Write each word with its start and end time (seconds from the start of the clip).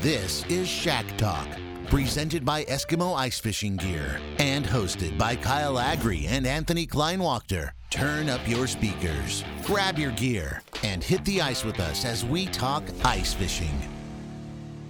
This 0.00 0.46
is 0.46 0.66
Shack 0.66 1.04
Talk, 1.18 1.46
presented 1.88 2.42
by 2.42 2.64
Eskimo 2.64 3.14
Ice 3.14 3.38
Fishing 3.38 3.76
Gear 3.76 4.18
and 4.38 4.64
hosted 4.64 5.18
by 5.18 5.36
Kyle 5.36 5.78
Agri 5.78 6.24
and 6.26 6.46
Anthony 6.46 6.86
Kleinwachter. 6.86 7.72
Turn 7.90 8.30
up 8.30 8.40
your 8.48 8.66
speakers, 8.66 9.44
grab 9.62 9.98
your 9.98 10.12
gear, 10.12 10.62
and 10.84 11.04
hit 11.04 11.22
the 11.26 11.42
ice 11.42 11.64
with 11.64 11.78
us 11.80 12.06
as 12.06 12.24
we 12.24 12.46
talk 12.46 12.82
ice 13.04 13.34
fishing. 13.34 13.78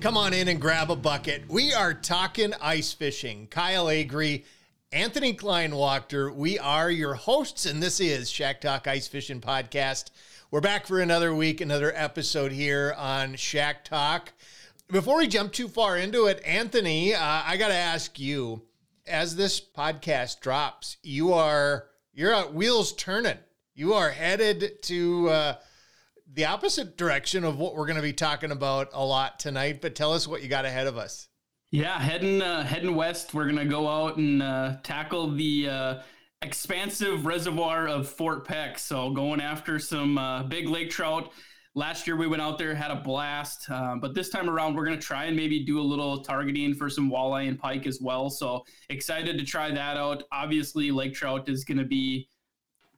Come 0.01 0.17
on 0.17 0.33
in 0.33 0.47
and 0.47 0.61
grab 0.61 0.93
a 0.93 0.97
bucket. 0.97 1.43
We 1.49 1.75
are 1.75 1.93
talking 1.93 2.55
ice 2.61 2.93
fishing. 2.93 3.49
Kyle 3.49 3.89
Agri, 3.89 4.45
Anthony 4.93 5.35
Kleinwachter, 5.35 6.33
we 6.33 6.57
are 6.57 6.89
your 6.89 7.15
hosts, 7.15 7.67
and 7.67 7.83
this 7.83 7.99
is 7.99 8.31
Shack 8.31 8.61
Talk 8.61 8.87
Ice 8.87 9.09
Fishing 9.09 9.41
Podcast. 9.41 10.11
We're 10.53 10.61
back 10.61 10.87
for 10.87 11.01
another 11.01 11.35
week, 11.35 11.61
another 11.61 11.93
episode 11.97 12.53
here 12.53 12.95
on 12.97 13.35
Shack 13.35 13.85
Talk. 13.85 14.33
Before 14.91 15.19
we 15.19 15.29
jump 15.29 15.53
too 15.53 15.69
far 15.69 15.97
into 15.97 16.27
it, 16.27 16.43
Anthony, 16.45 17.15
uh, 17.15 17.21
I 17.21 17.57
got 17.57 17.69
to 17.69 17.75
ask 17.75 18.19
you, 18.19 18.63
as 19.07 19.37
this 19.37 19.61
podcast 19.61 20.41
drops, 20.41 20.97
you 21.05 21.33
are 21.33 21.87
you're 22.13 22.35
at 22.35 22.53
wheels 22.53 22.93
turning. 22.95 23.39
You 23.73 23.95
are 23.95 24.11
headed 24.11 24.83
to 24.83 25.29
uh, 25.29 25.55
the 26.33 26.47
opposite 26.47 26.97
direction 26.97 27.45
of 27.45 27.57
what 27.57 27.77
we're 27.77 27.87
going 27.87 27.97
to 27.97 28.03
be 28.03 28.13
talking 28.13 28.51
about 28.51 28.89
a 28.93 29.05
lot 29.05 29.39
tonight. 29.39 29.81
But 29.81 29.95
tell 29.95 30.13
us 30.13 30.27
what 30.27 30.43
you 30.43 30.49
got 30.49 30.65
ahead 30.65 30.89
of 30.89 30.99
us. 30.99 31.29
Yeah, 31.71 31.97
heading 31.97 32.43
uh, 32.43 32.65
heading 32.65 32.97
west, 32.97 33.33
we're 33.33 33.47
gonna 33.47 33.65
go 33.65 33.87
out 33.87 34.17
and 34.17 34.43
uh, 34.43 34.79
tackle 34.83 35.31
the 35.31 35.69
uh, 35.69 36.03
expansive 36.43 37.27
reservoir 37.27 37.87
of 37.87 38.09
Fort 38.09 38.45
Peck. 38.45 38.77
So 38.77 39.11
going 39.11 39.41
after 39.41 39.79
some 39.79 40.19
uh, 40.19 40.43
big 40.43 40.69
lake 40.69 40.91
trout. 40.91 41.33
Last 41.75 42.07
year 42.07 42.17
we 42.17 42.27
went 42.27 42.43
out 42.43 42.59
there, 42.59 42.75
had 42.75 42.91
a 42.91 42.97
blast, 42.97 43.71
uh, 43.71 43.95
but 44.01 44.13
this 44.15 44.29
time 44.29 44.51
around 44.51 44.75
we're 44.75 44.85
gonna 44.85 44.99
try 44.99 45.27
and 45.27 45.37
maybe 45.37 45.65
do 45.65 45.81
a 45.81 45.83
little 45.83 46.21
targeting 46.23 46.75
for 46.75 46.91
some 46.91 47.11
walleye 47.11 47.47
and 47.47 47.59
pike 47.59 47.87
as 47.87 48.01
well. 48.01 48.29
So 48.29 48.65
excited 48.89 49.39
to 49.39 49.45
try 49.45 49.71
that 49.71 49.97
out. 49.97 50.25
Obviously, 50.33 50.91
lake 50.91 51.15
trout 51.15 51.49
is 51.49 51.65
gonna 51.65 51.85
be 51.85 52.29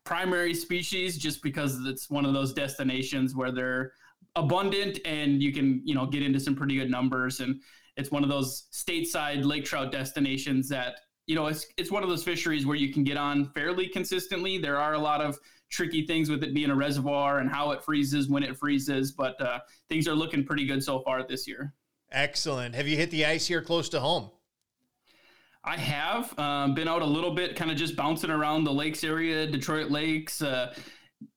primary 0.05 0.55
species 0.55 1.19
just 1.19 1.43
because 1.43 1.85
it's 1.87 2.09
one 2.09 2.25
of 2.25 2.33
those 2.33 2.55
destinations 2.55 3.35
where 3.35 3.53
they're 3.53 3.93
abundant 4.37 4.99
and 5.05 5.43
you 5.43 5.53
can 5.53 5.83
you 5.85 5.95
know 5.95 6.07
get 6.07 6.23
into 6.23 6.41
some 6.41 6.57
pretty 6.57 6.77
good 6.77 6.91
numbers 6.91 7.41
and 7.41 7.61
it's 7.97 8.11
one 8.11 8.23
of 8.23 8.31
those 8.31 8.65
stateside 8.73 9.45
lake 9.45 9.65
trout 9.65 9.93
destinations 9.93 10.69
that 10.69 11.01
you 11.27 11.35
know 11.35 11.47
it's 11.47 11.67
it's 11.77 11.91
one 11.91 12.03
of 12.03 12.09
those 12.09 12.25
fisheries 12.25 12.67
where 12.67 12.77
you 12.77 12.93
can 12.93 13.05
get 13.05 13.17
on 13.17 13.45
fairly 13.53 13.89
consistently. 13.89 14.59
There 14.59 14.79
are 14.79 14.95
a 14.95 14.99
lot 14.99 15.21
of 15.21 15.39
tricky 15.73 16.07
things 16.07 16.31
with 16.31 16.45
it 16.45 16.55
being 16.55 16.71
a 16.71 16.77
reservoir 16.77 17.39
and 17.39 17.51
how 17.51 17.73
it 17.73 17.83
freezes 17.83 18.29
when 18.29 18.43
it 18.43 18.57
freezes, 18.57 19.11
but 19.11 19.41
uh, 19.41 19.59
things 19.89 20.07
are 20.07 20.15
looking 20.15 20.45
pretty 20.45 20.67
good 20.67 20.85
so 20.85 21.01
far 21.01 21.27
this 21.27 21.49
year. 21.49 21.75
Excellent. 22.13 22.75
Have 22.75 22.87
you 22.87 22.97
hit 22.97 23.11
the 23.11 23.25
ice 23.25 23.47
here 23.47 23.63
close 23.63 23.89
to 23.89 24.01
home? 24.01 24.31
I 25.65 25.77
have 25.77 26.39
um, 26.39 26.75
been 26.75 26.89
out 26.89 27.03
a 27.03 27.07
little 27.07 27.35
bit, 27.35 27.57
kind 27.57 27.71
of 27.71 27.77
just 27.77 27.97
bouncing 27.97 28.31
around 28.31 28.65
the 28.65 28.73
lakes 28.73 29.03
area, 29.03 29.47
Detroit 29.47 29.91
Lakes. 29.91 30.43
Uh, 30.43 30.75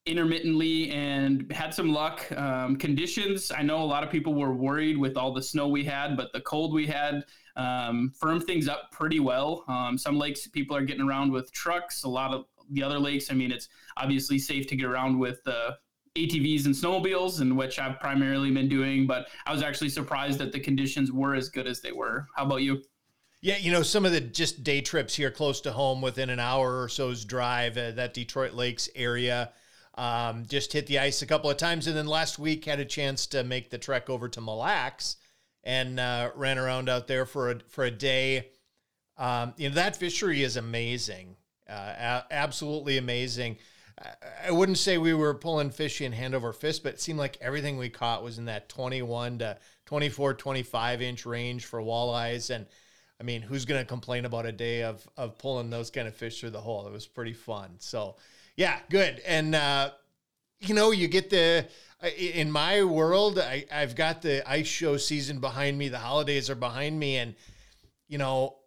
intermittently 0.06 0.92
and 0.92 1.52
had 1.52 1.74
some 1.74 1.92
luck. 1.92 2.32
Um, 2.32 2.76
conditions, 2.76 3.52
I 3.52 3.62
know 3.62 3.82
a 3.82 3.86
lot 3.86 4.04
of 4.04 4.10
people 4.10 4.34
were 4.34 4.54
worried 4.54 4.98
with 4.98 5.18
all 5.18 5.34
the 5.34 5.42
snow 5.42 5.68
we 5.68 5.84
had, 5.84 6.16
but 6.16 6.32
the 6.34 6.42
cold 6.42 6.74
we 6.74 6.86
had 6.86 7.24
um, 7.56 8.12
firmed 8.20 8.44
things 8.44 8.68
up 8.68 8.92
pretty 8.92 9.20
well. 9.20 9.64
Um, 9.68 9.98
some 9.98 10.18
lakes, 10.18 10.48
people 10.48 10.76
are 10.76 10.84
getting 10.84 11.08
around 11.08 11.32
with 11.32 11.52
trucks. 11.52 12.04
A 12.04 12.10
lot 12.10 12.34
of 12.34 12.46
the 12.72 12.84
other 12.84 13.00
lakes, 13.00 13.32
I 13.32 13.34
mean, 13.34 13.52
it's 13.52 13.70
obviously 13.98 14.40
safe 14.40 14.68
to 14.68 14.76
get 14.76 14.86
around 14.86 15.18
with 15.20 15.40
uh, 15.48 15.72
ATVs 16.16 16.66
and 16.66 16.74
snowmobiles, 16.74 17.42
and 17.42 17.58
which 17.58 17.80
I've 17.80 18.00
primarily 18.00 18.52
been 18.52 18.70
doing. 18.70 19.08
But 19.08 19.28
I 19.46 19.52
was 19.52 19.62
actually 19.62 19.90
surprised 19.90 20.40
that 20.40 20.52
the 20.52 20.60
conditions 20.60 21.12
were 21.12 21.36
as 21.36 21.50
good 21.50 21.68
as 21.68 21.82
they 21.82 21.92
were. 21.92 22.28
How 22.36 22.46
about 22.46 22.62
you? 22.62 22.82
Yeah, 23.42 23.58
you 23.58 23.72
know, 23.72 23.84
some 23.84 24.06
of 24.06 24.12
the 24.12 24.22
just 24.22 24.64
day 24.64 24.82
trips 24.82 25.14
here 25.16 25.30
close 25.30 25.62
to 25.62 25.72
home 25.72 26.02
within 26.02 26.30
an 26.30 26.40
hour 26.40 26.82
or 26.82 26.90
so's 26.90 27.26
drive, 27.26 27.78
uh, 27.78 27.92
that 27.92 28.14
Detroit 28.14 28.54
Lakes 28.54 28.90
area. 28.96 29.52
Um, 29.98 30.46
just 30.48 30.74
hit 30.74 30.88
the 30.88 31.00
ice 31.00 31.22
a 31.22 31.26
couple 31.26 31.50
of 31.50 31.58
times, 31.58 31.88
and 31.88 31.96
then 31.96 32.08
last 32.08 32.38
week 32.38 32.66
had 32.66 32.80
a 32.80 32.86
chance 32.86 33.28
to 33.28 33.44
make 33.44 33.70
the 33.70 33.78
trek 33.78 34.10
over 34.10 34.28
to 34.28 34.42
Mille 34.42 34.58
Lacs 34.58 35.18
and 35.64 36.00
uh, 36.00 36.32
ran 36.36 36.58
around 36.58 36.90
out 36.90 37.08
there 37.08 37.26
for 37.26 37.52
a 37.52 37.60
for 37.70 37.86
a 37.86 37.92
day. 37.92 38.50
Um, 39.18 39.54
you 39.58 39.70
know 39.70 39.76
that 39.76 39.96
fishery 39.96 40.44
is 40.44 40.58
amazing, 40.58 41.38
uh, 41.70 41.74
a- 41.74 42.26
absolutely 42.32 42.98
amazing. 42.98 43.58
I, 44.02 44.48
I 44.48 44.52
wouldn't 44.52 44.78
say 44.78 44.98
we 44.98 45.14
were 45.14 45.34
pulling 45.34 45.70
fish 45.70 46.02
in 46.02 46.12
hand 46.12 46.36
over 46.36 46.54
fist, 46.54 46.84
but 46.84 46.94
it 46.94 47.02
seemed 47.02 47.20
like 47.20 47.38
everything 47.42 47.78
we 47.78 47.90
caught 47.90 48.24
was 48.24 48.38
in 48.38 48.46
that 48.46 48.70
21 48.70 49.40
to 49.40 49.58
24, 49.86 50.34
25 50.34 51.02
inch 51.02 51.26
range 51.26 51.66
for 51.66 51.80
walleyes. 51.82 52.54
And 52.54 52.66
I 53.20 53.24
mean, 53.24 53.42
who's 53.42 53.66
going 53.66 53.82
to 53.82 53.88
complain 53.88 54.26
about 54.26 54.46
a 54.46 54.52
day 54.52 54.84
of, 54.84 55.08
of 55.18 55.38
pulling 55.38 55.70
those 55.70 55.90
kind 55.90 56.08
of 56.08 56.16
fish 56.16 56.40
through 56.40 56.52
the 56.52 56.62
hole? 56.62 56.88
It 56.88 56.92
was 56.92 57.08
pretty 57.08 57.34
fun. 57.34 57.76
So, 57.80 58.18
yeah, 58.56 58.80
good. 58.90 59.22
And, 59.26 59.56
uh, 59.56 59.92
you 60.60 60.74
know, 60.74 60.92
you 60.92 61.08
get 61.08 61.30
the, 61.30 61.68
in 62.18 62.52
my 62.52 62.84
world, 62.84 63.40
I, 63.40 63.66
I've 63.72 63.96
got 63.96 64.22
the 64.22 64.48
ice 64.50 64.68
show 64.68 64.98
season 64.98 65.40
behind 65.40 65.78
me. 65.78 65.90
The 65.90 66.00
holidays 66.00 66.50
are 66.50 66.56
behind 66.56 67.00
me. 67.00 67.18
And, 67.18 67.36
you 68.08 68.18
know, 68.18 68.58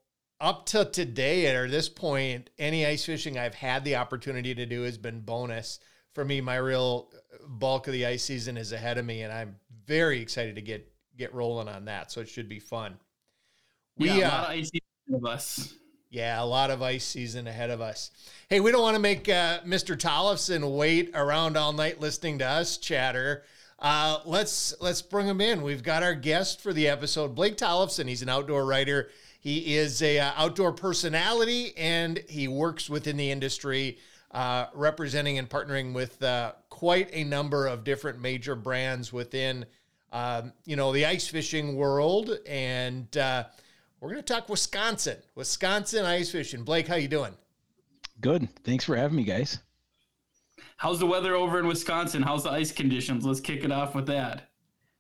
up 0.40 0.66
to 0.66 0.84
today 0.84 1.54
or 1.54 1.68
this 1.68 1.88
point, 1.88 2.50
any 2.58 2.86
ice 2.86 3.04
fishing 3.04 3.38
I've 3.38 3.54
had 3.54 3.84
the 3.84 3.96
opportunity 3.96 4.54
to 4.54 4.66
do 4.66 4.82
has 4.82 4.98
been 4.98 5.20
bonus 5.20 5.80
for 6.14 6.24
me. 6.24 6.40
My 6.40 6.56
real 6.56 7.10
bulk 7.46 7.86
of 7.86 7.92
the 7.92 8.06
ice 8.06 8.24
season 8.24 8.56
is 8.56 8.72
ahead 8.72 8.98
of 8.98 9.04
me, 9.04 9.22
and 9.22 9.32
I'm 9.32 9.56
very 9.86 10.20
excited 10.20 10.54
to 10.56 10.62
get 10.62 10.90
get 11.16 11.34
rolling 11.34 11.68
on 11.68 11.86
that. 11.86 12.12
So 12.12 12.20
it 12.20 12.28
should 12.28 12.48
be 12.48 12.60
fun. 12.60 12.96
We 13.96 14.10
yeah, 14.10 14.14
a 14.14 14.20
lot 14.20 14.32
uh, 14.32 14.44
of 14.44 14.50
ice 14.50 14.70
season 14.70 14.80
ahead 15.08 15.20
of 15.20 15.26
us. 15.26 15.74
Yeah, 16.10 16.42
a 16.42 16.44
lot 16.44 16.70
of 16.70 16.82
ice 16.82 17.04
season 17.04 17.46
ahead 17.46 17.70
of 17.70 17.80
us. 17.80 18.10
Hey, 18.48 18.60
we 18.60 18.70
don't 18.70 18.80
want 18.80 18.94
to 18.94 19.00
make 19.00 19.28
uh, 19.28 19.60
Mr. 19.60 19.94
Tollefson 19.94 20.76
wait 20.76 21.10
around 21.14 21.56
all 21.56 21.72
night 21.72 22.00
listening 22.00 22.38
to 22.38 22.46
us 22.46 22.78
chatter. 22.78 23.42
Uh, 23.78 24.18
let's 24.24 24.74
let's 24.80 25.02
bring 25.02 25.26
him 25.26 25.40
in. 25.40 25.62
We've 25.62 25.82
got 25.82 26.02
our 26.02 26.14
guest 26.14 26.60
for 26.60 26.72
the 26.72 26.88
episode, 26.88 27.34
Blake 27.34 27.56
Tollefson. 27.56 28.08
He's 28.08 28.22
an 28.22 28.28
outdoor 28.28 28.64
writer. 28.64 29.10
He 29.48 29.76
is 29.76 30.02
a 30.02 30.18
uh, 30.18 30.32
outdoor 30.36 30.74
personality, 30.74 31.72
and 31.78 32.22
he 32.28 32.48
works 32.48 32.90
within 32.90 33.16
the 33.16 33.30
industry, 33.30 33.96
uh, 34.30 34.66
representing 34.74 35.38
and 35.38 35.48
partnering 35.48 35.94
with 35.94 36.22
uh, 36.22 36.52
quite 36.68 37.08
a 37.14 37.24
number 37.24 37.66
of 37.66 37.82
different 37.82 38.20
major 38.20 38.54
brands 38.54 39.10
within, 39.10 39.64
um, 40.12 40.52
you 40.66 40.76
know, 40.76 40.92
the 40.92 41.06
ice 41.06 41.28
fishing 41.28 41.76
world. 41.76 42.36
And 42.46 43.16
uh, 43.16 43.44
we're 44.00 44.10
going 44.10 44.22
to 44.22 44.34
talk 44.34 44.50
Wisconsin, 44.50 45.16
Wisconsin 45.34 46.04
ice 46.04 46.30
fishing. 46.30 46.62
Blake, 46.62 46.86
how 46.86 46.96
you 46.96 47.08
doing? 47.08 47.32
Good. 48.20 48.50
Thanks 48.64 48.84
for 48.84 48.96
having 48.96 49.16
me, 49.16 49.24
guys. 49.24 49.60
How's 50.76 50.98
the 50.98 51.06
weather 51.06 51.34
over 51.34 51.58
in 51.58 51.66
Wisconsin? 51.66 52.20
How's 52.20 52.44
the 52.44 52.50
ice 52.50 52.70
conditions? 52.70 53.24
Let's 53.24 53.40
kick 53.40 53.64
it 53.64 53.72
off 53.72 53.94
with 53.94 54.08
that. 54.08 54.50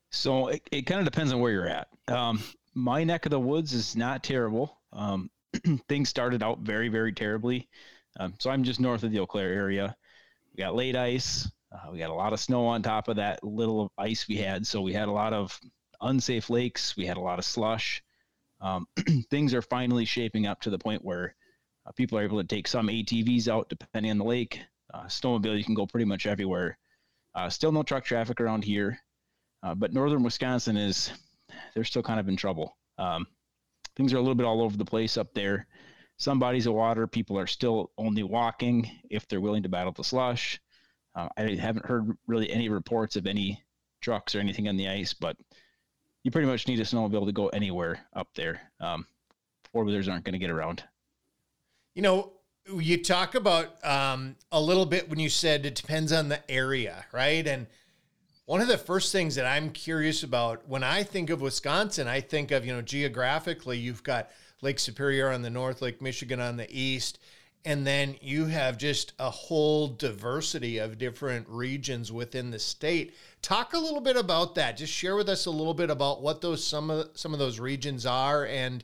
So 0.08 0.48
it, 0.48 0.66
it 0.72 0.82
kind 0.86 1.00
of 1.00 1.04
depends 1.04 1.34
on 1.34 1.40
where 1.40 1.52
you're 1.52 1.68
at. 1.68 1.88
Um, 2.08 2.42
my 2.78 3.04
neck 3.04 3.26
of 3.26 3.30
the 3.30 3.40
woods 3.40 3.72
is 3.72 3.96
not 3.96 4.22
terrible. 4.22 4.78
Um, 4.92 5.30
things 5.88 6.08
started 6.08 6.42
out 6.42 6.60
very, 6.60 6.88
very 6.88 7.12
terribly. 7.12 7.68
Um, 8.18 8.34
so 8.38 8.50
I'm 8.50 8.64
just 8.64 8.80
north 8.80 9.02
of 9.02 9.10
the 9.10 9.18
Eau 9.18 9.26
Claire 9.26 9.52
area. 9.52 9.96
We 10.54 10.62
got 10.62 10.74
late 10.74 10.96
ice. 10.96 11.50
Uh, 11.72 11.90
we 11.92 11.98
got 11.98 12.10
a 12.10 12.14
lot 12.14 12.32
of 12.32 12.40
snow 12.40 12.66
on 12.66 12.82
top 12.82 13.08
of 13.08 13.16
that 13.16 13.42
little 13.44 13.92
ice 13.98 14.26
we 14.28 14.36
had. 14.36 14.66
So 14.66 14.80
we 14.80 14.92
had 14.92 15.08
a 15.08 15.12
lot 15.12 15.32
of 15.32 15.58
unsafe 16.00 16.50
lakes. 16.50 16.96
We 16.96 17.06
had 17.06 17.16
a 17.16 17.20
lot 17.20 17.38
of 17.38 17.44
slush 17.44 18.02
um, 18.60 18.86
things 19.30 19.54
are 19.54 19.62
finally 19.62 20.04
shaping 20.04 20.46
up 20.46 20.60
to 20.62 20.70
the 20.70 20.78
point 20.78 21.04
where 21.04 21.34
uh, 21.86 21.92
people 21.92 22.18
are 22.18 22.22
able 22.22 22.40
to 22.40 22.46
take 22.46 22.66
some 22.66 22.88
ATVs 22.88 23.48
out 23.48 23.68
depending 23.68 24.10
on 24.10 24.18
the 24.18 24.24
lake. 24.24 24.60
Uh, 24.92 25.04
snowmobile, 25.04 25.56
you 25.56 25.64
can 25.64 25.74
go 25.74 25.86
pretty 25.86 26.04
much 26.04 26.26
everywhere. 26.26 26.78
Uh, 27.34 27.48
still 27.48 27.72
no 27.72 27.82
truck 27.82 28.04
traffic 28.04 28.40
around 28.40 28.64
here, 28.64 28.98
uh, 29.62 29.74
but 29.74 29.92
northern 29.92 30.22
Wisconsin 30.22 30.76
is 30.76 31.10
they're 31.74 31.84
still 31.84 32.02
kind 32.02 32.18
of 32.18 32.28
in 32.28 32.36
trouble. 32.36 32.76
Um, 32.98 33.26
things 33.96 34.12
are 34.12 34.16
a 34.16 34.20
little 34.20 34.34
bit 34.34 34.46
all 34.46 34.62
over 34.62 34.76
the 34.76 34.84
place 34.84 35.16
up 35.16 35.32
there. 35.34 35.66
Some 36.16 36.38
bodies 36.38 36.66
of 36.66 36.74
water, 36.74 37.06
people 37.06 37.38
are 37.38 37.46
still 37.46 37.92
only 37.96 38.24
walking 38.24 38.90
if 39.08 39.28
they're 39.28 39.40
willing 39.40 39.62
to 39.62 39.68
battle 39.68 39.92
the 39.92 40.04
slush. 40.04 40.60
Uh, 41.14 41.28
I 41.36 41.54
haven't 41.54 41.86
heard 41.86 42.16
really 42.26 42.50
any 42.50 42.68
reports 42.68 43.16
of 43.16 43.26
any 43.26 43.62
trucks 44.00 44.34
or 44.34 44.40
anything 44.40 44.68
on 44.68 44.76
the 44.76 44.88
ice, 44.88 45.14
but 45.14 45.36
you 46.24 46.30
pretty 46.30 46.48
much 46.48 46.66
need 46.66 46.80
a 46.80 46.84
snowmobile 46.84 47.26
to 47.26 47.32
go 47.32 47.48
anywhere 47.48 48.06
up 48.14 48.28
there. 48.34 48.60
Um, 48.80 49.06
Four 49.72 49.84
wheelers 49.84 50.08
aren't 50.08 50.24
going 50.24 50.32
to 50.32 50.38
get 50.38 50.50
around. 50.50 50.82
You 51.94 52.02
know, 52.02 52.32
you 52.74 53.02
talk 53.02 53.34
about 53.34 53.84
um, 53.84 54.36
a 54.50 54.60
little 54.60 54.86
bit 54.86 55.10
when 55.10 55.18
you 55.18 55.28
said 55.28 55.66
it 55.66 55.74
depends 55.74 56.12
on 56.12 56.28
the 56.28 56.50
area, 56.50 57.04
right? 57.12 57.46
And 57.46 57.66
one 58.48 58.62
of 58.62 58.68
the 58.68 58.78
first 58.78 59.12
things 59.12 59.34
that 59.34 59.44
I'm 59.44 59.68
curious 59.68 60.22
about 60.22 60.66
when 60.66 60.82
I 60.82 61.02
think 61.02 61.28
of 61.28 61.42
Wisconsin, 61.42 62.08
I 62.08 62.22
think 62.22 62.50
of, 62.50 62.64
you 62.64 62.72
know, 62.72 62.80
geographically, 62.80 63.76
you've 63.76 64.02
got 64.02 64.30
Lake 64.62 64.78
Superior 64.78 65.30
on 65.30 65.42
the 65.42 65.50
north, 65.50 65.82
Lake 65.82 66.00
Michigan 66.00 66.40
on 66.40 66.56
the 66.56 66.66
east. 66.70 67.18
And 67.66 67.86
then 67.86 68.16
you 68.22 68.46
have 68.46 68.78
just 68.78 69.12
a 69.18 69.28
whole 69.28 69.88
diversity 69.88 70.78
of 70.78 70.96
different 70.96 71.46
regions 71.46 72.10
within 72.10 72.50
the 72.50 72.58
state. 72.58 73.14
Talk 73.42 73.74
a 73.74 73.78
little 73.78 74.00
bit 74.00 74.16
about 74.16 74.54
that. 74.54 74.78
Just 74.78 74.94
share 74.94 75.16
with 75.16 75.28
us 75.28 75.44
a 75.44 75.50
little 75.50 75.74
bit 75.74 75.90
about 75.90 76.22
what 76.22 76.40
those 76.40 76.66
some 76.66 76.88
of 76.88 77.10
some 77.16 77.34
of 77.34 77.38
those 77.38 77.60
regions 77.60 78.06
are 78.06 78.46
and 78.46 78.82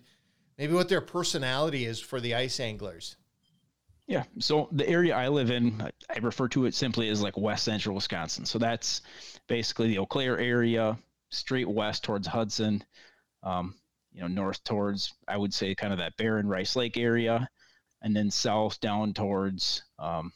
maybe 0.59 0.75
what 0.75 0.91
their 0.91 1.01
personality 1.01 1.87
is 1.87 1.99
for 1.99 2.21
the 2.21 2.35
ice 2.35 2.61
anglers. 2.61 3.17
Yeah. 4.07 4.25
So 4.39 4.69
the 4.73 4.89
area 4.89 5.15
I 5.15 5.29
live 5.29 5.51
in, 5.51 5.81
I 5.81 6.19
refer 6.19 6.49
to 6.49 6.67
it 6.67 6.75
simply 6.75 7.09
as 7.09 7.23
like 7.23 7.37
West 7.37 7.65
Central 7.65 7.95
Wisconsin. 7.95 8.45
So 8.45 8.59
that's 8.59 9.01
basically 9.49 9.89
the 9.89 9.99
Eau 9.99 10.07
Claire 10.07 10.39
area, 10.39 10.99
straight 11.31 11.69
west 11.69 12.05
towards 12.05 12.27
Hudson, 12.27 12.85
um, 13.43 13.75
you 14.13 14.21
know, 14.21 14.29
north 14.29 14.63
towards 14.65 15.15
I 15.27 15.37
would 15.37 15.55
say 15.55 15.75
kind 15.75 15.93
of 15.93 15.99
that 16.01 16.17
Barron 16.17 16.47
Rice 16.47 16.77
Lake 16.77 16.97
area, 16.99 17.49
and 18.03 18.15
then 18.15 18.31
south 18.31 18.79
down 18.81 19.15
towards 19.15 19.83
um, 19.99 20.33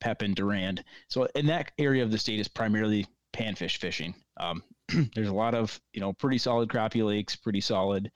Pepin, 0.00 0.34
Durand. 0.34 0.82
So 1.08 1.28
in 1.34 1.46
that 1.46 1.72
area 1.78 2.02
of 2.02 2.10
the 2.10 2.18
state 2.18 2.40
is 2.40 2.48
primarily 2.48 3.06
panfish 3.34 3.76
fishing. 3.76 4.14
Um, 4.38 4.62
there's 5.14 5.28
a 5.28 5.34
lot 5.34 5.54
of 5.54 5.78
you 5.92 6.00
know 6.00 6.14
pretty 6.14 6.38
solid 6.38 6.70
crappie 6.70 7.04
lakes, 7.04 7.36
pretty 7.36 7.60
solid 7.60 8.10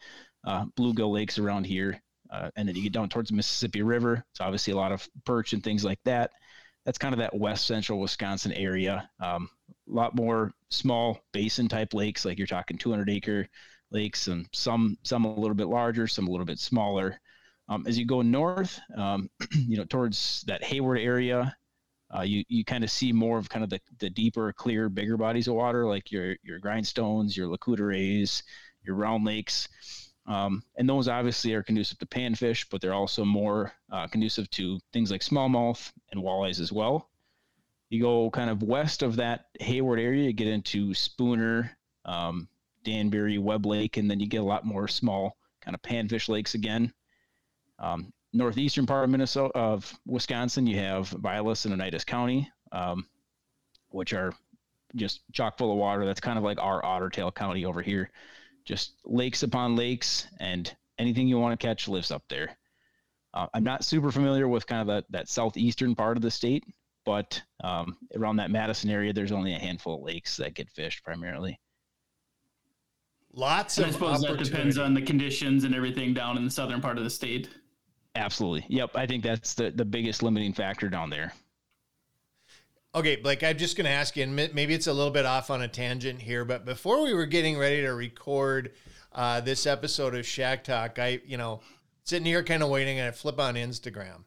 uh, 0.45 0.65
bluegill 0.79 1.13
lakes 1.13 1.39
around 1.39 1.65
here. 1.65 2.03
Uh, 2.31 2.51
and 2.57 2.69
then 2.69 2.77
you 2.77 2.83
get 2.83 2.93
down 2.93 3.09
towards 3.09 3.31
the 3.31 3.37
Mississippi 3.37 3.83
River. 3.83 4.25
It's 4.31 4.41
obviously 4.41 4.73
a 4.73 4.77
lot 4.77 4.93
of 4.93 5.09
perch 5.25 5.53
and 5.53 5.63
things 5.63 5.85
like 5.85 6.01
that. 6.05 6.31
That's 6.85 6.99
kind 6.99 7.13
of 7.13 7.19
that 7.19 7.37
west 7.37 7.67
central 7.67 8.01
Wisconsin 8.01 8.53
area. 8.53 9.09
Um, 9.21 9.49
a 9.91 9.95
lot 9.95 10.15
more 10.15 10.53
small 10.71 11.21
basin 11.33 11.69
type 11.69 11.95
lakes, 11.95 12.25
like 12.25 12.39
you're 12.39 12.47
talking 12.47 12.79
200 12.79 13.11
acre 13.11 13.49
lakes, 13.91 14.29
and 14.29 14.47
some 14.53 14.97
some 15.03 15.25
a 15.25 15.35
little 15.39 15.55
bit 15.55 15.69
larger, 15.69 16.07
some 16.07 16.29
a 16.29 16.31
little 16.31 16.47
bit 16.47 16.59
smaller. 16.59 17.21
Um, 17.69 17.87
as 17.87 17.99
you 17.99 18.07
go 18.07 18.23
north, 18.23 18.81
um, 18.97 19.29
you 19.53 19.77
know, 19.77 19.85
towards 19.85 20.43
that 20.47 20.65
Hayward 20.65 20.99
area, 21.01 21.55
uh, 22.15 22.23
you 22.23 22.45
you 22.49 22.65
kind 22.65 22.85
of 22.85 22.91
see 22.91 23.13
more 23.13 23.39
of 23.39 23.49
kind 23.49 23.63
of 23.65 23.71
the, 23.71 23.81
the 23.99 24.11
deeper, 24.11 24.53
clear, 24.53 24.89
bigger 24.89 25.17
bodies 25.17 25.49
of 25.49 25.55
water, 25.55 25.87
like 25.87 26.11
your 26.11 26.37
your 26.43 26.59
grindstones, 26.61 27.37
your 27.37 27.49
Lac 27.49 27.67
your 28.85 28.95
round 28.97 29.25
lakes. 29.25 29.69
Um, 30.29 30.63
and 30.77 30.87
those 30.87 31.09
obviously 31.09 31.55
are 31.55 31.63
conducive 31.63 31.99
to 32.01 32.07
panfish, 32.07 32.67
but 32.71 32.83
they're 32.83 32.93
also 32.93 33.25
more 33.25 33.73
uh, 33.91 34.07
conducive 34.09 34.49
to 34.51 34.79
things 34.93 35.11
like 35.11 35.23
smallmouth 35.23 35.91
and 36.13 36.23
walleyes 36.23 36.61
as 36.61 36.71
well. 36.71 37.09
You 37.89 38.03
go 38.03 38.31
kind 38.31 38.51
of 38.51 38.63
west 38.63 39.03
of 39.03 39.17
that 39.17 39.47
Hayward 39.61 39.99
area, 39.99 40.25
you 40.25 40.35
get 40.35 40.47
into 40.47 40.93
Spooner, 40.93 41.71
um, 42.05 42.47
Danbury, 42.85 43.39
Webb 43.39 43.65
Lake, 43.65 43.97
and 43.97 44.11
then 44.11 44.21
you 44.21 44.27
get 44.27 44.43
a 44.43 44.45
lot 44.45 44.67
more 44.67 44.87
small 44.87 45.35
kind 45.63 45.75
of 45.75 45.81
panfish 45.81 46.29
lakes 46.29 46.53
again. 46.53 46.93
Um, 47.79 48.13
northeastern 48.35 48.85
part 48.85 49.05
of 49.05 49.11
Minnesota, 49.11 49.57
of 49.57 49.99
Wisconsin, 50.07 50.67
you 50.67 50.77
have 50.77 51.09
Vilas 51.09 51.65
and 51.65 51.73
Oneida 51.73 52.01
County, 52.01 52.51
um, 52.71 53.07
which 53.89 54.13
are 54.13 54.35
just 54.95 55.23
chock 55.33 55.57
full 55.57 55.73
of 55.73 55.79
water. 55.79 56.05
That's 56.05 56.21
kind 56.21 56.37
of 56.37 56.45
like 56.45 56.61
our 56.61 56.85
Otter 56.85 57.09
Tail 57.09 57.33
County 57.33 57.65
over 57.65 57.81
here 57.81 58.11
just 58.69 58.97
lakes 59.07 59.43
upon 59.43 59.77
lakes, 59.77 60.27
and 60.41 60.77
anything 60.99 61.27
you 61.27 61.39
want 61.39 61.59
to 61.59 61.67
catch 61.67 61.89
lives 61.89 62.11
up 62.11 62.23
there. 62.29 62.57
Uh, 63.33 63.47
I'm 63.55 63.65
not 63.65 63.83
super 63.83 64.13
familiar 64.13 64.47
with 64.47 64.67
kind 64.67 64.83
of 64.83 64.87
that, 64.89 65.05
that 65.11 65.29
southeastern 65.29 65.95
part 65.95 66.19
of 66.19 66.23
the 66.23 66.31
state, 66.31 66.65
but 67.07 67.41
um, 67.65 67.97
around 68.15 68.37
that 68.37 68.51
Madison 68.51 68.91
area, 68.91 69.13
there's 69.15 69.33
only 69.33 69.55
a 69.55 69.59
handful 69.59 69.97
of 69.97 70.03
lakes 70.03 70.37
that 70.37 70.55
get 70.55 70.69
fished 70.69 71.03
primarily. 71.03 71.59
Lots 73.33 73.79
and 73.79 73.87
of. 73.87 73.91
I 73.91 73.93
suppose 73.93 74.21
that 74.23 74.45
depends 74.45 74.77
on 74.77 74.93
the 74.93 75.03
conditions 75.03 75.65
and 75.65 75.75
everything 75.75 76.13
down 76.13 76.37
in 76.37 76.45
the 76.45 76.51
southern 76.51 76.83
part 76.83 76.99
of 76.99 77.05
the 77.05 77.11
state. 77.11 77.49
Absolutely. 78.15 78.67
Yep. 78.69 78.91
I 78.95 79.07
think 79.07 79.23
that's 79.23 79.55
the, 79.55 79.71
the 79.71 79.85
biggest 79.85 80.23
limiting 80.23 80.53
factor 80.53 80.89
down 80.89 81.09
there. 81.09 81.33
Okay, 82.95 83.17
Blake, 83.17 83.45
I'm 83.45 83.59
just 83.59 83.77
going 83.77 83.85
to 83.85 83.91
ask 83.91 84.17
you, 84.17 84.23
and 84.23 84.35
maybe 84.35 84.73
it's 84.73 84.87
a 84.87 84.93
little 84.93 85.13
bit 85.13 85.27
off 85.27 85.51
on 85.51 85.61
a 85.61 85.69
tangent 85.69 86.23
here, 86.23 86.45
but 86.45 86.65
before 86.65 87.03
we 87.03 87.13
were 87.13 87.27
getting 87.27 87.59
ready 87.59 87.83
to 87.83 87.93
record 87.93 88.73
uh, 89.13 89.41
this 89.41 89.67
episode 89.67 90.15
of 90.15 90.27
Shack 90.27 90.65
Talk, 90.65 90.99
I, 90.99 91.21
you 91.27 91.37
know, 91.37 91.61
sitting 92.05 92.25
here 92.25 92.43
kind 92.43 92.63
of 92.63 92.71
waiting, 92.71 92.99
and 92.99 93.09
I 93.09 93.11
flip 93.11 93.39
on 93.39 93.57
Instagram, 93.57 94.25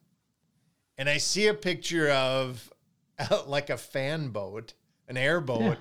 and 0.98 1.10
I 1.10 1.18
see 1.18 1.48
a 1.48 1.56
picture 1.56 2.12
of 2.12 2.72
like 3.48 3.72
a 3.72 3.78
fan 3.78 4.30
boat, 4.30 4.74
an 5.08 5.18
airboat 5.18 5.62
yeah. 5.62 5.76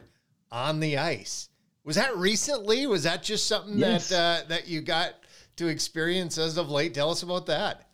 on 0.51 0.81
the 0.81 0.97
ice. 0.97 1.51
Was 1.85 1.97
that 1.97 2.17
recently? 2.17 2.87
Was 2.87 3.03
that 3.03 3.23
just 3.23 3.47
something 3.47 3.77
yes. 3.77 4.09
that 4.09 4.45
uh, 4.45 4.49
that 4.49 4.69
you 4.69 4.81
got 4.81 5.15
to 5.57 5.69
experience 5.69 6.39
as 6.39 6.57
of 6.57 6.71
late? 6.71 6.95
Tell 6.95 7.11
us 7.11 7.23
about 7.23 7.47
that. 7.47 7.89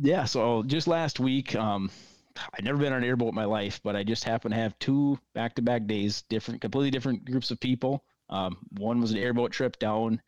Yeah, 0.00 0.24
so 0.24 0.64
just 0.64 0.88
last 0.88 1.20
week, 1.20 1.54
um, 1.54 1.88
I've 2.36 2.64
never 2.64 2.78
been 2.78 2.92
on 2.92 3.02
an 3.02 3.08
airboat 3.08 3.28
in 3.28 3.34
my 3.34 3.44
life, 3.44 3.80
but 3.82 3.96
I 3.96 4.02
just 4.02 4.24
happened 4.24 4.54
to 4.54 4.60
have 4.60 4.78
two 4.78 5.18
back 5.34 5.54
to 5.54 5.62
back 5.62 5.86
days, 5.86 6.22
different, 6.28 6.60
completely 6.60 6.90
different 6.90 7.24
groups 7.24 7.50
of 7.50 7.60
people. 7.60 8.04
Um, 8.28 8.56
one 8.70 9.00
was 9.00 9.12
an 9.12 9.18
airboat 9.18 9.52
trip 9.52 9.78
down, 9.78 10.20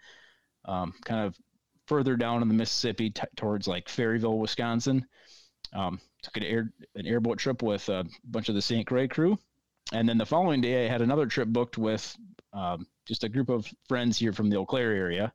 um, 0.65 0.95
kind 1.05 1.27
of 1.27 1.37
further 1.87 2.17
down 2.17 2.43
in 2.43 2.49
the 2.49 2.55
Mississippi 2.55 3.11
t- 3.11 3.23
towards 3.37 3.67
like 3.67 3.89
Ferryville, 3.89 4.39
Wisconsin. 4.39 5.07
Um, 5.73 6.01
took 6.23 6.37
an 6.37 6.45
air 6.45 6.73
an 6.95 7.07
airboat 7.07 7.39
trip 7.39 7.63
with 7.63 7.89
a 7.89 8.05
bunch 8.25 8.49
of 8.49 8.55
the 8.55 8.63
St. 8.63 8.87
Croix 8.87 9.09
crew, 9.09 9.39
and 9.93 10.09
then 10.09 10.19
the 10.19 10.27
following 10.27 10.61
day 10.61 10.87
I 10.87 10.89
had 10.89 11.03
another 11.03 11.27
trip 11.27 11.49
booked 11.49 11.77
with 11.79 12.17
um, 12.53 12.87
just 13.05 13.25
a 13.25 13.29
group 13.29 13.49
of 13.49 13.67
friends 13.89 14.19
here 14.19 14.33
from 14.33 14.49
the 14.49 14.57
Eau 14.57 14.67
Claire 14.67 14.93
area, 14.93 15.33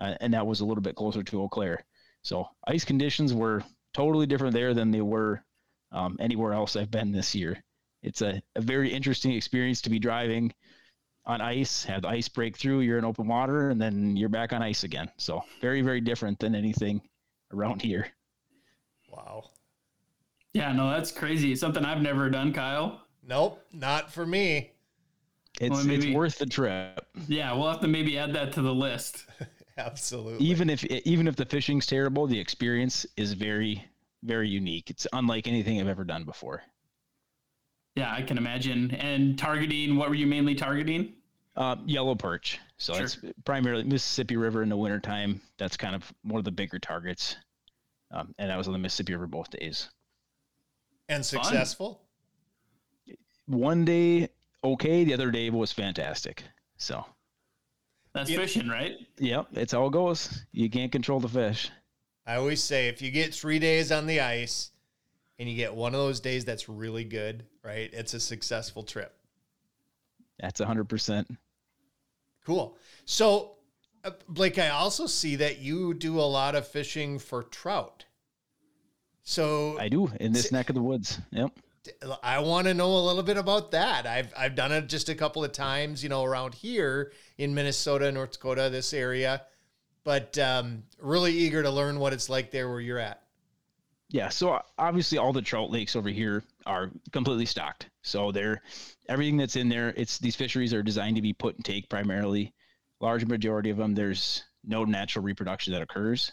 uh, 0.00 0.14
and 0.20 0.34
that 0.34 0.46
was 0.46 0.60
a 0.60 0.64
little 0.64 0.82
bit 0.82 0.96
closer 0.96 1.22
to 1.22 1.42
Eau 1.42 1.48
Claire. 1.48 1.84
So 2.22 2.48
ice 2.66 2.84
conditions 2.84 3.32
were 3.32 3.64
totally 3.94 4.26
different 4.26 4.54
there 4.54 4.74
than 4.74 4.90
they 4.90 5.00
were 5.00 5.42
um, 5.92 6.16
anywhere 6.20 6.52
else 6.52 6.76
I've 6.76 6.90
been 6.90 7.12
this 7.12 7.34
year. 7.34 7.62
It's 8.02 8.22
a, 8.22 8.42
a 8.56 8.60
very 8.60 8.92
interesting 8.92 9.32
experience 9.32 9.80
to 9.82 9.90
be 9.90 9.98
driving 9.98 10.52
on 11.24 11.40
ice, 11.40 11.84
have 11.84 12.02
the 12.02 12.08
ice 12.08 12.28
break 12.28 12.56
through, 12.56 12.80
you're 12.80 12.98
in 12.98 13.04
open 13.04 13.28
water, 13.28 13.70
and 13.70 13.80
then 13.80 14.16
you're 14.16 14.28
back 14.28 14.52
on 14.52 14.62
ice 14.62 14.82
again. 14.82 15.08
So 15.18 15.44
very, 15.60 15.82
very 15.82 16.00
different 16.00 16.38
than 16.40 16.54
anything 16.54 17.00
around 17.52 17.82
here. 17.82 18.08
Wow. 19.08 19.50
Yeah, 20.52 20.72
no, 20.72 20.90
that's 20.90 21.12
crazy. 21.12 21.54
Something 21.54 21.84
I've 21.84 22.02
never 22.02 22.28
done, 22.28 22.52
Kyle. 22.52 23.02
Nope, 23.26 23.64
not 23.72 24.12
for 24.12 24.26
me. 24.26 24.72
It's 25.60 25.70
well, 25.70 25.84
maybe, 25.84 26.08
it's 26.08 26.16
worth 26.16 26.38
the 26.38 26.46
trip. 26.46 27.06
Yeah, 27.28 27.52
we'll 27.52 27.70
have 27.70 27.80
to 27.82 27.88
maybe 27.88 28.18
add 28.18 28.32
that 28.34 28.52
to 28.54 28.62
the 28.62 28.74
list. 28.74 29.26
Absolutely. 29.78 30.44
Even 30.44 30.68
if 30.68 30.84
even 30.84 31.26
if 31.26 31.36
the 31.36 31.46
fishing's 31.46 31.86
terrible, 31.86 32.26
the 32.26 32.38
experience 32.38 33.06
is 33.16 33.32
very 33.32 33.84
very 34.22 34.48
unique. 34.48 34.90
It's 34.90 35.06
unlike 35.12 35.46
anything 35.46 35.80
I've 35.80 35.88
ever 35.88 36.04
done 36.04 36.24
before. 36.24 36.62
Yeah, 37.94 38.12
I 38.12 38.22
can 38.22 38.38
imagine. 38.38 38.90
And 38.92 39.38
targeting, 39.38 39.96
what 39.96 40.08
were 40.08 40.14
you 40.14 40.26
mainly 40.26 40.54
targeting? 40.54 41.14
Uh, 41.54 41.76
yellow 41.84 42.14
perch. 42.14 42.58
So 42.78 42.94
sure. 42.94 43.04
it's 43.04 43.18
primarily 43.44 43.84
Mississippi 43.84 44.36
River 44.36 44.62
in 44.62 44.68
the 44.68 44.76
wintertime. 44.76 45.40
That's 45.58 45.76
kind 45.76 45.94
of 45.94 46.10
one 46.22 46.38
of 46.38 46.44
the 46.44 46.50
bigger 46.50 46.78
targets. 46.78 47.36
Um, 48.10 48.34
and 48.38 48.50
I 48.50 48.56
was 48.56 48.66
on 48.66 48.72
the 48.72 48.78
Mississippi 48.78 49.12
River 49.12 49.26
both 49.26 49.50
days. 49.50 49.90
And 51.08 51.24
successful? 51.24 52.00
Fun. 53.06 53.16
One 53.46 53.84
day, 53.84 54.28
okay. 54.64 55.04
The 55.04 55.14
other 55.14 55.30
day 55.30 55.50
was 55.50 55.72
fantastic. 55.72 56.42
So 56.78 57.04
that's 58.14 58.30
fishing, 58.30 58.68
right? 58.68 58.96
Yep. 59.18 59.48
It's 59.52 59.72
how 59.72 59.86
it 59.86 59.92
goes. 59.92 60.44
You 60.52 60.70
can't 60.70 60.92
control 60.92 61.20
the 61.20 61.28
fish. 61.28 61.70
I 62.26 62.36
always 62.36 62.62
say 62.62 62.88
if 62.88 63.02
you 63.02 63.10
get 63.10 63.34
three 63.34 63.58
days 63.58 63.90
on 63.90 64.06
the 64.06 64.20
ice 64.20 64.70
and 65.38 65.48
you 65.48 65.56
get 65.56 65.74
one 65.74 65.94
of 65.94 66.00
those 66.00 66.20
days 66.20 66.44
that's 66.44 66.68
really 66.68 67.04
good, 67.04 67.44
right? 67.64 67.90
It's 67.92 68.14
a 68.14 68.20
successful 68.20 68.82
trip. 68.82 69.14
That's 70.38 70.60
100%. 70.60 71.36
Cool. 72.44 72.76
So, 73.04 73.56
uh, 74.04 74.12
Blake, 74.28 74.58
I 74.58 74.68
also 74.70 75.06
see 75.06 75.36
that 75.36 75.58
you 75.58 75.94
do 75.94 76.18
a 76.18 76.22
lot 76.22 76.54
of 76.54 76.66
fishing 76.66 77.18
for 77.18 77.42
trout. 77.42 78.04
So 79.24 79.78
I 79.78 79.88
do 79.88 80.10
in 80.20 80.32
this 80.32 80.50
neck 80.50 80.68
of 80.68 80.74
the 80.74 80.82
woods. 80.82 81.20
Yep. 81.30 81.52
I 82.22 82.40
want 82.40 82.66
to 82.66 82.74
know 82.74 82.96
a 82.96 83.02
little 83.06 83.22
bit 83.22 83.36
about 83.36 83.70
that. 83.72 84.06
I've 84.06 84.32
I've 84.36 84.54
done 84.56 84.72
it 84.72 84.88
just 84.88 85.08
a 85.08 85.14
couple 85.14 85.44
of 85.44 85.52
times, 85.52 86.02
you 86.02 86.08
know, 86.08 86.24
around 86.24 86.54
here 86.54 87.12
in 87.38 87.54
Minnesota, 87.54 88.10
North 88.10 88.32
Dakota, 88.32 88.68
this 88.70 88.92
area 88.92 89.42
but 90.04 90.36
um, 90.38 90.82
really 90.98 91.32
eager 91.32 91.62
to 91.62 91.70
learn 91.70 91.98
what 91.98 92.12
it's 92.12 92.28
like 92.28 92.50
there 92.50 92.68
where 92.68 92.80
you're 92.80 92.98
at. 92.98 93.22
Yeah, 94.10 94.28
so 94.28 94.60
obviously 94.78 95.16
all 95.16 95.32
the 95.32 95.40
trout 95.40 95.70
lakes 95.70 95.96
over 95.96 96.10
here 96.10 96.44
are 96.66 96.90
completely 97.12 97.46
stocked. 97.46 97.88
So 98.02 98.30
they're 98.30 98.60
everything 99.08 99.38
that's 99.38 99.56
in 99.56 99.70
there. 99.70 99.94
It's 99.96 100.18
these 100.18 100.36
fisheries 100.36 100.74
are 100.74 100.82
designed 100.82 101.16
to 101.16 101.22
be 101.22 101.32
put 101.32 101.56
and 101.56 101.64
take 101.64 101.88
primarily. 101.88 102.52
Large 103.00 103.24
majority 103.24 103.70
of 103.70 103.78
them, 103.78 103.94
there's 103.94 104.44
no 104.64 104.84
natural 104.84 105.24
reproduction 105.24 105.72
that 105.72 105.82
occurs. 105.82 106.30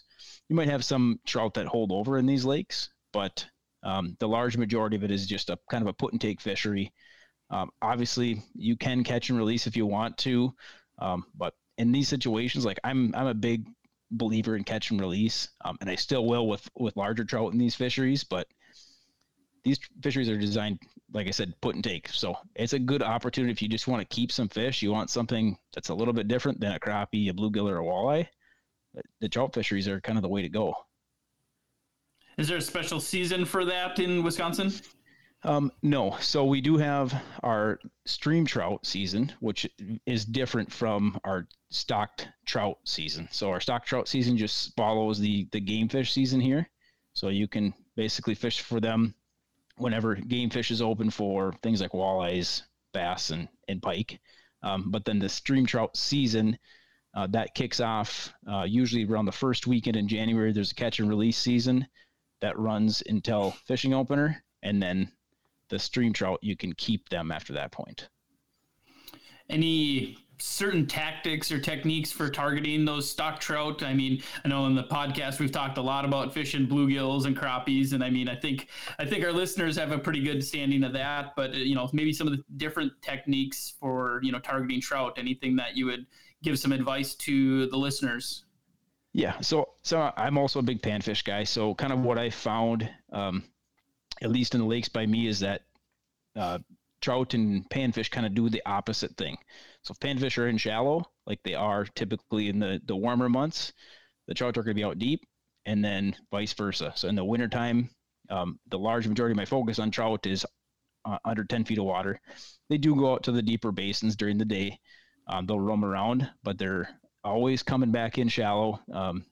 You 0.49 0.55
might 0.55 0.69
have 0.69 0.83
some 0.83 1.19
trout 1.25 1.53
that 1.53 1.67
hold 1.67 1.91
over 1.91 2.17
in 2.17 2.25
these 2.25 2.43
lakes, 2.43 2.89
but 3.13 3.45
um, 3.83 4.17
the 4.19 4.27
large 4.27 4.57
majority 4.57 4.97
of 4.97 5.03
it 5.03 5.11
is 5.11 5.25
just 5.25 5.49
a 5.49 5.57
kind 5.71 5.81
of 5.81 5.87
a 5.87 5.93
put 5.93 6.11
and 6.11 6.19
take 6.19 6.41
fishery. 6.41 6.91
Um, 7.49 7.69
obviously, 7.81 8.43
you 8.53 8.75
can 8.75 9.03
catch 9.03 9.29
and 9.29 9.39
release 9.39 9.67
if 9.67 9.77
you 9.77 9.85
want 9.85 10.17
to, 10.19 10.53
um, 10.99 11.25
but 11.35 11.53
in 11.79 11.91
these 11.93 12.09
situations, 12.09 12.65
like 12.65 12.79
I'm 12.83 13.15
I'm 13.15 13.27
a 13.27 13.33
big 13.33 13.65
believer 14.11 14.55
in 14.55 14.63
catch 14.63 14.91
and 14.91 14.99
release, 14.99 15.49
um, 15.63 15.77
and 15.81 15.89
I 15.89 15.95
still 15.95 16.27
will 16.27 16.47
with 16.47 16.69
with 16.77 16.95
larger 16.97 17.23
trout 17.23 17.53
in 17.53 17.57
these 17.57 17.73
fisheries. 17.73 18.23
But 18.23 18.47
these 19.63 19.79
fisheries 20.03 20.29
are 20.29 20.37
designed, 20.37 20.79
like 21.13 21.27
I 21.27 21.31
said, 21.31 21.53
put 21.61 21.75
and 21.75 21.83
take. 21.83 22.09
So 22.09 22.35
it's 22.55 22.73
a 22.73 22.79
good 22.79 23.01
opportunity 23.01 23.51
if 23.51 23.61
you 23.61 23.69
just 23.69 23.87
want 23.87 24.01
to 24.01 24.15
keep 24.15 24.31
some 24.31 24.49
fish. 24.49 24.81
You 24.81 24.91
want 24.91 25.09
something 25.09 25.57
that's 25.73 25.89
a 25.89 25.95
little 25.95 26.13
bit 26.13 26.27
different 26.27 26.59
than 26.59 26.73
a 26.73 26.79
crappie, 26.79 27.29
a 27.29 27.33
bluegill, 27.33 27.69
or 27.69 27.79
a 27.79 27.83
walleye. 27.83 28.27
The 29.21 29.29
trout 29.29 29.53
fisheries 29.53 29.87
are 29.87 30.01
kind 30.01 30.17
of 30.17 30.21
the 30.21 30.29
way 30.29 30.41
to 30.41 30.49
go. 30.49 30.73
Is 32.37 32.47
there 32.47 32.57
a 32.57 32.61
special 32.61 32.99
season 32.99 33.45
for 33.45 33.65
that 33.65 33.99
in 33.99 34.23
Wisconsin? 34.23 34.73
Um, 35.43 35.71
no. 35.81 36.17
So 36.19 36.45
we 36.45 36.59
do 36.61 36.77
have 36.77 37.13
our 37.43 37.79
stream 38.05 38.45
trout 38.45 38.85
season, 38.85 39.31
which 39.39 39.69
is 40.05 40.25
different 40.25 40.71
from 40.71 41.19
our 41.23 41.47
stocked 41.69 42.27
trout 42.45 42.77
season. 42.83 43.29
So 43.31 43.49
our 43.49 43.61
stocked 43.61 43.87
trout 43.87 44.07
season 44.07 44.37
just 44.37 44.75
follows 44.75 45.19
the 45.19 45.47
the 45.51 45.61
game 45.61 45.87
fish 45.87 46.11
season 46.11 46.41
here. 46.41 46.69
So 47.13 47.29
you 47.29 47.47
can 47.47 47.73
basically 47.95 48.35
fish 48.35 48.61
for 48.61 48.79
them 48.79 49.13
whenever 49.77 50.15
game 50.15 50.49
fish 50.49 50.71
is 50.71 50.81
open 50.81 51.09
for 51.09 51.53
things 51.63 51.81
like 51.81 51.91
walleyes, 51.91 52.63
bass, 52.93 53.29
and, 53.29 53.47
and 53.67 53.81
pike. 53.81 54.19
Um, 54.61 54.91
but 54.91 55.05
then 55.05 55.19
the 55.19 55.29
stream 55.29 55.65
trout 55.65 55.95
season, 55.95 56.57
uh, 57.15 57.27
that 57.27 57.55
kicks 57.55 57.79
off 57.79 58.33
uh, 58.49 58.63
usually 58.63 59.05
around 59.05 59.25
the 59.25 59.31
first 59.31 59.67
weekend 59.67 59.95
in 59.95 60.07
January. 60.07 60.51
There's 60.51 60.71
a 60.71 60.75
catch 60.75 60.99
and 60.99 61.09
release 61.09 61.37
season 61.37 61.87
that 62.41 62.59
runs 62.59 63.01
until 63.07 63.51
fishing 63.67 63.93
opener. 63.93 64.43
And 64.61 64.83
then 64.83 65.11
the 65.69 65.79
stream 65.79 66.13
trout, 66.13 66.39
you 66.41 66.55
can 66.55 66.73
keep 66.73 67.09
them 67.09 67.31
after 67.31 67.53
that 67.53 67.71
point. 67.71 68.09
Any 69.49 70.17
certain 70.41 70.87
tactics 70.87 71.51
or 71.51 71.59
techniques 71.59 72.11
for 72.11 72.29
targeting 72.29 72.85
those 72.85 73.09
stock 73.09 73.39
trout? 73.39 73.83
I 73.83 73.93
mean, 73.93 74.21
I 74.43 74.47
know 74.47 74.65
in 74.65 74.75
the 74.75 74.83
podcast 74.83 75.39
we've 75.39 75.51
talked 75.51 75.77
a 75.77 75.81
lot 75.81 76.05
about 76.05 76.33
fishing 76.33 76.67
bluegills 76.67 77.25
and 77.25 77.37
crappies, 77.37 77.93
and 77.93 78.03
I 78.03 78.09
mean, 78.09 78.29
I 78.29 78.35
think 78.35 78.67
I 78.97 79.05
think 79.05 79.23
our 79.23 79.31
listeners 79.31 79.75
have 79.77 79.91
a 79.91 79.99
pretty 79.99 80.23
good 80.23 80.43
standing 80.43 80.83
of 80.83 80.93
that. 80.93 81.35
But 81.35 81.53
you 81.55 81.75
know, 81.75 81.89
maybe 81.93 82.13
some 82.13 82.27
of 82.27 82.33
the 82.33 82.43
different 82.57 82.93
techniques 83.01 83.73
for 83.79 84.19
you 84.23 84.31
know 84.31 84.39
targeting 84.39 84.81
trout. 84.81 85.17
Anything 85.17 85.55
that 85.57 85.75
you 85.75 85.85
would 85.87 86.05
give 86.43 86.57
some 86.57 86.71
advice 86.71 87.15
to 87.15 87.67
the 87.67 87.77
listeners? 87.77 88.45
Yeah, 89.13 89.39
so 89.41 89.69
so 89.81 90.11
I'm 90.15 90.37
also 90.37 90.59
a 90.59 90.63
big 90.63 90.81
panfish 90.81 91.23
guy. 91.23 91.43
So 91.43 91.73
kind 91.75 91.91
of 91.91 92.01
what 92.01 92.17
I 92.17 92.29
found, 92.29 92.89
um, 93.11 93.43
at 94.21 94.31
least 94.31 94.55
in 94.55 94.61
the 94.61 94.67
lakes 94.67 94.89
by 94.89 95.05
me, 95.05 95.27
is 95.27 95.39
that 95.39 95.61
uh, 96.35 96.59
trout 97.01 97.33
and 97.33 97.69
panfish 97.69 98.11
kind 98.11 98.25
of 98.25 98.33
do 98.33 98.49
the 98.49 98.61
opposite 98.65 99.15
thing. 99.17 99.37
So 99.83 99.93
if 99.93 99.99
panfish 99.99 100.37
are 100.37 100.47
in 100.47 100.57
shallow, 100.57 101.09
like 101.25 101.41
they 101.43 101.55
are 101.55 101.85
typically 101.85 102.49
in 102.49 102.59
the, 102.59 102.81
the 102.85 102.95
warmer 102.95 103.29
months, 103.29 103.73
the 104.27 104.33
trout 104.33 104.57
are 104.57 104.63
going 104.63 104.75
to 104.75 104.79
be 104.79 104.83
out 104.83 104.99
deep, 104.99 105.25
and 105.65 105.83
then 105.83 106.15
vice 106.31 106.53
versa. 106.53 106.93
So 106.95 107.07
in 107.07 107.15
the 107.15 107.23
wintertime, 107.23 107.89
um, 108.29 108.59
the 108.67 108.79
large 108.79 109.07
majority 109.07 109.33
of 109.33 109.37
my 109.37 109.45
focus 109.45 109.79
on 109.79 109.91
trout 109.91 110.25
is 110.25 110.45
uh, 111.05 111.17
under 111.25 111.43
10 111.43 111.65
feet 111.65 111.79
of 111.79 111.85
water. 111.85 112.19
They 112.69 112.77
do 112.77 112.95
go 112.95 113.13
out 113.13 113.23
to 113.23 113.31
the 113.31 113.41
deeper 113.41 113.71
basins 113.71 114.15
during 114.15 114.37
the 114.37 114.45
day. 114.45 114.79
Um, 115.27 115.45
they'll 115.45 115.59
roam 115.59 115.85
around, 115.85 116.29
but 116.43 116.57
they're 116.57 116.89
always 117.23 117.63
coming 117.63 117.91
back 117.91 118.17
in 118.17 118.27
shallow. 118.27 118.79
Um, 118.91 119.25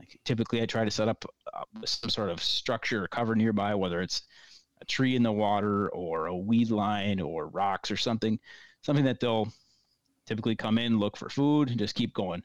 like 0.00 0.18
typically, 0.24 0.62
I 0.62 0.66
try 0.66 0.84
to 0.84 0.90
set 0.90 1.08
up 1.08 1.24
uh, 1.52 1.64
some 1.84 2.10
sort 2.10 2.30
of 2.30 2.42
structure 2.42 3.04
or 3.04 3.08
cover 3.08 3.36
nearby, 3.36 3.74
whether 3.74 4.00
it's 4.00 4.22
a 4.80 4.84
tree 4.86 5.14
in 5.14 5.22
the 5.22 5.30
water 5.30 5.90
or 5.90 6.26
a 6.26 6.36
weed 6.36 6.70
line 6.70 7.20
or 7.20 7.48
rocks 7.48 7.90
or 7.90 7.98
something, 7.98 8.38
something 8.82 9.04
that 9.04 9.20
they'll 9.20 9.52
typically 10.26 10.56
come 10.56 10.78
in, 10.78 10.98
look 10.98 11.18
for 11.18 11.28
food, 11.28 11.68
and 11.68 11.78
just 11.78 11.94
keep 11.94 12.14
going. 12.14 12.42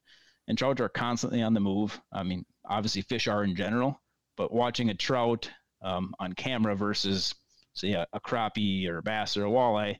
And 0.47 0.57
trout 0.57 0.81
are 0.81 0.89
constantly 0.89 1.41
on 1.41 1.53
the 1.53 1.61
move. 1.61 1.99
I 2.11 2.23
mean, 2.23 2.45
obviously 2.65 3.03
fish 3.03 3.27
are 3.27 3.45
in 3.45 3.55
general, 3.55 3.99
but 4.35 4.53
watching 4.53 4.89
a 4.89 4.93
trout 4.93 5.49
um, 5.81 6.13
on 6.19 6.33
camera 6.33 6.75
versus 6.75 7.33
say 7.73 7.93
a, 7.93 8.05
a 8.11 8.19
crappie 8.19 8.87
or 8.87 8.97
a 8.97 9.03
bass 9.03 9.37
or 9.37 9.45
a 9.45 9.49
walleye 9.49 9.97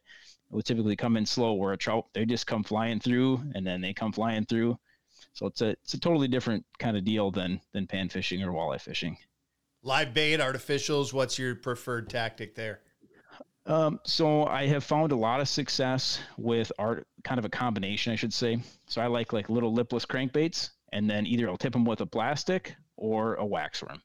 will 0.49 0.61
typically 0.61 0.95
come 0.95 1.15
in 1.15 1.25
slow. 1.25 1.53
Where 1.53 1.73
a 1.73 1.77
trout 1.77 2.07
they 2.13 2.25
just 2.25 2.47
come 2.47 2.63
flying 2.63 2.99
through 2.99 3.41
and 3.55 3.65
then 3.65 3.81
they 3.81 3.93
come 3.93 4.11
flying 4.11 4.45
through. 4.45 4.77
So 5.35 5.45
it's 5.47 5.61
a 5.61 5.69
it's 5.83 5.93
a 5.93 5.99
totally 5.99 6.29
different 6.29 6.65
kind 6.79 6.97
of 6.97 7.03
deal 7.03 7.29
than 7.29 7.61
than 7.73 7.87
pan 7.87 8.09
fishing 8.09 8.41
or 8.41 8.51
walleye 8.51 8.81
fishing. 8.81 9.17
Live 9.83 10.13
bait, 10.13 10.39
artificials. 10.39 11.13
What's 11.13 11.37
your 11.37 11.55
preferred 11.55 12.09
tactic 12.09 12.55
there? 12.55 12.79
Um, 13.67 13.99
so 14.05 14.45
I 14.45 14.65
have 14.67 14.83
found 14.83 15.11
a 15.11 15.15
lot 15.15 15.41
of 15.41 15.49
success 15.49 16.19
with 16.37 16.71
art, 16.79 17.07
kind 17.23 17.37
of 17.37 17.45
a 17.45 17.49
combination, 17.49 18.13
I 18.13 18.15
should 18.15 18.33
say. 18.33 18.59
So 18.87 19.01
I 19.01 19.07
like 19.07 19.33
like 19.33 19.49
little 19.49 19.73
lipless 19.73 20.05
crankbaits, 20.05 20.69
and 20.93 21.09
then 21.09 21.25
either 21.25 21.49
I'll 21.49 21.57
tip 21.57 21.73
them 21.73 21.83
with 21.83 21.99
a 22.01 22.05
plastic 22.05 22.75
or 22.95 23.35
a 23.35 23.45
wax 23.45 23.83
worm, 23.83 24.01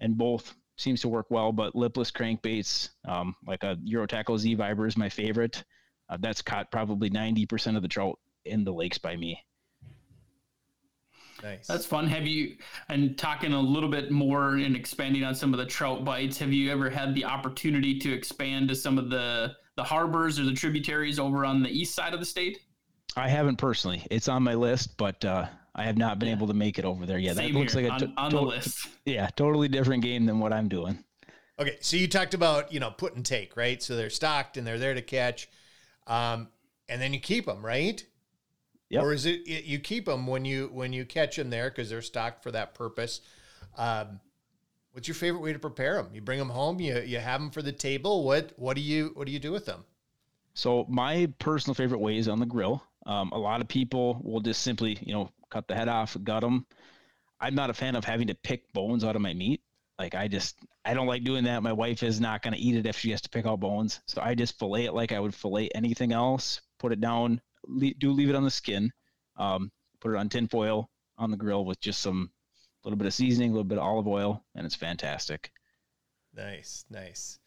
and 0.00 0.16
both 0.16 0.54
seems 0.76 1.02
to 1.02 1.08
work 1.08 1.26
well. 1.28 1.52
But 1.52 1.76
lipless 1.76 2.10
crankbaits, 2.10 2.88
um, 3.06 3.34
like 3.46 3.64
a 3.64 3.76
Euro-Tackle 3.84 4.38
Z 4.38 4.56
Viber 4.56 4.88
is 4.88 4.96
my 4.96 5.10
favorite. 5.10 5.62
Uh, 6.08 6.16
that's 6.18 6.40
caught 6.40 6.72
probably 6.72 7.10
ninety 7.10 7.44
percent 7.44 7.76
of 7.76 7.82
the 7.82 7.88
trout 7.88 8.18
in 8.46 8.64
the 8.64 8.72
lakes 8.72 8.96
by 8.96 9.14
me. 9.16 9.44
Nice. 11.42 11.66
That's 11.66 11.86
fun. 11.86 12.06
Have 12.06 12.26
you, 12.26 12.56
and 12.88 13.16
talking 13.16 13.52
a 13.52 13.60
little 13.60 13.88
bit 13.88 14.10
more 14.10 14.54
and 14.54 14.76
expanding 14.76 15.24
on 15.24 15.34
some 15.34 15.54
of 15.54 15.58
the 15.58 15.66
trout 15.66 16.04
bites, 16.04 16.38
have 16.38 16.52
you 16.52 16.70
ever 16.70 16.90
had 16.90 17.14
the 17.14 17.24
opportunity 17.24 17.98
to 17.98 18.12
expand 18.12 18.68
to 18.68 18.74
some 18.74 18.98
of 18.98 19.10
the, 19.10 19.54
the 19.76 19.84
harbors 19.84 20.38
or 20.38 20.44
the 20.44 20.52
tributaries 20.52 21.18
over 21.18 21.44
on 21.44 21.62
the 21.62 21.70
east 21.70 21.94
side 21.94 22.14
of 22.14 22.20
the 22.20 22.26
state? 22.26 22.58
I 23.16 23.28
haven't 23.28 23.56
personally. 23.56 24.06
It's 24.10 24.28
on 24.28 24.42
my 24.42 24.54
list, 24.54 24.96
but 24.96 25.24
uh, 25.24 25.46
I 25.74 25.84
have 25.84 25.96
not 25.96 26.18
been 26.18 26.28
yeah. 26.28 26.34
able 26.34 26.46
to 26.48 26.54
make 26.54 26.78
it 26.78 26.84
over 26.84 27.06
there 27.06 27.18
yet. 27.18 27.36
Same 27.36 27.52
that 27.52 27.58
looks 27.58 27.74
here, 27.74 27.88
like 27.88 28.02
a 28.02 28.06
on, 28.06 28.14
on 28.16 28.30
to- 28.30 28.36
the 28.36 28.42
list. 28.42 28.88
Yeah, 29.04 29.28
totally 29.34 29.68
different 29.68 30.02
game 30.02 30.26
than 30.26 30.38
what 30.38 30.52
I'm 30.52 30.68
doing. 30.68 31.02
Okay, 31.58 31.76
so 31.80 31.96
you 31.96 32.08
talked 32.08 32.32
about 32.32 32.72
you 32.72 32.80
know 32.80 32.90
put 32.90 33.16
and 33.16 33.24
take, 33.24 33.56
right? 33.56 33.82
So 33.82 33.96
they're 33.96 34.10
stocked 34.10 34.56
and 34.56 34.66
they're 34.66 34.78
there 34.78 34.94
to 34.94 35.02
catch, 35.02 35.48
um, 36.06 36.48
and 36.88 37.02
then 37.02 37.12
you 37.12 37.20
keep 37.20 37.46
them, 37.46 37.64
right? 37.64 38.02
Yep. 38.90 39.02
Or 39.04 39.12
is 39.12 39.24
it, 39.24 39.46
it, 39.46 39.64
you 39.64 39.78
keep 39.78 40.06
them 40.06 40.26
when 40.26 40.44
you 40.44 40.68
when 40.72 40.92
you 40.92 41.04
catch 41.04 41.36
them 41.36 41.48
there 41.48 41.70
because 41.70 41.88
they're 41.88 42.02
stocked 42.02 42.42
for 42.42 42.50
that 42.50 42.74
purpose? 42.74 43.20
Um, 43.78 44.20
what's 44.92 45.06
your 45.06 45.14
favorite 45.14 45.40
way 45.40 45.52
to 45.52 45.60
prepare 45.60 45.94
them? 45.94 46.10
You 46.12 46.20
bring 46.20 46.40
them 46.40 46.50
home. 46.50 46.80
You 46.80 46.98
you 47.00 47.18
have 47.18 47.40
them 47.40 47.50
for 47.50 47.62
the 47.62 47.72
table. 47.72 48.24
What 48.24 48.52
what 48.56 48.74
do 48.74 48.82
you 48.82 49.12
what 49.14 49.26
do 49.26 49.32
you 49.32 49.38
do 49.38 49.52
with 49.52 49.64
them? 49.64 49.84
So 50.54 50.86
my 50.88 51.32
personal 51.38 51.74
favorite 51.74 52.00
way 52.00 52.18
is 52.18 52.26
on 52.26 52.40
the 52.40 52.46
grill. 52.46 52.82
Um, 53.06 53.30
a 53.32 53.38
lot 53.38 53.60
of 53.60 53.68
people 53.68 54.20
will 54.24 54.40
just 54.40 54.62
simply 54.62 54.98
you 55.00 55.14
know 55.14 55.30
cut 55.50 55.68
the 55.68 55.74
head 55.74 55.88
off, 55.88 56.16
gut 56.24 56.42
them. 56.42 56.66
I'm 57.40 57.54
not 57.54 57.70
a 57.70 57.74
fan 57.74 57.94
of 57.94 58.04
having 58.04 58.26
to 58.26 58.34
pick 58.34 58.72
bones 58.72 59.04
out 59.04 59.14
of 59.14 59.22
my 59.22 59.34
meat. 59.34 59.62
Like 60.00 60.16
I 60.16 60.26
just 60.26 60.56
I 60.84 60.94
don't 60.94 61.06
like 61.06 61.22
doing 61.22 61.44
that. 61.44 61.62
My 61.62 61.72
wife 61.72 62.02
is 62.02 62.20
not 62.20 62.42
going 62.42 62.54
to 62.54 62.60
eat 62.60 62.74
it 62.74 62.86
if 62.86 62.98
she 62.98 63.12
has 63.12 63.20
to 63.20 63.28
pick 63.28 63.46
out 63.46 63.60
bones. 63.60 64.00
So 64.06 64.20
I 64.20 64.34
just 64.34 64.58
fillet 64.58 64.86
it 64.86 64.94
like 64.94 65.12
I 65.12 65.20
would 65.20 65.34
fillet 65.34 65.68
anything 65.74 66.12
else. 66.12 66.60
Put 66.78 66.90
it 66.90 67.00
down, 67.00 67.40
do 67.98 68.12
leave 68.12 68.28
it 68.28 68.34
on 68.34 68.44
the 68.44 68.50
skin. 68.50 68.92
Um, 69.36 69.70
put 70.00 70.12
it 70.12 70.16
on 70.16 70.28
tin 70.28 70.48
foil 70.48 70.90
on 71.18 71.30
the 71.30 71.36
grill 71.36 71.64
with 71.64 71.80
just 71.80 72.00
some 72.00 72.30
a 72.82 72.88
little 72.88 72.96
bit 72.96 73.06
of 73.06 73.14
seasoning, 73.14 73.50
a 73.50 73.52
little 73.52 73.64
bit 73.64 73.78
of 73.78 73.84
olive 73.84 74.08
oil, 74.08 74.42
and 74.54 74.64
it's 74.64 74.74
fantastic. 74.74 75.50
Nice, 76.34 76.84
nice. 76.90 77.38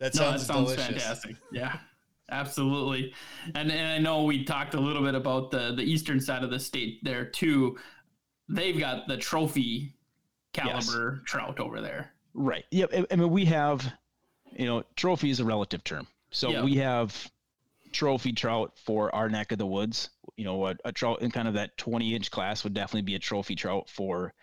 That 0.00 0.14
sounds, 0.14 0.48
no, 0.48 0.64
that 0.64 0.68
sounds 0.68 0.86
fantastic. 0.86 1.36
Yeah, 1.52 1.78
absolutely. 2.30 3.14
And, 3.54 3.70
and 3.70 3.86
I 3.86 3.98
know 3.98 4.24
we 4.24 4.44
talked 4.44 4.74
a 4.74 4.80
little 4.80 5.02
bit 5.02 5.14
about 5.14 5.50
the 5.50 5.74
the 5.74 5.82
eastern 5.82 6.20
side 6.20 6.44
of 6.44 6.50
the 6.50 6.58
state 6.58 7.02
there 7.04 7.24
too. 7.24 7.76
They've 8.48 8.78
got 8.78 9.06
the 9.08 9.16
trophy 9.16 9.94
caliber 10.52 11.20
yes. 11.20 11.22
trout 11.26 11.60
over 11.60 11.80
there. 11.80 12.12
Right. 12.34 12.64
Yep. 12.70 13.06
I 13.10 13.16
mean, 13.16 13.30
we 13.30 13.44
have, 13.46 13.92
you 14.52 14.66
know, 14.66 14.84
trophy 14.96 15.30
is 15.30 15.40
a 15.40 15.44
relative 15.44 15.84
term. 15.84 16.06
So 16.30 16.50
yep. 16.50 16.64
we 16.64 16.76
have 16.76 17.30
trophy 17.92 18.32
trout 18.32 18.72
for 18.84 19.14
our 19.14 19.28
neck 19.28 19.52
of 19.52 19.58
the 19.58 19.66
woods. 19.66 20.10
You 20.36 20.44
know, 20.44 20.66
a, 20.66 20.76
a 20.84 20.92
trout 20.92 21.22
in 21.22 21.30
kind 21.30 21.48
of 21.48 21.54
that 21.54 21.76
20 21.76 22.14
inch 22.14 22.30
class 22.30 22.64
would 22.64 22.74
definitely 22.74 23.02
be 23.02 23.14
a 23.14 23.18
trophy 23.18 23.54
trout 23.54 23.88
for 23.88 24.34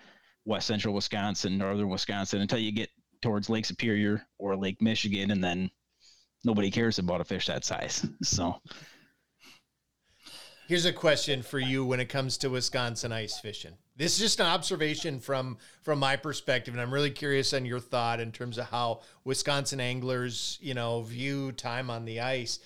west 0.46 0.68
central 0.68 0.94
Wisconsin, 0.94 1.58
northern 1.58 1.90
Wisconsin, 1.90 2.42
until 2.42 2.60
you 2.60 2.72
get 2.72 2.90
towards 3.22 3.50
Lake 3.50 3.66
Superior 3.66 4.26
or 4.38 4.56
Lake 4.56 4.82
Michigan, 4.82 5.32
and 5.32 5.44
then 5.44 5.70
nobody 6.44 6.70
cares 6.70 7.00
about 7.00 7.22
a 7.22 7.26
fish 7.26 7.48
that 7.48 7.66
size. 7.66 8.06
So. 8.24 8.62
Here's 10.68 10.86
a 10.86 10.94
question 10.94 11.44
for 11.44 11.60
you 11.60 11.86
when 11.86 12.00
it 12.00 12.10
comes 12.10 12.38
to 12.40 12.50
Wisconsin 12.50 13.12
ice 13.12 13.40
fishing. 13.40 13.74
This 13.96 14.14
is 14.14 14.20
just 14.20 14.40
an 14.40 14.48
observation 14.48 15.20
from 15.20 15.60
from 15.84 16.00
my 16.00 16.16
perspective, 16.16 16.74
and 16.74 16.82
I'm 16.82 16.92
really 16.92 17.12
curious 17.12 17.54
on 17.54 17.66
your 17.66 17.80
thought 17.80 18.20
in 18.20 18.32
terms 18.32 18.58
of 18.58 18.66
how 18.66 19.02
Wisconsin 19.24 19.80
anglers, 19.80 20.58
you 20.60 20.74
know, 20.74 21.04
view 21.04 21.52
time 21.52 21.92
on 21.92 22.06
the 22.06 22.20
ice. 22.20 22.60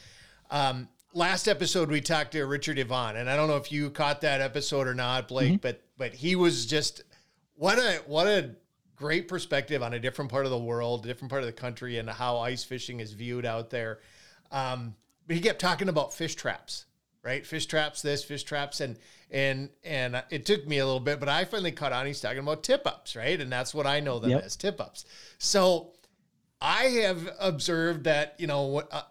Um, 0.49 0.87
last 1.13 1.47
episode 1.47 1.89
we 1.89 2.01
talked 2.01 2.31
to 2.33 2.45
Richard 2.45 2.79
Yvonne, 2.79 3.15
and 3.15 3.29
I 3.29 3.35
don't 3.35 3.47
know 3.47 3.57
if 3.57 3.71
you 3.71 3.89
caught 3.89 4.21
that 4.21 4.41
episode 4.41 4.87
or 4.87 4.95
not, 4.95 5.27
Blake, 5.27 5.53
mm-hmm. 5.53 5.57
but 5.57 5.81
but 5.97 6.13
he 6.13 6.35
was 6.35 6.65
just 6.65 7.03
what 7.55 7.77
a 7.77 8.01
what 8.07 8.27
a 8.27 8.55
great 8.95 9.27
perspective 9.27 9.81
on 9.81 9.93
a 9.93 9.99
different 9.99 10.31
part 10.31 10.45
of 10.45 10.51
the 10.51 10.57
world, 10.57 11.03
different 11.03 11.29
part 11.29 11.41
of 11.41 11.47
the 11.47 11.53
country, 11.53 11.97
and 11.97 12.09
how 12.09 12.39
ice 12.39 12.63
fishing 12.63 12.99
is 12.99 13.13
viewed 13.13 13.45
out 13.45 13.69
there. 13.69 13.99
Um, 14.51 14.95
but 15.27 15.35
he 15.35 15.41
kept 15.41 15.59
talking 15.59 15.89
about 15.89 16.13
fish 16.13 16.35
traps 16.35 16.85
right? 17.23 17.45
Fish 17.45 17.65
traps 17.65 18.01
this, 18.01 18.23
fish 18.23 18.43
traps, 18.43 18.81
and 18.81 18.97
and 19.31 19.69
and 19.83 20.21
it 20.29 20.45
took 20.45 20.67
me 20.67 20.79
a 20.79 20.85
little 20.85 20.99
bit, 20.99 21.19
but 21.19 21.29
I 21.29 21.45
finally 21.45 21.71
caught 21.71 21.93
on. 21.93 22.05
He's 22.05 22.21
talking 22.21 22.39
about 22.39 22.63
tip 22.63 22.85
ups, 22.85 23.15
right? 23.15 23.39
And 23.39 23.51
that's 23.51 23.73
what 23.73 23.85
I 23.85 23.99
know 23.99 24.19
them 24.19 24.31
yep. 24.31 24.43
as 24.43 24.55
tip 24.55 24.81
ups. 24.81 25.05
So 25.37 25.91
I 26.61 26.83
have 26.85 27.29
observed 27.39 28.05
that 28.05 28.35
you 28.37 28.47
know 28.47 28.63
what. 28.63 28.87
Uh, 28.91 29.03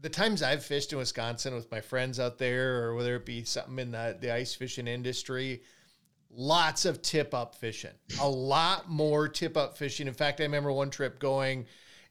the 0.00 0.08
times 0.08 0.42
I've 0.42 0.64
fished 0.64 0.92
in 0.92 0.98
Wisconsin 0.98 1.54
with 1.54 1.70
my 1.70 1.80
friends 1.80 2.20
out 2.20 2.38
there, 2.38 2.82
or 2.82 2.94
whether 2.94 3.16
it 3.16 3.26
be 3.26 3.44
something 3.44 3.78
in 3.78 3.90
the, 3.92 4.16
the 4.20 4.32
ice 4.32 4.54
fishing 4.54 4.86
industry, 4.86 5.62
lots 6.30 6.84
of 6.84 7.02
tip 7.02 7.34
up 7.34 7.54
fishing, 7.54 7.94
a 8.20 8.28
lot 8.28 8.88
more 8.88 9.28
tip 9.28 9.56
up 9.56 9.76
fishing. 9.76 10.06
In 10.06 10.14
fact, 10.14 10.40
I 10.40 10.44
remember 10.44 10.72
one 10.72 10.90
trip 10.90 11.18
going 11.18 11.66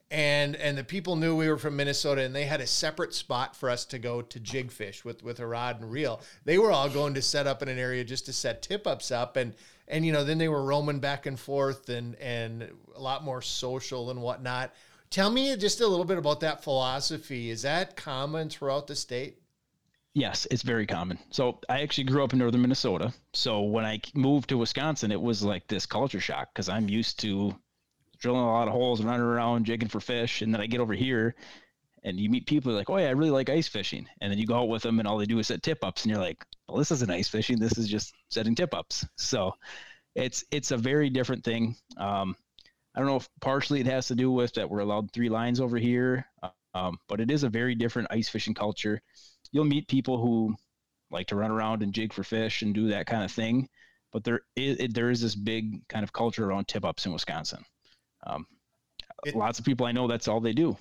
and 0.10 0.56
and 0.56 0.78
the 0.78 0.84
people 0.84 1.18
knew 1.18 1.36
we 1.36 1.50
were 1.50 1.58
from 1.58 1.76
Minnesota 1.76 2.22
and 2.22 2.34
they 2.34 2.46
had 2.46 2.62
a 2.62 2.68
separate 2.68 3.14
spot 3.14 3.56
for 3.56 3.70
us 3.70 3.84
to 3.86 4.00
go 4.00 4.22
to 4.22 4.40
jig 4.40 4.72
fish 4.72 5.04
with 5.04 5.22
with 5.22 5.40
a 5.40 5.48
rod 5.48 5.82
and 5.82 5.92
reel. 5.92 6.22
They 6.46 6.58
were 6.58 6.72
all 6.72 6.90
going 6.90 7.14
to 7.16 7.22
set 7.22 7.46
up 7.46 7.62
in 7.62 7.68
an 7.68 7.78
area 7.78 8.04
just 8.06 8.26
to 8.28 8.34
set 8.34 8.62
tip 8.62 8.88
ups 8.88 9.12
up 9.12 9.36
and 9.36 9.54
and 9.88 10.06
you 10.06 10.14
know 10.14 10.24
then 10.24 10.38
they 10.38 10.48
were 10.48 10.64
roaming 10.64 11.00
back 11.00 11.26
and 11.26 11.38
forth 11.38 11.90
and 11.90 12.16
and 12.16 12.72
a 12.96 13.02
lot 13.02 13.24
more 13.24 13.42
social 13.42 14.10
and 14.10 14.22
whatnot. 14.22 14.74
Tell 15.10 15.30
me 15.30 15.56
just 15.56 15.82
a 15.82 15.88
little 15.88 16.06
bit 16.06 16.18
about 16.18 16.42
that 16.42 16.64
philosophy. 16.64 17.50
Is 17.50 17.62
that 17.62 17.96
common 17.96 18.50
throughout 18.50 18.88
the 18.88 18.96
state? 18.96 19.42
Yes, 20.14 20.48
it's 20.50 20.64
very 20.64 20.88
common. 20.88 21.20
So 21.30 21.60
I 21.70 21.82
actually 21.82 22.06
grew 22.06 22.24
up 22.24 22.34
in 22.34 22.40
northern 22.40 22.62
Minnesota. 22.62 23.14
So 23.34 23.62
when 23.62 23.86
I 23.86 24.02
moved 24.16 24.50
to 24.50 24.58
Wisconsin, 24.58 25.12
it 25.12 25.22
was 25.22 25.44
like 25.44 25.68
this 25.68 25.86
culture 25.86 26.20
shock 26.20 26.50
because 26.54 26.70
I'm 26.70 26.90
used 26.90 27.20
to 27.20 27.56
drilling 28.20 28.42
a 28.42 28.52
lot 28.52 28.68
of 28.68 28.74
holes, 28.74 29.04
running 29.04 29.22
around, 29.22 29.66
jigging 29.66 29.90
for 29.90 30.00
fish. 30.00 30.42
And 30.42 30.54
then 30.54 30.60
I 30.60 30.66
get 30.66 30.80
over 30.80 30.94
here 30.94 31.36
and 32.04 32.20
you 32.20 32.30
meet 32.30 32.48
people 32.48 32.74
like, 32.74 32.90
oh, 32.90 32.98
yeah, 32.98 33.08
I 33.08 33.12
really 33.12 33.30
like 33.30 33.50
ice 33.50 33.68
fishing. 33.68 34.08
And 34.20 34.32
then 34.32 34.40
you 34.40 34.48
go 34.48 34.60
out 34.60 34.70
with 34.70 34.82
them 34.82 35.00
and 35.00 35.08
all 35.08 35.18
they 35.18 35.26
do 35.26 35.40
is 35.40 35.48
set 35.48 35.62
tip 35.62 35.84
ups. 35.84 36.04
And 36.04 36.12
you're 36.12 36.20
like, 36.20 36.44
well, 36.68 36.78
this 36.78 36.92
isn't 36.92 37.12
ice 37.12 37.28
fishing. 37.28 37.60
This 37.60 37.78
is 37.78 37.88
just 37.88 38.16
setting 38.30 38.56
tip 38.56 38.74
ups. 38.74 39.06
So 39.18 39.54
it's, 40.16 40.44
it's 40.52 40.72
a 40.72 40.78
very 40.78 41.12
different 41.12 41.44
thing. 41.44 41.76
Um, 41.98 42.36
I 42.98 43.00
don't 43.00 43.10
know 43.10 43.18
if 43.18 43.30
partially 43.42 43.80
it 43.80 43.86
has 43.86 44.08
to 44.08 44.16
do 44.16 44.32
with 44.32 44.54
that 44.54 44.68
we're 44.68 44.80
allowed 44.80 45.12
three 45.12 45.30
lines 45.30 45.62
over 45.62 45.78
here, 45.78 46.26
um, 46.74 46.98
but 47.08 47.22
it 47.22 47.30
is 47.30 47.44
a 47.44 47.50
very 47.50 47.76
different 47.76 48.08
ice 48.10 48.28
fishing 48.28 48.56
culture. 48.56 49.00
You'll 49.52 49.66
meet 49.66 49.88
people 49.88 50.18
who 50.18 50.56
like 51.12 51.28
to 51.28 51.36
run 51.36 51.52
around 51.52 51.84
and 51.84 51.94
jig 51.94 52.12
for 52.12 52.24
fish 52.24 52.64
and 52.64 52.74
do 52.74 52.88
that 52.88 53.06
kind 53.06 53.24
of 53.24 53.32
thing, 53.32 53.70
but 54.12 54.24
there 54.24 54.42
is 54.56 54.80
there 54.96 55.12
is 55.12 55.22
this 55.22 55.36
big 55.36 55.88
kind 55.88 56.04
of 56.04 56.12
culture 56.12 56.50
around 56.50 56.68
tip 56.68 56.84
ups 56.84 57.06
in 57.06 57.14
Wisconsin. 57.14 57.64
Um, 58.26 58.48
it, 59.24 59.36
lots 59.36 59.60
of 59.60 59.66
people 59.66 59.86
I 59.86 59.92
know 59.92 60.08
that's 60.08 60.28
all 60.28 60.40
they 60.40 60.54
do. 60.54 60.76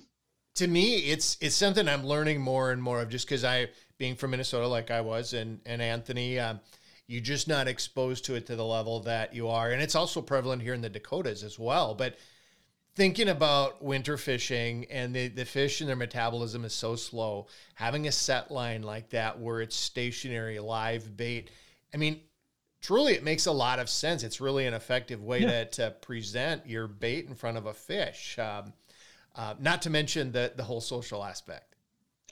To 0.55 0.67
me, 0.67 0.95
it's 0.95 1.37
it's 1.39 1.55
something 1.55 1.87
I'm 1.87 2.03
learning 2.03 2.41
more 2.41 2.71
and 2.71 2.81
more 2.81 2.99
of 2.99 3.09
just 3.09 3.27
because 3.27 3.43
I 3.43 3.67
being 3.99 4.15
from 4.15 4.31
Minnesota 4.31 4.67
like 4.67 4.89
I 4.89 5.01
was 5.01 5.33
and 5.33 5.59
and 5.67 5.83
Anthony, 5.83 6.39
um, 6.39 6.61
you're 7.07 7.21
just 7.21 7.47
not 7.47 7.67
exposed 7.67 8.25
to 8.25 8.35
it 8.35 8.45
to 8.47 8.55
the 8.55 8.65
level 8.65 8.99
that 9.01 9.33
you 9.33 9.47
are, 9.47 9.71
and 9.71 9.81
it's 9.81 9.95
also 9.95 10.21
prevalent 10.21 10.61
here 10.61 10.73
in 10.73 10.81
the 10.81 10.89
Dakotas 10.89 11.43
as 11.43 11.57
well. 11.57 11.95
But 11.95 12.17
thinking 12.95 13.29
about 13.29 13.83
winter 13.83 14.17
fishing 14.17 14.85
and 14.89 15.15
the, 15.15 15.27
the 15.27 15.45
fish 15.45 15.81
and 15.81 15.87
their 15.87 15.95
metabolism 15.95 16.65
is 16.65 16.73
so 16.73 16.95
slow, 16.95 17.47
having 17.75 18.07
a 18.07 18.11
set 18.11 18.51
line 18.51 18.81
like 18.81 19.09
that 19.11 19.39
where 19.39 19.61
it's 19.61 19.75
stationary 19.75 20.59
live 20.59 21.15
bait, 21.15 21.51
I 21.93 21.97
mean, 21.97 22.21
truly 22.81 23.13
it 23.13 23.23
makes 23.23 23.45
a 23.45 23.51
lot 23.51 23.79
of 23.79 23.89
sense. 23.89 24.23
It's 24.23 24.41
really 24.41 24.65
an 24.65 24.73
effective 24.73 25.23
way 25.23 25.41
yeah. 25.41 25.63
to, 25.63 25.65
to 25.65 25.91
present 26.01 26.67
your 26.67 26.87
bait 26.87 27.27
in 27.27 27.35
front 27.35 27.57
of 27.57 27.67
a 27.67 27.73
fish. 27.73 28.37
Um, 28.39 28.73
uh, 29.35 29.53
not 29.59 29.83
to 29.83 29.89
mention 29.89 30.31
the 30.31 30.51
the 30.55 30.63
whole 30.63 30.81
social 30.81 31.23
aspect. 31.23 31.76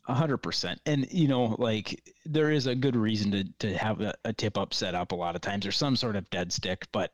Hundred 0.07 0.37
percent, 0.37 0.79
and 0.85 1.11
you 1.11 1.27
know, 1.27 1.55
like 1.57 1.99
there 2.25 2.51
is 2.51 2.67
a 2.67 2.75
good 2.75 2.95
reason 2.95 3.31
to 3.31 3.43
to 3.59 3.75
have 3.75 4.01
a, 4.01 4.13
a 4.23 4.33
tip 4.33 4.55
up 4.55 4.71
set 4.71 4.93
up. 4.93 5.11
A 5.11 5.15
lot 5.15 5.33
of 5.33 5.41
times, 5.41 5.65
or 5.65 5.71
some 5.71 5.95
sort 5.95 6.15
of 6.15 6.29
dead 6.29 6.53
stick, 6.53 6.85
but 6.91 7.11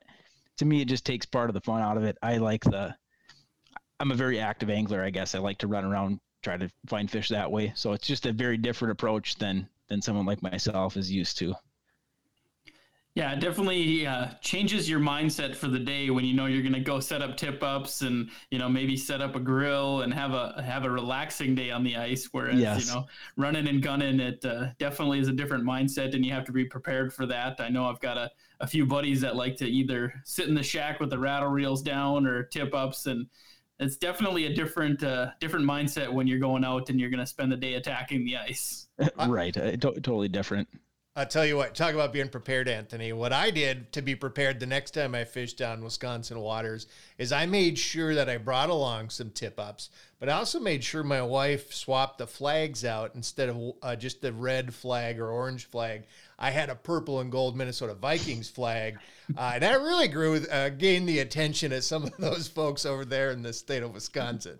to 0.57 0.65
me, 0.65 0.81
it 0.81 0.89
just 0.89 1.05
takes 1.05 1.25
part 1.25 1.49
of 1.49 1.53
the 1.53 1.61
fun 1.61 1.81
out 1.81 1.95
of 1.95 2.03
it. 2.03 2.17
I 2.21 2.37
like 2.37 2.65
the. 2.65 2.93
I'm 4.01 4.11
a 4.11 4.15
very 4.15 4.41
active 4.41 4.69
angler, 4.69 5.01
I 5.03 5.09
guess. 5.09 5.35
I 5.35 5.39
like 5.39 5.59
to 5.59 5.67
run 5.67 5.85
around, 5.85 6.19
try 6.43 6.57
to 6.57 6.69
find 6.87 7.09
fish 7.09 7.29
that 7.29 7.49
way. 7.49 7.71
So 7.75 7.93
it's 7.93 8.05
just 8.05 8.25
a 8.25 8.33
very 8.33 8.57
different 8.57 8.91
approach 8.91 9.37
than 9.37 9.69
than 9.87 10.01
someone 10.01 10.25
like 10.25 10.41
myself 10.41 10.97
is 10.97 11.09
used 11.09 11.37
to. 11.37 11.55
Yeah, 13.13 13.33
it 13.33 13.41
definitely 13.41 14.07
uh, 14.07 14.27
changes 14.39 14.89
your 14.89 15.01
mindset 15.01 15.53
for 15.53 15.67
the 15.67 15.79
day 15.79 16.09
when 16.09 16.23
you 16.23 16.33
know 16.33 16.45
you're 16.45 16.61
going 16.61 16.73
to 16.73 16.79
go 16.79 17.01
set 17.01 17.21
up 17.21 17.35
tip 17.35 17.61
ups 17.61 18.03
and 18.03 18.29
you 18.51 18.57
know 18.57 18.69
maybe 18.69 18.95
set 18.95 19.21
up 19.21 19.35
a 19.35 19.39
grill 19.39 20.01
and 20.01 20.13
have 20.13 20.31
a 20.31 20.63
have 20.65 20.85
a 20.85 20.89
relaxing 20.89 21.53
day 21.53 21.71
on 21.71 21.83
the 21.83 21.97
ice. 21.97 22.29
Whereas 22.31 22.57
yes. 22.57 22.85
you 22.85 22.93
know 22.93 23.05
running 23.35 23.67
and 23.67 23.81
gunning, 23.81 24.21
it 24.21 24.45
uh, 24.45 24.67
definitely 24.79 25.19
is 25.19 25.27
a 25.27 25.33
different 25.33 25.65
mindset, 25.65 26.15
and 26.15 26.25
you 26.25 26.31
have 26.31 26.45
to 26.45 26.53
be 26.53 26.63
prepared 26.63 27.13
for 27.13 27.25
that. 27.25 27.59
I 27.59 27.67
know 27.67 27.85
I've 27.85 27.99
got 27.99 28.17
a, 28.17 28.31
a 28.61 28.67
few 28.67 28.85
buddies 28.85 29.19
that 29.21 29.35
like 29.35 29.57
to 29.57 29.65
either 29.65 30.13
sit 30.23 30.47
in 30.47 30.55
the 30.55 30.63
shack 30.63 31.01
with 31.01 31.09
the 31.09 31.19
rattle 31.19 31.49
reels 31.49 31.81
down 31.81 32.25
or 32.25 32.43
tip 32.43 32.73
ups, 32.73 33.07
and 33.07 33.27
it's 33.81 33.97
definitely 33.97 34.45
a 34.45 34.55
different 34.55 35.03
uh, 35.03 35.31
different 35.41 35.65
mindset 35.65 36.09
when 36.09 36.27
you're 36.27 36.39
going 36.39 36.63
out 36.63 36.89
and 36.89 36.97
you're 36.97 37.09
going 37.09 37.19
to 37.19 37.25
spend 37.25 37.51
the 37.51 37.57
day 37.57 37.73
attacking 37.73 38.23
the 38.23 38.37
ice. 38.37 38.87
right, 39.27 39.57
uh, 39.57 39.75
totally 39.75 40.29
different. 40.29 40.69
I'll 41.13 41.25
tell 41.25 41.45
you 41.45 41.57
what, 41.57 41.75
talk 41.75 41.93
about 41.93 42.13
being 42.13 42.29
prepared, 42.29 42.69
Anthony. 42.69 43.11
What 43.11 43.33
I 43.33 43.51
did 43.51 43.91
to 43.91 44.01
be 44.01 44.15
prepared 44.15 44.61
the 44.61 44.65
next 44.65 44.91
time 44.91 45.13
I 45.13 45.25
fished 45.25 45.57
down 45.57 45.83
Wisconsin 45.83 46.39
waters 46.39 46.87
is 47.17 47.33
I 47.33 47.45
made 47.45 47.77
sure 47.77 48.15
that 48.15 48.29
I 48.29 48.37
brought 48.37 48.69
along 48.69 49.09
some 49.09 49.29
tip 49.29 49.59
ups, 49.59 49.89
but 50.21 50.29
I 50.29 50.33
also 50.33 50.57
made 50.57 50.85
sure 50.85 51.03
my 51.03 51.21
wife 51.21 51.73
swapped 51.73 52.17
the 52.17 52.27
flags 52.27 52.85
out 52.85 53.11
instead 53.13 53.49
of 53.49 53.73
uh, 53.83 53.97
just 53.97 54.21
the 54.21 54.31
red 54.31 54.73
flag 54.73 55.19
or 55.19 55.29
orange 55.29 55.65
flag. 55.65 56.03
I 56.39 56.49
had 56.49 56.69
a 56.69 56.75
purple 56.75 57.19
and 57.19 57.29
gold 57.29 57.57
Minnesota 57.57 57.93
Vikings 57.93 58.49
flag, 58.49 58.97
uh, 59.37 59.51
and 59.55 59.63
that 59.63 59.81
really 59.81 60.07
grew, 60.07 60.37
uh, 60.49 60.69
gained 60.69 61.09
the 61.09 61.19
attention 61.19 61.73
of 61.73 61.83
some 61.83 62.03
of 62.03 62.15
those 62.19 62.47
folks 62.47 62.85
over 62.85 63.03
there 63.03 63.31
in 63.31 63.41
the 63.41 63.51
state 63.51 63.83
of 63.83 63.93
Wisconsin. 63.93 64.59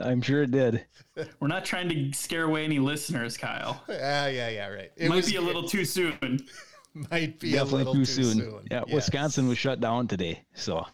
I'm 0.00 0.22
sure 0.22 0.42
it 0.42 0.50
did. 0.50 0.84
We're 1.40 1.48
not 1.48 1.64
trying 1.64 1.88
to 1.88 2.12
scare 2.12 2.44
away 2.44 2.64
any 2.64 2.78
listeners, 2.78 3.36
Kyle. 3.36 3.82
Yeah, 3.88 3.94
uh, 4.24 4.28
yeah, 4.28 4.48
yeah, 4.48 4.68
right. 4.68 4.92
It 4.96 5.08
might 5.08 5.16
was, 5.16 5.30
be 5.30 5.36
a 5.36 5.40
little 5.40 5.68
too 5.68 5.84
soon. 5.84 6.40
Might 7.10 7.38
be 7.38 7.52
Definitely 7.52 7.92
too, 7.92 8.04
too, 8.06 8.24
soon. 8.24 8.38
soon. 8.38 8.66
Yeah, 8.70 8.82
yes. 8.86 8.94
Wisconsin 8.94 9.46
was 9.46 9.56
shut 9.56 9.78
down 9.78 10.08
today, 10.08 10.42
so. 10.54 10.84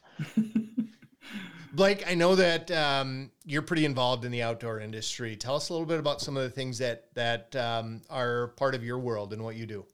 Blake, 1.73 2.05
I 2.07 2.15
know 2.15 2.35
that 2.35 2.71
um, 2.73 3.31
you're 3.47 3.63
pretty 3.63 3.87
involved 3.87 4.25
in 4.25 4.33
the 4.33 4.43
outdoor 4.43 4.81
industry. 4.81 5.35
Tell 5.35 5.57
us 5.57 5.71
a 5.71 5.73
little 5.73 5.87
bit 5.87 5.99
about 5.99 6.21
some 6.21 6.37
of 6.37 6.43
the 6.43 6.51
things 6.51 6.79
that 6.79 7.09
that 7.15 7.57
um, 7.57 8.03
are 8.11 8.49
part 8.57 8.75
of 8.75 8.85
your 8.85 8.99
world 8.99 9.33
and 9.33 9.43
what 9.43 9.57
you 9.57 9.67
do. 9.67 9.87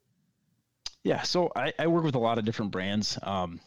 Yeah, 1.05 1.23
so 1.23 1.53
I, 1.55 1.73
I 1.79 1.87
work 1.87 2.03
with 2.03 2.14
a 2.14 2.18
lot 2.18 2.38
of 2.38 2.44
different 2.44 2.73
brands. 2.73 3.18
Um, 3.23 3.61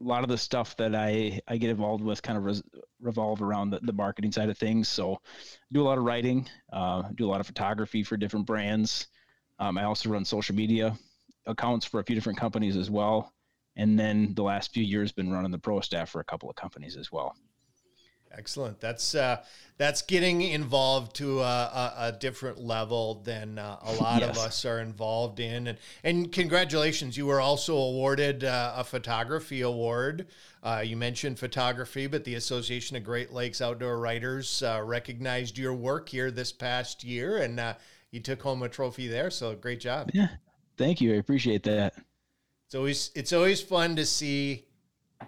a 0.00 0.04
lot 0.04 0.22
of 0.22 0.28
the 0.28 0.38
stuff 0.38 0.76
that 0.76 0.94
I, 0.94 1.40
I 1.48 1.56
get 1.56 1.70
involved 1.70 2.04
with 2.04 2.22
kind 2.22 2.38
of 2.38 2.44
res, 2.44 2.62
revolve 3.00 3.42
around 3.42 3.70
the, 3.70 3.80
the 3.82 3.92
marketing 3.92 4.32
side 4.32 4.48
of 4.48 4.58
things. 4.58 4.88
So 4.88 5.20
do 5.72 5.82
a 5.82 5.84
lot 5.84 5.98
of 5.98 6.04
writing, 6.04 6.48
uh, 6.72 7.02
do 7.14 7.26
a 7.26 7.30
lot 7.30 7.40
of 7.40 7.46
photography 7.46 8.02
for 8.04 8.16
different 8.16 8.46
brands. 8.46 9.08
Um, 9.58 9.76
I 9.76 9.84
also 9.84 10.08
run 10.08 10.24
social 10.24 10.54
media 10.54 10.96
accounts 11.46 11.84
for 11.84 12.00
a 12.00 12.04
few 12.04 12.14
different 12.14 12.38
companies 12.38 12.76
as 12.76 12.90
well. 12.90 13.32
And 13.76 13.98
then 13.98 14.34
the 14.34 14.42
last 14.42 14.72
few 14.72 14.84
years 14.84 15.12
been 15.12 15.32
running 15.32 15.50
the 15.50 15.58
pro 15.58 15.80
staff 15.80 16.10
for 16.10 16.20
a 16.20 16.24
couple 16.24 16.50
of 16.50 16.56
companies 16.56 16.96
as 16.96 17.10
well. 17.10 17.34
Excellent. 18.36 18.78
That's 18.80 19.14
uh, 19.14 19.42
that's 19.78 20.02
getting 20.02 20.42
involved 20.42 21.16
to 21.16 21.40
a, 21.40 21.42
a, 21.42 21.94
a 21.98 22.12
different 22.12 22.58
level 22.58 23.22
than 23.24 23.58
uh, 23.58 23.78
a 23.82 23.92
lot 23.94 24.20
yes. 24.20 24.30
of 24.30 24.44
us 24.44 24.64
are 24.64 24.80
involved 24.80 25.40
in. 25.40 25.68
And 25.68 25.78
and 26.04 26.32
congratulations, 26.32 27.16
you 27.16 27.26
were 27.26 27.40
also 27.40 27.76
awarded 27.76 28.44
uh, 28.44 28.74
a 28.76 28.84
photography 28.84 29.62
award. 29.62 30.26
Uh, 30.62 30.82
you 30.84 30.96
mentioned 30.96 31.38
photography, 31.38 32.06
but 32.06 32.24
the 32.24 32.34
Association 32.34 32.96
of 32.96 33.04
Great 33.04 33.32
Lakes 33.32 33.62
Outdoor 33.62 33.98
Writers 33.98 34.62
uh, 34.62 34.82
recognized 34.84 35.56
your 35.56 35.72
work 35.72 36.08
here 36.08 36.30
this 36.30 36.52
past 36.52 37.04
year, 37.04 37.38
and 37.38 37.58
uh, 37.58 37.74
you 38.10 38.20
took 38.20 38.42
home 38.42 38.62
a 38.62 38.68
trophy 38.68 39.06
there. 39.06 39.30
So 39.30 39.54
great 39.54 39.80
job. 39.80 40.10
Yeah, 40.12 40.28
thank 40.76 41.00
you. 41.00 41.14
I 41.14 41.16
appreciate 41.16 41.62
that. 41.62 41.94
It's 42.66 42.74
always 42.74 43.10
it's 43.14 43.32
always 43.32 43.62
fun 43.62 43.96
to 43.96 44.04
see 44.04 44.67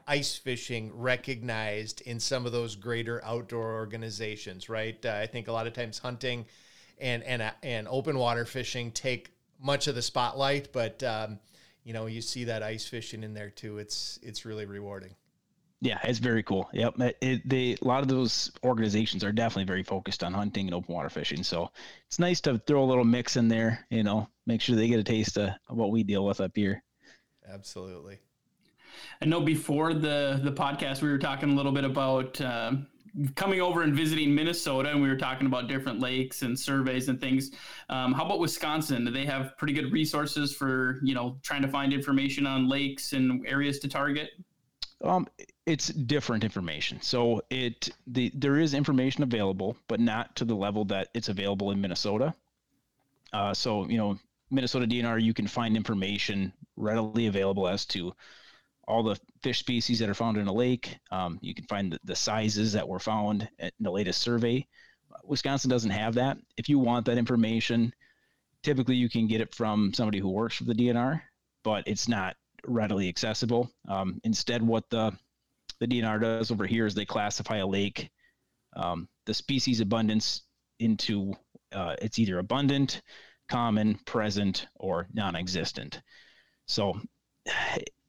ice 0.07 0.37
fishing 0.37 0.90
recognized 0.94 2.00
in 2.03 2.20
some 2.20 2.46
of 2.46 2.53
those 2.53 2.76
greater 2.76 3.24
outdoor 3.24 3.74
organizations, 3.74 4.68
right? 4.68 5.05
Uh, 5.05 5.18
I 5.20 5.26
think 5.26 5.48
a 5.48 5.53
lot 5.53 5.66
of 5.66 5.72
times 5.72 5.98
hunting 5.98 6.46
and 7.00 7.22
and 7.24 7.42
uh, 7.42 7.50
and 7.62 7.88
open 7.88 8.18
water 8.18 8.44
fishing 8.44 8.90
take 8.92 9.31
much 9.61 9.88
of 9.88 9.94
the 9.94 10.03
spotlight, 10.03 10.72
but 10.72 11.03
um, 11.03 11.38
you 11.85 11.92
know 11.92 12.07
you 12.07 12.20
see 12.20 12.44
that 12.44 12.62
ice 12.62 12.87
fishing 12.87 13.24
in 13.24 13.35
there 13.35 13.50
too. 13.50 13.79
It's 13.79 14.18
it's 14.22 14.44
really 14.44 14.66
rewarding. 14.66 15.14
Yeah, 15.83 15.98
it's 16.05 16.18
very 16.18 16.42
cool. 16.42 16.68
Yep, 16.74 16.94
it, 17.22 17.48
they 17.48 17.76
a 17.81 17.85
lot 17.85 18.03
of 18.03 18.09
those 18.09 18.53
organizations 18.62 19.24
are 19.24 19.33
definitely 19.33 19.64
very 19.64 19.83
focused 19.83 20.22
on 20.22 20.35
hunting 20.35 20.66
and 20.66 20.74
open 20.74 20.94
water 20.94 21.09
fishing. 21.09 21.42
So 21.42 21.70
it's 22.07 22.18
nice 22.18 22.40
to 22.42 22.59
throw 22.59 22.85
a 22.85 22.85
little 22.85 23.05
mix 23.05 23.37
in 23.37 23.48
there. 23.48 23.87
You 23.90 24.03
know, 24.03 24.29
make 24.46 24.61
sure 24.61 24.76
they 24.76 24.88
get 24.88 25.00
a 25.00 25.05
taste 25.05 25.38
of 25.38 25.50
what 25.68 25.90
we 25.90 26.03
deal 26.03 26.24
with 26.26 26.40
up 26.40 26.53
here. 26.55 26.83
Absolutely. 27.50 28.18
I 29.22 29.26
know 29.26 29.40
before 29.40 29.94
the 29.94 30.40
the 30.42 30.53
podcast 30.53 31.03
we 31.03 31.09
were 31.09 31.18
talking 31.18 31.50
a 31.50 31.55
little 31.55 31.72
bit 31.72 31.85
about 31.85 32.40
uh, 32.40 32.72
coming 33.35 33.61
over 33.61 33.83
and 33.83 33.94
visiting 33.94 34.35
Minnesota, 34.35 34.90
and 34.90 35.03
we 35.03 35.09
were 35.09 35.16
talking 35.16 35.46
about 35.46 35.68
different 35.68 36.00
lakes 36.00 36.42
and 36.42 36.59
surveys 36.59 37.09
and 37.09 37.20
things. 37.20 37.50
Um, 37.88 38.12
how 38.12 38.24
about 38.24 38.38
Wisconsin? 38.38 39.05
Do 39.05 39.11
they 39.11 39.26
have 39.26 39.57
pretty 39.57 39.72
good 39.72 39.92
resources 39.92 40.55
for 40.55 41.00
you 41.03 41.14
know 41.14 41.38
trying 41.42 41.62
to 41.62 41.68
find 41.68 41.92
information 41.92 42.46
on 42.46 42.68
lakes 42.68 43.12
and 43.12 43.46
areas 43.46 43.79
to 43.81 43.88
target? 43.88 44.31
Um, 45.03 45.26
it's 45.66 45.88
different 45.88 46.44
information. 46.44 47.00
So 47.00 47.42
it 47.50 47.90
the 48.07 48.31
there 48.35 48.59
is 48.59 48.74
information 48.74 49.22
available, 49.22 49.76
but 49.88 50.00
not 50.00 50.37
to 50.37 50.44
the 50.44 50.55
level 50.55 50.85
that 50.87 51.09
it's 51.14 51.29
available 51.29 51.70
in 51.70 51.81
Minnesota. 51.81 52.35
Uh, 53.33 53.55
so 53.55 53.88
you 53.88 53.96
know, 53.96 54.18
Minnesota 54.50 54.87
DNR, 54.87 55.22
you 55.22 55.33
can 55.33 55.46
find 55.46 55.76
information 55.76 56.53
readily 56.76 57.26
available 57.26 57.68
as 57.68 57.87
to 57.87 58.14
all 58.90 59.03
the 59.03 59.18
fish 59.42 59.61
species 59.61 59.98
that 60.00 60.09
are 60.09 60.14
found 60.14 60.37
in 60.37 60.48
a 60.48 60.53
lake. 60.53 60.98
Um, 61.11 61.38
you 61.40 61.55
can 61.55 61.64
find 61.66 61.92
the, 61.92 62.00
the, 62.05 62.16
sizes 62.16 62.72
that 62.72 62.87
were 62.87 62.98
found 62.98 63.48
in 63.59 63.70
the 63.81 63.90
latest 63.90 64.20
survey. 64.20 64.66
Wisconsin 65.24 65.70
doesn't 65.70 65.90
have 65.90 66.14
that. 66.14 66.38
If 66.57 66.68
you 66.68 66.79
want 66.79 67.07
that 67.07 67.16
information, 67.16 67.94
typically 68.62 68.96
you 68.96 69.09
can 69.09 69.26
get 69.26 69.40
it 69.40 69.55
from 69.55 69.94
somebody 69.94 70.18
who 70.18 70.29
works 70.29 70.57
for 70.57 70.64
the 70.64 70.74
DNR, 70.74 71.22
but 71.62 71.85
it's 71.87 72.09
not 72.09 72.37
readily 72.66 73.09
accessible. 73.09 73.70
Um, 73.88 74.20
instead, 74.24 74.62
what 74.62 74.88
the 74.90 75.12
the 75.79 75.87
DNR 75.87 76.20
does 76.20 76.50
over 76.50 76.66
here 76.66 76.85
is 76.85 76.94
they 76.94 77.07
classify 77.07 77.57
a 77.59 77.66
lake, 77.66 78.11
um, 78.76 79.09
the 79.24 79.33
species 79.33 79.81
abundance 79.81 80.42
into 80.79 81.33
uh, 81.72 81.94
it's 82.03 82.18
either 82.18 82.38
abundant, 82.38 83.00
common, 83.48 83.98
present, 84.05 84.66
or 84.74 85.07
non-existent. 85.14 86.03
So 86.66 87.00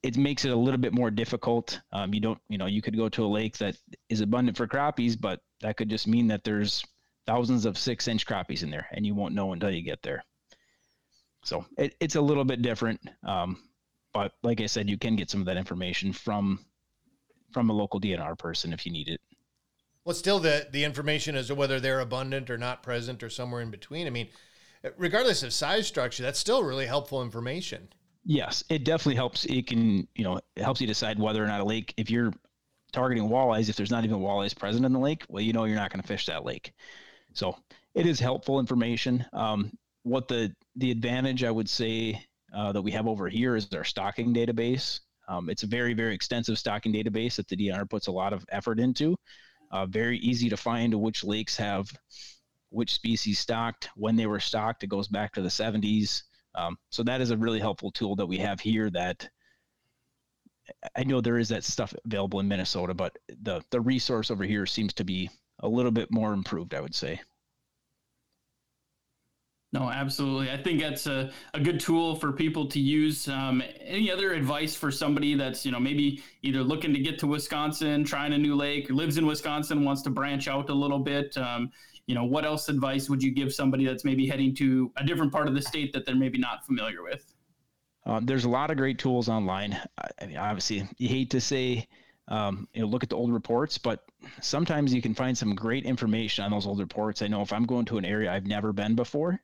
it 0.04 0.18
makes 0.18 0.46
it 0.46 0.52
a 0.52 0.56
little 0.56 0.80
bit 0.80 0.94
more 0.94 1.12
difficult. 1.12 1.80
Um, 1.92 2.14
you 2.14 2.20
don't, 2.20 2.40
you 2.50 2.58
know, 2.58 2.66
you 2.66 2.82
could 2.82 2.98
go 2.98 3.10
to 3.10 3.26
a 3.26 3.28
lake 3.28 3.58
that 3.60 3.78
is 4.10 4.22
abundant 4.22 4.58
for 4.58 4.68
crappies, 4.68 5.20
but 5.20 5.40
that 5.62 5.78
could 5.78 5.90
just 5.90 6.08
mean 6.08 6.28
that 6.28 6.44
there's 6.44 6.84
thousands 7.28 7.66
of 7.66 7.78
six-inch 7.78 8.26
crappies 8.26 8.64
in 8.64 8.72
there, 8.72 8.88
and 8.92 9.06
you 9.06 9.14
won't 9.14 9.36
know 9.36 9.54
until 9.54 9.70
you 9.70 9.84
get 9.84 10.02
there. 10.02 10.24
So 11.44 11.66
it, 11.78 11.96
it's 12.00 12.16
a 12.16 12.22
little 12.22 12.44
bit 12.44 12.62
different, 12.62 13.00
um, 13.28 13.62
but 14.14 14.34
like 14.44 14.62
I 14.62 14.66
said, 14.66 14.90
you 14.90 14.98
can 14.98 15.16
get 15.16 15.30
some 15.30 15.42
of 15.42 15.46
that 15.46 15.58
information 15.58 16.14
from 16.14 16.66
from 17.52 17.70
a 17.70 17.74
local 17.74 18.00
DNR 18.00 18.38
person 18.38 18.72
if 18.72 18.86
you 18.86 18.92
need 18.94 19.10
it. 19.10 19.20
Well, 20.06 20.16
still 20.16 20.40
the 20.40 20.68
the 20.72 20.84
information 20.84 21.36
as 21.36 21.48
to 21.48 21.56
whether 21.56 21.80
they're 21.80 22.00
abundant 22.00 22.50
or 22.50 22.58
not 22.58 22.84
present 22.84 23.24
or 23.24 23.30
somewhere 23.30 23.62
in 23.62 23.72
between. 23.72 24.08
I 24.08 24.10
mean, 24.10 24.30
regardless 24.98 25.44
of 25.44 25.54
size 25.54 25.88
structure, 25.88 26.24
that's 26.24 26.40
still 26.40 26.64
really 26.64 26.86
helpful 26.88 27.22
information. 27.22 27.90
Yes, 28.24 28.64
it 28.70 28.84
definitely 28.86 29.16
helps. 29.16 29.46
It 29.46 29.68
can, 29.68 30.08
you 30.16 30.24
know, 30.24 30.38
it 30.56 30.64
helps 30.64 30.80
you 30.80 30.88
decide 30.88 31.18
whether 31.20 31.44
or 31.44 31.48
not 31.48 31.62
a 31.62 31.66
lake, 31.66 31.94
if 31.98 32.10
you're 32.10 32.34
targeting 32.94 33.30
walleyes, 33.30 33.70
if 33.70 33.76
there's 33.76 33.92
not 33.92 34.06
even 34.06 34.20
walleyes 34.20 34.58
present 34.58 34.86
in 34.86 34.94
the 34.94 35.00
lake, 35.00 35.26
well, 35.30 35.42
you 35.44 35.54
know, 35.54 35.66
you're 35.66 35.78
not 35.78 35.92
going 35.92 36.02
to 36.02 36.08
fish 36.08 36.28
that 36.28 36.46
lake. 36.46 36.74
So 37.34 37.58
it 37.96 38.08
is 38.08 38.20
helpful 38.20 38.60
information. 38.60 39.26
Um, 39.34 39.72
what 40.04 40.28
the 40.28 40.56
the 40.78 40.92
advantage 40.92 41.44
I 41.44 41.52
would 41.52 41.70
say 41.70 42.26
uh, 42.56 42.72
that 42.74 42.82
we 42.82 42.92
have 42.92 43.08
over 43.08 43.30
here 43.30 43.56
is 43.56 43.72
our 43.74 43.84
stocking 43.86 44.34
database. 44.34 45.02
Um, 45.28 45.50
it's 45.50 45.64
a 45.64 45.68
very 45.68 45.94
very 45.94 46.16
extensive 46.16 46.60
stocking 46.60 46.94
database 46.94 47.36
that 47.38 47.48
the 47.50 47.58
DNR 47.58 47.86
puts 47.86 48.08
a 48.08 48.12
lot 48.12 48.34
of 48.34 48.46
effort 48.50 48.80
into. 48.80 49.18
Uh, 49.72 49.86
very 49.88 50.20
easy 50.20 50.50
to 50.50 50.58
find 50.58 50.94
which 50.96 51.24
lakes 51.24 51.58
have 51.58 51.92
which 52.70 52.94
species 52.94 53.40
stocked, 53.40 53.90
when 53.96 54.16
they 54.16 54.26
were 54.26 54.40
stocked. 54.40 54.84
It 54.84 54.88
goes 54.88 55.08
back 55.08 55.34
to 55.34 55.42
the 55.42 55.50
70s. 55.50 56.24
Um, 56.56 56.78
so 56.90 57.04
that 57.04 57.22
is 57.22 57.32
a 57.32 57.38
really 57.38 57.60
helpful 57.60 57.92
tool 57.92 58.16
that 58.18 58.26
we 58.26 58.38
have 58.38 58.60
here 58.60 58.90
that 58.90 59.30
I 60.96 61.04
know 61.04 61.22
there 61.22 61.38
is 61.38 61.50
that 61.50 61.64
stuff 61.64 61.94
available 62.06 62.40
in 62.40 62.48
Minnesota, 62.48 62.94
but 62.94 63.18
the, 63.42 63.62
the 63.72 63.82
resource 63.82 64.32
over 64.32 64.44
here 64.44 64.66
seems 64.66 64.94
to 64.94 65.04
be 65.04 65.30
a 65.60 65.68
little 65.68 65.92
bit 65.92 66.12
more 66.12 66.34
improved, 66.34 66.74
I 66.74 66.82
would 66.82 66.96
say. 66.96 67.22
No, 69.74 69.90
absolutely. 69.90 70.52
I 70.52 70.62
think 70.62 70.82
that's 70.82 71.08
a, 71.08 71.32
a 71.54 71.60
good 71.60 71.80
tool 71.80 72.16
for 72.16 72.34
people 72.34 72.68
to 72.68 72.80
use. 72.80 73.30
Um, 73.30 73.64
any 73.80 74.12
other 74.12 74.34
advice 74.34 74.76
for 74.76 74.92
somebody 74.92 75.34
that's, 75.34 75.66
you 75.66 75.72
know, 75.72 75.80
maybe 75.80 76.22
either 76.42 76.62
looking 76.62 76.94
to 76.94 77.00
get 77.00 77.18
to 77.20 77.28
Wisconsin, 77.28 78.04
trying 78.04 78.34
a 78.34 78.38
new 78.38 78.56
lake, 78.56 78.90
lives 78.90 79.18
in 79.18 79.26
Wisconsin, 79.26 79.86
wants 79.86 80.02
to 80.02 80.10
branch 80.10 80.50
out 80.50 80.70
a 80.70 80.74
little 80.74 81.00
bit? 81.00 81.38
Um, 81.38 81.72
you 82.12 82.16
know, 82.16 82.26
what 82.26 82.44
else 82.44 82.68
advice 82.68 83.10
would 83.10 83.24
you 83.24 83.32
give 83.32 83.54
somebody 83.54 83.86
that's 83.86 84.04
maybe 84.04 84.28
heading 84.28 84.54
to 84.56 84.92
a 84.98 85.04
different 85.06 85.32
part 85.32 85.48
of 85.48 85.54
the 85.54 85.62
state 85.62 85.94
that 85.94 86.06
they're 86.06 86.14
maybe 86.14 86.38
not 86.38 86.66
familiar 86.66 87.04
with? 87.04 87.34
Uh, 88.06 88.20
there's 88.22 88.44
a 88.44 88.50
lot 88.50 88.70
of 88.70 88.76
great 88.76 89.00
tools 89.00 89.30
online. 89.30 89.80
I 90.20 90.26
mean, 90.26 90.36
obviously, 90.36 90.86
you 90.98 91.08
hate 91.08 91.30
to 91.30 91.40
say, 91.40 91.88
um, 92.28 92.68
you 92.74 92.82
know, 92.82 92.88
look 92.90 93.04
at 93.04 93.10
the 93.10 93.16
old 93.16 93.32
reports, 93.32 93.78
but 93.78 94.04
sometimes 94.42 94.94
you 94.94 95.02
can 95.02 95.14
find 95.14 95.38
some 95.38 95.56
great 95.56 95.86
information 95.86 96.44
on 96.44 96.52
those 96.52 96.68
old 96.68 96.80
reports. 96.80 97.22
I 97.22 97.30
know 97.30 97.44
if 97.44 97.54
I'm 97.54 97.66
going 97.66 97.86
to 97.86 97.98
an 97.98 98.04
area 98.04 98.30
I've 98.30 98.46
never 98.46 98.74
been 98.74 98.94
before, 98.94 99.40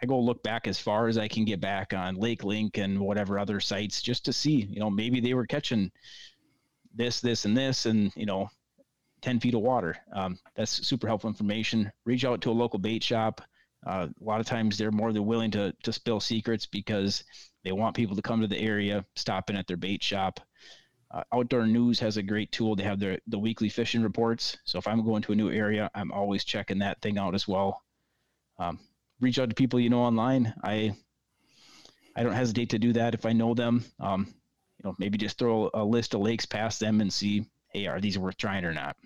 I 0.00 0.06
go 0.06 0.20
look 0.20 0.44
back 0.44 0.68
as 0.68 0.78
far 0.78 1.08
as 1.08 1.18
I 1.18 1.26
can 1.26 1.44
get 1.44 1.60
back 1.60 1.92
on 1.92 2.14
Lake 2.14 2.44
Link 2.44 2.78
and 2.78 3.00
whatever 3.00 3.36
other 3.36 3.58
sites 3.58 4.00
just 4.00 4.24
to 4.26 4.32
see, 4.32 4.68
you 4.70 4.78
know, 4.78 4.90
maybe 4.90 5.18
they 5.18 5.34
were 5.34 5.44
catching 5.44 5.90
this, 6.94 7.20
this, 7.20 7.46
and 7.46 7.56
this, 7.56 7.86
and 7.86 8.12
you 8.14 8.26
know, 8.26 8.48
10 9.24 9.40
feet 9.40 9.54
of 9.54 9.62
water. 9.62 9.96
Um, 10.12 10.38
that's 10.54 10.86
super 10.86 11.06
helpful 11.06 11.30
information. 11.30 11.90
Reach 12.04 12.26
out 12.26 12.42
to 12.42 12.50
a 12.50 12.52
local 12.52 12.78
bait 12.78 13.02
shop. 13.02 13.40
Uh, 13.86 14.08
a 14.20 14.24
lot 14.24 14.38
of 14.38 14.46
times 14.46 14.76
they're 14.76 14.90
more 14.90 15.14
than 15.14 15.24
willing 15.24 15.50
to, 15.52 15.74
to 15.82 15.92
spill 15.94 16.20
secrets 16.20 16.66
because 16.66 17.24
they 17.64 17.72
want 17.72 17.96
people 17.96 18.16
to 18.16 18.22
come 18.22 18.42
to 18.42 18.46
the 18.46 18.58
area, 18.58 19.02
stop 19.16 19.48
in 19.48 19.56
at 19.56 19.66
their 19.66 19.78
bait 19.78 20.02
shop. 20.02 20.40
Uh, 21.10 21.22
Outdoor 21.32 21.66
News 21.66 21.98
has 22.00 22.18
a 22.18 22.22
great 22.22 22.52
tool. 22.52 22.76
They 22.76 22.82
have 22.82 23.00
their 23.00 23.18
the 23.26 23.38
weekly 23.38 23.70
fishing 23.70 24.02
reports. 24.02 24.58
So 24.64 24.78
if 24.78 24.86
I'm 24.86 25.02
going 25.04 25.22
to 25.22 25.32
a 25.32 25.36
new 25.36 25.50
area, 25.50 25.90
I'm 25.94 26.12
always 26.12 26.44
checking 26.44 26.80
that 26.80 27.00
thing 27.00 27.16
out 27.16 27.34
as 27.34 27.48
well. 27.48 27.82
Um, 28.58 28.78
reach 29.20 29.38
out 29.38 29.48
to 29.48 29.54
people 29.54 29.80
you 29.80 29.90
know 29.90 30.02
online. 30.02 30.52
I 30.62 30.94
I 32.14 32.24
don't 32.24 32.32
hesitate 32.32 32.70
to 32.70 32.78
do 32.78 32.92
that 32.94 33.14
if 33.14 33.24
I 33.24 33.32
know 33.32 33.54
them. 33.54 33.84
Um, 34.00 34.26
you 34.78 34.88
know, 34.88 34.94
maybe 34.98 35.16
just 35.16 35.38
throw 35.38 35.70
a 35.72 35.84
list 35.84 36.14
of 36.14 36.20
lakes 36.20 36.46
past 36.46 36.80
them 36.80 37.00
and 37.00 37.12
see, 37.12 37.46
hey, 37.68 37.86
are 37.86 38.00
these 38.00 38.18
worth 38.18 38.36
trying 38.36 38.64
or 38.64 38.74
not? 38.74 38.96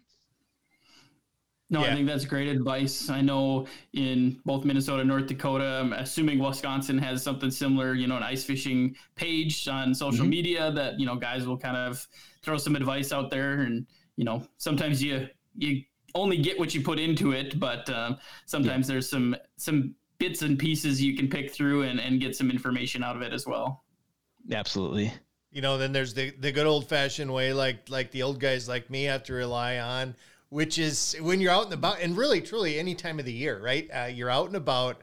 No, 1.71 1.83
yeah. 1.83 1.93
I 1.93 1.95
think 1.95 2.07
that's 2.07 2.25
great 2.25 2.49
advice. 2.49 3.11
I 3.11 3.21
know 3.21 3.67
in 3.93 4.41
both 4.47 4.65
Minnesota 4.65 5.01
and 5.01 5.09
North 5.09 5.27
Dakota, 5.27 5.81
I'm 5.83 5.93
assuming 5.93 6.39
Wisconsin 6.39 6.97
has 6.97 7.23
something 7.23 7.51
similar, 7.51 7.95
you 7.95 8.07
know, 8.07 8.17
an 8.17 8.23
ice 8.23 8.43
fishing 8.43 8.97
page 9.17 9.69
on 9.69 9.95
social 9.95 10.21
mm-hmm. 10.21 10.31
media 10.31 10.73
that, 10.73 10.99
you 10.99 11.05
know, 11.05 11.15
guys 11.15 11.47
will 11.47 11.59
kind 11.59 11.77
of 11.77 12.07
throw 12.43 12.57
some 12.57 12.75
advice 12.75 13.13
out 13.13 13.31
there. 13.31 13.61
And, 13.61 13.87
you 14.17 14.25
know, 14.25 14.43
sometimes 14.57 15.03
you, 15.03 15.29
you 15.57 15.83
only 16.15 16.39
get 16.39 16.59
what 16.59 16.75
you 16.75 16.81
put 16.81 16.99
into 16.99 17.33
it, 17.33 17.61
but 17.61 17.91
um, 17.91 18.17
sometimes 18.47 18.89
yeah. 18.89 18.95
there's 18.95 19.11
some, 19.11 19.37
some 19.59 19.95
bits 20.17 20.41
and 20.41 20.59
pieces 20.59 21.03
you 21.03 21.15
can 21.19 21.29
pick 21.29 21.53
through 21.53 21.83
and, 21.83 22.01
and 22.01 22.19
get 22.19 22.35
some 22.35 22.51
information 22.51 23.05
out 23.05 23.15
of 23.15 23.21
it 23.21 23.35
as 23.35 23.47
well. 23.47 23.85
Absolutely. 24.51 25.13
You 25.53 25.61
know, 25.61 25.77
then 25.77 25.93
there's 25.93 26.15
the, 26.15 26.31
the 26.31 26.51
good 26.51 26.67
old 26.67 26.89
fashioned 26.89 27.33
way, 27.33 27.53
like, 27.53 27.91
like 27.91 28.11
the 28.11 28.23
old 28.23 28.41
guys 28.41 28.69
like 28.69 28.89
me 28.89 29.05
have 29.05 29.23
to 29.25 29.35
rely 29.35 29.79
on 29.81 30.17
which 30.51 30.79
is 30.79 31.17
when 31.21 31.41
you're 31.41 31.53
out 31.53 31.65
and 31.65 31.75
about, 31.75 32.01
and 32.01 32.17
really, 32.17 32.41
truly, 32.41 32.79
any 32.79 32.95
time 32.95 33.19
of 33.19 33.25
the 33.25 33.33
year, 33.33 33.61
right? 33.61 33.89
Uh, 33.93 34.07
you're 34.07 34.31
out 34.31 34.47
and 34.47 34.57
about, 34.57 35.03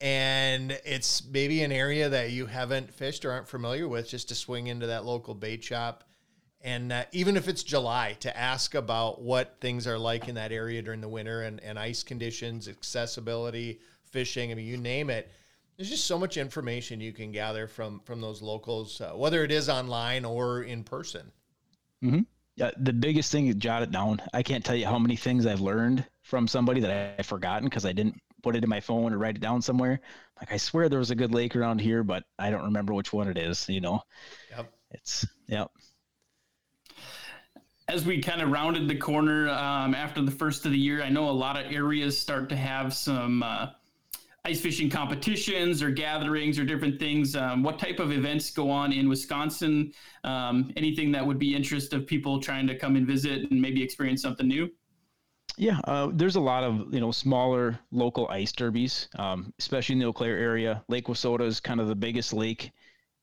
and 0.00 0.72
it's 0.84 1.24
maybe 1.26 1.62
an 1.62 1.72
area 1.72 2.08
that 2.08 2.30
you 2.30 2.46
haven't 2.46 2.92
fished 2.92 3.24
or 3.24 3.32
aren't 3.32 3.48
familiar 3.48 3.88
with, 3.88 4.08
just 4.08 4.28
to 4.28 4.34
swing 4.34 4.66
into 4.66 4.86
that 4.86 5.04
local 5.04 5.34
bait 5.34 5.64
shop. 5.64 6.04
And 6.60 6.92
uh, 6.92 7.04
even 7.12 7.36
if 7.36 7.48
it's 7.48 7.62
July, 7.62 8.16
to 8.20 8.36
ask 8.36 8.74
about 8.74 9.22
what 9.22 9.56
things 9.60 9.86
are 9.86 9.98
like 9.98 10.28
in 10.28 10.34
that 10.34 10.52
area 10.52 10.82
during 10.82 11.00
the 11.00 11.08
winter 11.08 11.42
and, 11.42 11.62
and 11.62 11.78
ice 11.78 12.02
conditions, 12.02 12.68
accessibility, 12.68 13.80
fishing, 14.10 14.50
I 14.50 14.54
mean, 14.54 14.66
you 14.66 14.76
name 14.76 15.08
it. 15.08 15.30
There's 15.76 15.88
just 15.88 16.06
so 16.06 16.18
much 16.18 16.36
information 16.36 17.00
you 17.00 17.12
can 17.12 17.30
gather 17.30 17.68
from 17.68 18.00
from 18.04 18.20
those 18.20 18.42
locals, 18.42 19.00
uh, 19.00 19.12
whether 19.12 19.44
it 19.44 19.52
is 19.52 19.68
online 19.68 20.24
or 20.24 20.64
in 20.64 20.82
person. 20.82 21.30
Mm-hmm. 22.02 22.22
Yeah, 22.58 22.72
the 22.76 22.92
biggest 22.92 23.30
thing 23.30 23.46
is 23.46 23.54
jot 23.54 23.82
it 23.82 23.92
down. 23.92 24.20
I 24.34 24.42
can't 24.42 24.64
tell 24.64 24.74
you 24.74 24.84
how 24.84 24.98
many 24.98 25.14
things 25.14 25.46
I've 25.46 25.60
learned 25.60 26.04
from 26.22 26.48
somebody 26.48 26.80
that 26.80 27.20
I've 27.20 27.26
forgotten 27.26 27.68
because 27.68 27.86
I 27.86 27.92
didn't 27.92 28.16
put 28.42 28.56
it 28.56 28.64
in 28.64 28.68
my 28.68 28.80
phone 28.80 29.12
or 29.12 29.18
write 29.18 29.36
it 29.36 29.40
down 29.40 29.62
somewhere. 29.62 30.00
Like 30.40 30.52
I 30.52 30.56
swear 30.56 30.88
there 30.88 30.98
was 30.98 31.12
a 31.12 31.14
good 31.14 31.32
lake 31.32 31.54
around 31.54 31.80
here, 31.80 32.02
but 32.02 32.24
I 32.36 32.50
don't 32.50 32.64
remember 32.64 32.94
which 32.94 33.12
one 33.12 33.28
it 33.28 33.38
is. 33.38 33.68
You 33.68 33.80
know, 33.80 34.02
yep. 34.50 34.72
It's 34.90 35.24
yep. 35.46 35.70
As 37.86 38.04
we 38.04 38.20
kind 38.20 38.42
of 38.42 38.50
rounded 38.50 38.88
the 38.88 38.96
corner 38.96 39.48
um, 39.48 39.94
after 39.94 40.20
the 40.20 40.32
first 40.32 40.66
of 40.66 40.72
the 40.72 40.78
year, 40.78 41.00
I 41.00 41.10
know 41.10 41.30
a 41.30 41.32
lot 41.32 41.56
of 41.56 41.70
areas 41.70 42.18
start 42.18 42.48
to 42.48 42.56
have 42.56 42.92
some 42.92 43.44
uh, 43.44 43.68
ice 44.48 44.60
fishing 44.60 44.88
competitions 44.90 45.82
or 45.82 45.90
gatherings 45.90 46.58
or 46.58 46.64
different 46.64 46.98
things. 46.98 47.36
Um, 47.36 47.62
what 47.62 47.78
type 47.78 47.98
of 48.00 48.12
events 48.12 48.50
go 48.50 48.70
on 48.70 48.92
in 48.92 49.08
Wisconsin? 49.08 49.92
Um, 50.24 50.72
anything 50.76 51.12
that 51.12 51.26
would 51.26 51.38
be 51.38 51.54
interest 51.54 51.92
of 51.92 52.06
people 52.06 52.40
trying 52.40 52.66
to 52.68 52.78
come 52.78 52.96
and 52.96 53.06
visit 53.06 53.50
and 53.50 53.60
maybe 53.60 53.82
experience 53.82 54.22
something 54.22 54.48
new? 54.48 54.70
Yeah, 55.58 55.80
uh, 55.84 56.10
there's 56.14 56.36
a 56.36 56.40
lot 56.40 56.64
of 56.64 56.94
you 56.94 57.00
know 57.00 57.12
smaller 57.12 57.78
local 57.90 58.28
ice 58.28 58.52
derbies, 58.52 59.08
um, 59.18 59.52
especially 59.58 59.94
in 59.94 59.98
the 59.98 60.06
Eau 60.06 60.12
Claire 60.12 60.38
area. 60.38 60.82
Lake 60.88 61.06
Wissota 61.08 61.42
is 61.46 61.60
kind 61.60 61.80
of 61.80 61.88
the 61.88 61.96
biggest 61.96 62.32
lake 62.32 62.72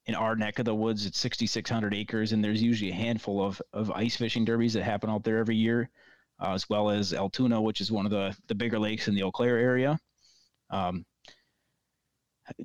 in 0.05 0.15
our 0.15 0.35
neck 0.35 0.59
of 0.59 0.65
the 0.65 0.75
woods. 0.75 1.05
It's 1.05 1.17
6,600 1.19 1.93
acres, 1.93 2.33
and 2.33 2.43
there's 2.43 2.61
usually 2.61 2.91
a 2.91 2.95
handful 2.95 3.43
of 3.43 3.61
of 3.73 3.89
ice 3.91 4.15
fishing 4.17 4.45
derbies 4.45 4.73
that 4.73 4.83
happen 4.83 5.09
out 5.09 5.23
there 5.23 5.37
every 5.39 5.55
year. 5.55 5.89
uh, 6.39 6.53
as 6.53 6.69
well 6.69 6.89
as 6.89 7.13
Altoona, 7.13 7.61
which 7.61 7.81
is 7.81 7.91
one 7.91 8.05
of 8.05 8.11
the 8.11 8.35
the 8.47 8.55
bigger 8.55 8.79
lakes 8.79 9.07
in 9.07 9.15
the 9.15 9.23
Eau 9.23 9.31
Claire 9.31 9.57
area. 9.57 9.99
Um, 10.69 11.05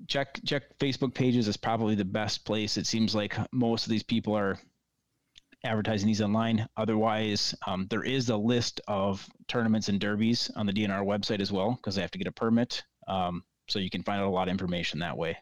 check 0.09 0.39
check 0.45 0.79
Facebook 0.79 1.15
pages 1.15 1.49
is 1.49 1.57
probably 1.57 1.95
the 1.95 2.05
best 2.05 2.45
place. 2.45 2.77
It 2.77 2.87
seems 2.87 3.15
like 3.15 3.37
most 3.53 3.85
of 3.85 3.91
these 3.91 4.03
people 4.03 4.37
are 4.37 4.59
advertising 5.65 6.07
these 6.07 6.23
online. 6.23 6.67
Otherwise, 6.77 7.55
um, 7.67 7.87
there 7.91 8.03
is 8.03 8.29
a 8.31 8.37
list 8.37 8.81
of 8.89 9.27
tournaments 9.49 9.89
and 9.89 10.01
derbies 10.01 10.51
on 10.57 10.67
the 10.67 10.73
DNR 10.73 11.05
website 11.05 11.41
as 11.41 11.53
well 11.53 11.73
because 11.73 11.95
they 11.95 12.03
have 12.03 12.11
to 12.13 12.19
get 12.19 12.27
a 12.27 12.33
permit. 12.33 12.83
Um, 13.09 13.45
so 13.69 13.79
you 13.79 13.91
can 13.91 14.03
find 14.03 14.21
out 14.21 14.27
a 14.27 14.31
lot 14.31 14.49
of 14.49 14.53
information 14.53 15.01
that 15.01 15.17
way. 15.17 15.37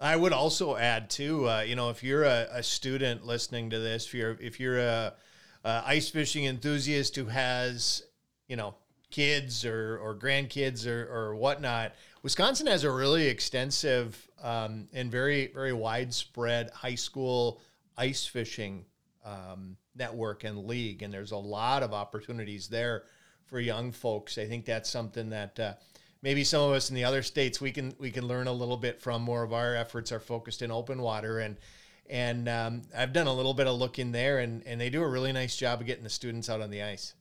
I 0.00 0.16
would 0.16 0.32
also 0.32 0.76
add 0.76 1.10
too, 1.10 1.48
uh, 1.48 1.60
you 1.60 1.76
know, 1.76 1.90
if 1.90 2.02
you're 2.02 2.24
a, 2.24 2.48
a, 2.50 2.62
student 2.62 3.24
listening 3.24 3.70
to 3.70 3.78
this, 3.78 4.06
if 4.06 4.14
you're 4.14 4.36
if 4.40 4.58
you're 4.58 4.80
a, 4.80 5.14
a, 5.62 5.82
ice 5.86 6.08
fishing 6.08 6.44
enthusiast 6.44 7.14
who 7.14 7.26
has, 7.26 8.02
you 8.48 8.56
know, 8.56 8.74
kids 9.12 9.64
or 9.64 9.98
or 9.98 10.16
grandkids 10.16 10.88
or 10.88 11.08
or 11.08 11.36
whatnot, 11.36 11.94
Wisconsin 12.22 12.66
has 12.68 12.84
a 12.84 12.90
really 12.90 13.26
extensive 13.26 14.28
um, 14.42 14.88
and 14.92 15.10
very 15.10 15.48
very 15.48 15.72
widespread 15.72 16.70
high 16.70 16.94
school 16.94 17.60
ice 17.96 18.24
fishing 18.26 18.84
um, 19.24 19.76
network 19.94 20.44
and 20.44 20.66
league, 20.66 21.02
and 21.02 21.12
there's 21.12 21.32
a 21.32 21.36
lot 21.36 21.82
of 21.82 21.92
opportunities 21.92 22.68
there 22.68 23.04
for 23.44 23.60
young 23.60 23.92
folks. 23.92 24.38
I 24.38 24.46
think 24.46 24.64
that's 24.64 24.88
something 24.90 25.30
that 25.30 25.58
uh, 25.60 25.74
maybe 26.22 26.44
some 26.44 26.62
of 26.62 26.72
us 26.72 26.88
in 26.88 26.96
the 26.96 27.04
other 27.04 27.22
states 27.22 27.60
we 27.60 27.72
can 27.72 27.94
we 27.98 28.10
can 28.10 28.26
learn 28.26 28.46
a 28.46 28.52
little 28.52 28.76
bit 28.76 29.00
from. 29.00 29.22
More 29.22 29.42
of 29.42 29.52
our 29.52 29.74
efforts 29.74 30.12
are 30.12 30.20
focused 30.20 30.62
in 30.62 30.70
open 30.70 31.02
water, 31.02 31.40
and 31.40 31.56
and 32.08 32.48
um, 32.48 32.82
I've 32.96 33.12
done 33.12 33.26
a 33.26 33.34
little 33.34 33.54
bit 33.54 33.66
of 33.66 33.76
looking 33.76 34.12
there, 34.12 34.38
and 34.38 34.66
and 34.66 34.80
they 34.80 34.90
do 34.90 35.02
a 35.02 35.08
really 35.08 35.32
nice 35.32 35.56
job 35.56 35.80
of 35.80 35.86
getting 35.86 36.04
the 36.04 36.10
students 36.10 36.48
out 36.48 36.60
on 36.60 36.70
the 36.70 36.82
ice. 36.82 37.14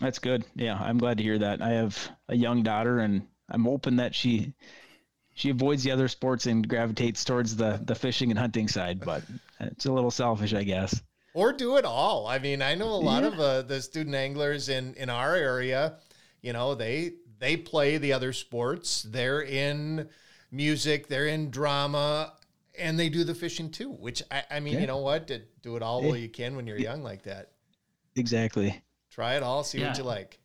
That's 0.00 0.18
good. 0.18 0.44
Yeah, 0.56 0.76
I'm 0.76 0.98
glad 0.98 1.18
to 1.18 1.22
hear 1.22 1.38
that. 1.38 1.62
I 1.62 1.70
have 1.70 2.10
a 2.28 2.34
young 2.34 2.62
daughter, 2.62 2.98
and 2.98 3.26
I'm 3.52 3.64
hoping 3.64 3.96
that 3.96 4.14
she 4.14 4.54
she 5.34 5.50
avoids 5.50 5.84
the 5.84 5.90
other 5.92 6.08
sports 6.08 6.46
and 6.46 6.66
gravitates 6.66 7.24
towards 7.24 7.54
the 7.54 7.78
the 7.84 7.94
fishing 7.94 8.30
and 8.30 8.38
hunting 8.38 8.66
side. 8.66 9.00
But 9.00 9.22
it's 9.60 9.84
a 9.84 9.92
little 9.92 10.10
selfish, 10.10 10.54
I 10.54 10.64
guess. 10.64 11.00
Or 11.34 11.52
do 11.52 11.76
it 11.76 11.84
all. 11.84 12.26
I 12.26 12.38
mean, 12.38 12.60
I 12.60 12.74
know 12.74 12.88
a 12.88 12.96
lot 12.96 13.22
yeah. 13.22 13.28
of 13.28 13.40
uh, 13.40 13.62
the 13.62 13.80
student 13.80 14.16
anglers 14.16 14.68
in 14.68 14.94
in 14.94 15.10
our 15.10 15.36
area. 15.36 15.98
You 16.40 16.52
know, 16.52 16.74
they 16.74 17.12
they 17.38 17.56
play 17.56 17.98
the 17.98 18.14
other 18.14 18.32
sports. 18.32 19.02
They're 19.02 19.42
in 19.42 20.08
music. 20.50 21.08
They're 21.08 21.28
in 21.28 21.50
drama. 21.50 22.32
And 22.78 22.98
they 22.98 23.10
do 23.10 23.22
the 23.22 23.34
fishing 23.34 23.70
too, 23.70 23.90
which 23.90 24.22
I, 24.30 24.44
I 24.50 24.60
mean, 24.60 24.74
yeah. 24.74 24.80
you 24.80 24.86
know 24.86 24.96
what? 24.96 25.30
Do 25.62 25.76
it 25.76 25.82
all 25.82 26.02
while 26.02 26.16
you 26.16 26.30
can 26.30 26.56
when 26.56 26.66
you're 26.66 26.78
young 26.78 27.02
like 27.02 27.24
that. 27.24 27.50
Exactly. 28.16 28.82
Try 29.10 29.36
it 29.36 29.42
all, 29.42 29.62
see 29.62 29.78
yeah. 29.78 29.88
what 29.88 29.98
you 29.98 30.04
like 30.04 30.38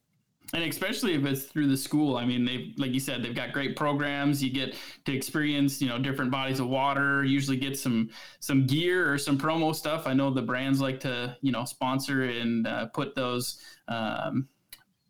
and 0.53 0.63
especially 0.63 1.13
if 1.13 1.25
it's 1.25 1.43
through 1.43 1.67
the 1.67 1.77
school. 1.77 2.17
I 2.17 2.25
mean 2.25 2.45
they 2.45 2.73
like 2.77 2.91
you 2.91 2.99
said 2.99 3.23
they've 3.23 3.35
got 3.35 3.51
great 3.51 3.75
programs. 3.75 4.43
You 4.43 4.49
get 4.51 4.75
to 5.05 5.13
experience 5.13 5.81
you 5.81 5.89
know 5.89 5.97
different 5.97 6.31
bodies 6.31 6.59
of 6.59 6.67
water 6.67 7.23
usually 7.23 7.57
get 7.57 7.77
some 7.77 8.09
some 8.39 8.65
gear 8.65 9.11
or 9.11 9.17
some 9.17 9.37
promo 9.37 9.75
stuff. 9.75 10.07
I 10.07 10.13
know 10.13 10.31
the 10.31 10.41
brands 10.41 10.79
like 10.79 10.99
to 11.01 11.35
you 11.41 11.51
know 11.51 11.65
sponsor 11.65 12.23
and 12.23 12.65
uh, 12.67 12.87
put 12.87 13.15
those 13.15 13.59
um, 13.87 14.47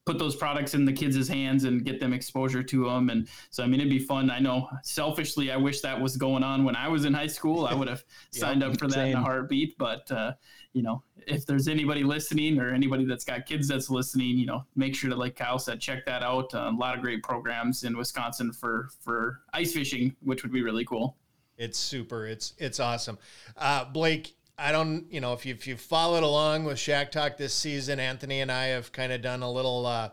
put 0.08 0.18
those 0.18 0.38
products 0.38 0.74
in 0.74 0.86
the 0.86 0.94
kids' 0.94 1.28
hands 1.28 1.66
and 1.66 1.84
get 1.84 2.00
them 2.00 2.14
exposure 2.14 2.64
to 2.64 2.86
them. 2.86 3.10
And 3.10 3.28
so, 3.50 3.62
I 3.62 3.68
mean, 3.68 3.82
it'd 3.82 3.92
be 3.92 4.00
fun. 4.00 4.32
I 4.32 4.40
know 4.40 4.70
selfishly, 4.82 5.52
I 5.52 5.58
wish 5.58 5.82
that 5.82 6.00
was 6.00 6.16
going 6.16 6.44
on 6.44 6.64
when 6.64 6.78
I 6.78 6.88
was 6.88 7.04
in 7.04 7.14
high 7.14 7.28
school. 7.28 7.66
I 7.66 7.74
would 7.74 7.90
have 7.90 8.06
signed 8.32 8.64
up 8.64 8.80
for 8.80 8.88
that 8.88 8.94
same. 8.94 9.12
in 9.12 9.18
a 9.18 9.22
heartbeat. 9.22 9.78
But, 9.78 10.10
uh, 10.10 10.34
you 10.72 10.82
know, 10.82 11.04
if 11.28 11.46
there's 11.46 11.68
anybody 11.68 12.06
listening 12.06 12.58
or 12.58 12.74
anybody 12.74 13.04
that's 13.04 13.26
got 13.26 13.46
kids 13.46 13.68
that's 13.68 13.90
listening, 13.90 14.38
you 14.38 14.46
know, 14.46 14.64
make 14.78 14.96
sure 14.96 15.10
to, 15.10 15.16
like 15.16 15.36
Kyle 15.36 15.60
said, 15.60 15.82
check 15.82 16.06
that 16.06 16.24
out. 16.24 16.54
Uh, 16.56 16.72
a 16.74 16.78
lot 16.78 16.96
of 16.96 17.02
great 17.02 17.22
programs 17.22 17.84
in 17.84 17.98
Wisconsin 17.98 18.54
for, 18.54 18.88
for 19.02 19.42
ice 19.54 19.74
fishing, 19.74 20.16
which 20.22 20.42
would 20.42 20.54
be 20.54 20.64
really 20.64 20.86
cool. 20.86 21.18
It's 21.58 21.78
super. 21.78 22.28
It's, 22.28 22.54
it's 22.58 22.80
awesome. 22.80 23.18
Uh, 23.58 23.84
Blake, 23.84 24.37
I 24.60 24.72
don't, 24.72 25.06
you 25.12 25.22
know, 25.22 25.34
if 25.34 25.46
you 25.46 25.54
if 25.54 25.68
you 25.68 25.78
followed 25.78 26.24
along 26.24 26.64
with 26.64 26.80
Shack 26.80 27.12
Talk 27.12 27.38
this 27.38 27.54
season, 27.54 28.00
Anthony 28.00 28.42
and 28.42 28.52
I 28.52 28.66
have 28.68 28.92
kind 28.92 29.12
of 29.12 29.22
done 29.22 29.44
a 29.44 29.52
little 29.52 29.86
uh, 29.86 30.10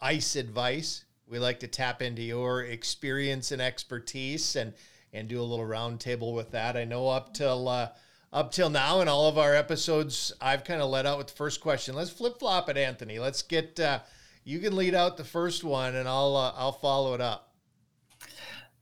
ice 0.00 0.34
advice. 0.34 1.04
We 1.26 1.38
like 1.38 1.60
to 1.60 1.68
tap 1.68 2.00
into 2.00 2.22
your 2.22 2.62
experience 2.62 3.52
and 3.52 3.60
expertise 3.60 4.56
and 4.56 4.72
and 5.12 5.28
do 5.28 5.40
a 5.40 5.44
little 5.44 5.66
roundtable 5.66 6.34
with 6.34 6.52
that. 6.52 6.74
I 6.74 6.84
know 6.84 7.08
up 7.08 7.34
till 7.34 7.68
uh, 7.68 7.90
up 8.32 8.50
till 8.50 8.70
now 8.70 9.02
in 9.02 9.08
all 9.08 9.28
of 9.28 9.36
our 9.36 9.54
episodes, 9.54 10.32
I've 10.40 10.64
kind 10.64 10.80
of 10.80 10.88
led 10.88 11.04
out 11.04 11.18
with 11.18 11.26
the 11.26 11.34
first 11.34 11.60
question. 11.60 11.94
Let's 11.94 12.10
flip 12.10 12.38
flop 12.38 12.70
it, 12.70 12.78
Anthony. 12.78 13.18
Let's 13.18 13.42
get 13.42 13.78
uh, 13.78 14.00
you 14.42 14.58
can 14.58 14.74
lead 14.74 14.94
out 14.94 15.18
the 15.18 15.24
first 15.24 15.64
one, 15.64 15.96
and 15.96 16.08
I'll 16.08 16.34
uh, 16.34 16.54
I'll 16.56 16.72
follow 16.72 17.12
it 17.12 17.20
up. 17.20 17.51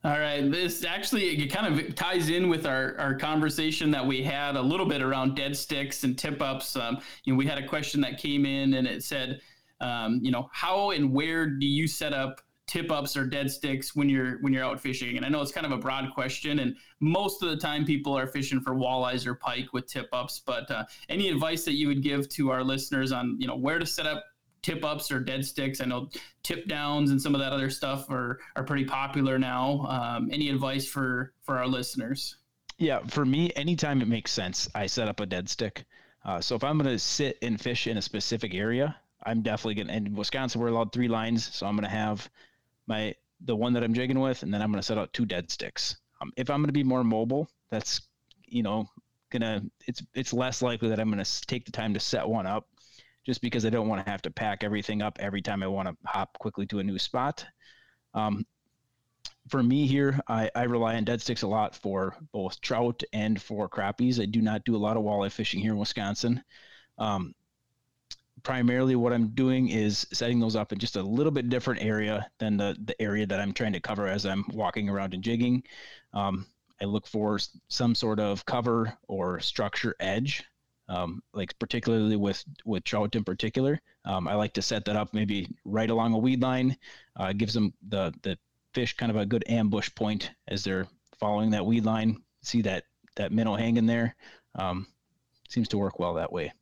All 0.03 0.19
right. 0.19 0.51
This 0.51 0.83
actually 0.83 1.43
it 1.43 1.49
kind 1.49 1.79
of 1.79 1.95
ties 1.95 2.31
in 2.31 2.49
with 2.49 2.65
our, 2.65 2.97
our 2.99 3.15
conversation 3.15 3.91
that 3.91 4.07
we 4.07 4.23
had 4.23 4.57
a 4.57 4.63
little 4.63 4.87
bit 4.87 5.03
around 5.03 5.37
dead 5.37 5.55
sticks 5.55 6.05
and 6.05 6.19
tip 6.19 6.41
ups. 6.41 6.75
Um, 6.75 7.01
you 7.25 7.35
know, 7.35 7.37
we 7.37 7.47
had 7.47 7.59
a 7.59 7.67
question 7.67 8.01
that 8.01 8.17
came 8.17 8.47
in 8.47 8.75
and 8.75 8.87
it 8.87 9.05
said, 9.05 9.43
um, 9.81 10.21
you 10.23 10.31
know, 10.31 10.49
how 10.53 10.93
and 10.93 11.13
where 11.13 11.47
do 11.47 11.67
you 11.67 11.87
set 11.87 12.15
up 12.15 12.41
tip 12.67 12.91
ups 12.91 13.17
or 13.17 13.27
dead 13.27 13.51
sticks 13.51 13.95
when 13.95 14.09
you're 14.09 14.39
when 14.41 14.55
you're 14.55 14.65
out 14.65 14.81
fishing? 14.81 15.19
And 15.19 15.27
I 15.27 15.29
know 15.29 15.43
it's 15.43 15.53
kind 15.53 15.67
of 15.67 15.73
a 15.73 15.79
broad 15.79 16.15
question, 16.15 16.61
and 16.61 16.77
most 17.01 17.43
of 17.43 17.51
the 17.51 17.57
time 17.57 17.85
people 17.85 18.17
are 18.17 18.27
fishing 18.27 18.61
for 18.61 18.75
walleyes 18.75 19.27
or 19.27 19.35
pike 19.35 19.73
with 19.73 19.87
tip 19.87 20.09
ups. 20.13 20.41
But 20.45 20.71
uh, 20.71 20.85
any 21.09 21.29
advice 21.29 21.65
that 21.65 21.75
you 21.75 21.89
would 21.89 22.03
give 22.03 22.29
to 22.31 22.51
our 22.51 22.65
listeners 22.65 23.13
on 23.13 23.37
you 23.39 23.47
know 23.47 23.57
where 23.57 23.79
to 23.79 23.87
set 23.87 24.07
up 24.07 24.25
tip 24.63 24.85
ups 24.85 25.11
or 25.11 25.21
dead 25.21 25.45
sticks. 25.45 25.81
I 25.81 25.87
know 25.87 26.09
tip 26.43 26.67
downs 26.67 27.11
and 27.11 27.21
some 27.21 27.35
of 27.35 27.41
that 27.41 27.53
other 27.53 27.71
stuff 27.71 28.11
are 28.11 28.41
are 28.57 28.65
pretty 28.65 28.85
popular 28.85 29.39
now. 29.39 29.87
Um, 29.89 30.29
any 30.33 30.49
advice 30.49 30.87
for 30.87 31.33
for 31.43 31.59
our 31.59 31.67
listeners? 31.67 32.37
Yeah, 32.79 33.01
for 33.09 33.27
me, 33.27 33.53
anytime 33.57 34.01
it 34.01 34.09
makes 34.09 34.33
sense, 34.33 34.69
I 34.75 34.87
set 34.87 35.09
up 35.09 35.21
a 35.21 35.27
dead 35.27 35.49
stick. 35.49 35.85
Uh, 36.25 36.41
so 36.41 36.55
if 36.55 36.65
I'm 36.65 36.79
going 36.79 36.91
to 36.91 36.99
sit 36.99 37.37
and 37.43 37.61
fish 37.61 37.87
in 37.87 37.99
a 37.99 38.03
specific 38.03 38.55
area, 38.55 38.97
I'm 39.25 39.43
definitely 39.43 39.75
going. 39.75 39.89
to 39.89 39.95
In 39.95 40.15
Wisconsin, 40.15 40.61
we're 40.61 40.69
allowed 40.69 40.93
three 40.93 41.09
lines, 41.09 41.55
so 41.55 41.67
I'm 41.67 41.77
going 41.77 41.85
to 41.85 41.95
have 41.95 42.29
my 42.87 43.15
the 43.43 43.57
one 43.57 43.73
that 43.73 43.83
I'm 43.83 43.95
jigging 43.95 44.21
with, 44.21 44.43
and 44.43 44.53
then 44.53 44.63
I'm 44.63 44.71
going 44.71 44.81
to 44.81 44.87
set 44.87 44.99
out 44.99 45.13
two 45.13 45.27
dead 45.27 45.51
sticks. 45.51 45.97
Um, 46.21 46.33
if 46.37 46.51
I'm 46.51 46.61
going 46.61 46.69
to 46.69 46.73
be 46.73 46.85
more 46.85 47.05
mobile, 47.05 47.49
that's 47.71 48.03
you 48.47 48.63
know 48.63 48.89
gonna 49.31 49.63
it's 49.87 50.03
it's 50.15 50.33
less 50.33 50.61
likely 50.61 50.89
that 50.89 50.99
I'm 50.99 51.11
going 51.11 51.23
to 51.25 51.41
take 51.47 51.65
the 51.65 51.73
time 51.73 51.95
to 51.95 52.01
set 52.01 52.29
one 52.29 52.47
up 52.47 52.67
just 53.25 53.43
because 53.43 53.67
I 53.67 53.71
don't 53.71 53.89
want 53.89 54.05
to 54.05 54.11
have 54.11 54.23
to 54.23 54.31
pack 54.31 54.65
everything 54.65 55.03
up 55.03 55.19
every 55.21 55.43
time 55.43 55.63
I 55.63 55.67
want 55.67 55.89
to 55.89 55.97
hop 56.07 56.39
quickly 56.39 56.67
to 56.67 56.79
a 56.79 56.85
new 56.85 56.99
spot. 56.99 57.45
Um, 58.15 58.47
for 59.49 59.63
me 59.63 59.87
here, 59.87 60.19
I, 60.29 60.51
I, 60.55 60.65
rely 60.65 60.97
on 60.97 61.05
dead 61.05 61.21
sticks 61.21 61.43
a 61.43 61.47
lot 61.47 61.75
for 61.75 62.17
both 62.33 62.61
trout 62.61 63.03
and 63.13 63.41
for 63.41 63.69
crappies. 63.69 64.21
I 64.21 64.27
do 64.27 64.41
not 64.41 64.65
do 64.65 64.77
a 64.77 64.79
lot 64.79 64.97
of 64.97 65.03
walleye 65.03 65.31
fishing 65.31 65.61
here 65.61 65.73
in 65.73 65.79
Wisconsin. 65.79 66.43
Um, 66.99 67.35
primarily, 68.43 68.97
what 68.97 69.13
I'm 69.13 69.29
doing 69.29 69.69
is 69.69 70.07
setting 70.13 70.41
those 70.41 70.57
up 70.57 70.73
in 70.73 70.79
just 70.79 70.97
a 70.97 71.03
little 71.03 71.33
bit 71.33 71.49
different 71.49 71.83
area 71.83 72.29
than 72.39 72.57
the, 72.57 72.77
the 72.85 73.01
area 73.01 73.27
that 73.27 73.41
I'm 73.41 73.53
trying 73.53 73.73
to 73.73 73.81
cover 73.81 74.07
as 74.07 74.25
I'm 74.27 74.45
walking 74.53 74.89
around 74.89 75.15
and 75.15 75.23
jigging. 75.23 75.63
Um, 76.13 76.47
I 76.81 76.87
look 76.87 77.07
for 77.07 77.39
some 77.69 77.95
sort 77.95 78.21
of 78.21 78.45
cover 78.47 78.97
or 79.09 79.41
structure 79.41 79.95
edge 80.01 80.45
um, 80.91 81.23
like 81.33 81.57
particularly 81.59 82.17
with 82.17 82.45
with 82.65 82.85
trout 82.85 83.15
in 83.15 83.25
particular. 83.25 83.81
Um, 84.05 84.27
I 84.27 84.35
like 84.35 84.53
to 84.55 84.63
set 84.63 84.85
that 84.87 84.97
up 84.97 85.15
maybe 85.15 85.49
right 85.65 85.89
along 85.89 86.13
a 86.13 86.19
weed 86.19 86.43
line. 86.43 86.77
Uh, 87.17 87.33
gives 87.33 87.55
them 87.55 87.73
the 87.89 88.13
the 88.23 88.37
fish 88.75 88.97
kind 88.97 89.11
of 89.11 89.17
a 89.17 89.25
good 89.25 89.45
ambush 89.49 89.89
point 89.95 90.33
as 90.49 90.65
they're 90.65 90.87
following 91.19 91.51
that 91.51 91.65
weed 91.65 91.85
line. 91.85 92.21
See 92.43 92.63
that 92.63 92.85
that 93.17 93.33
minnow 93.33 93.55
hanging 93.55 93.87
there. 93.87 94.17
Um, 94.57 94.87
seems 95.49 95.69
to 95.69 95.79
work 95.79 95.99
well 95.99 96.15
that 96.15 96.33
way. 96.33 96.53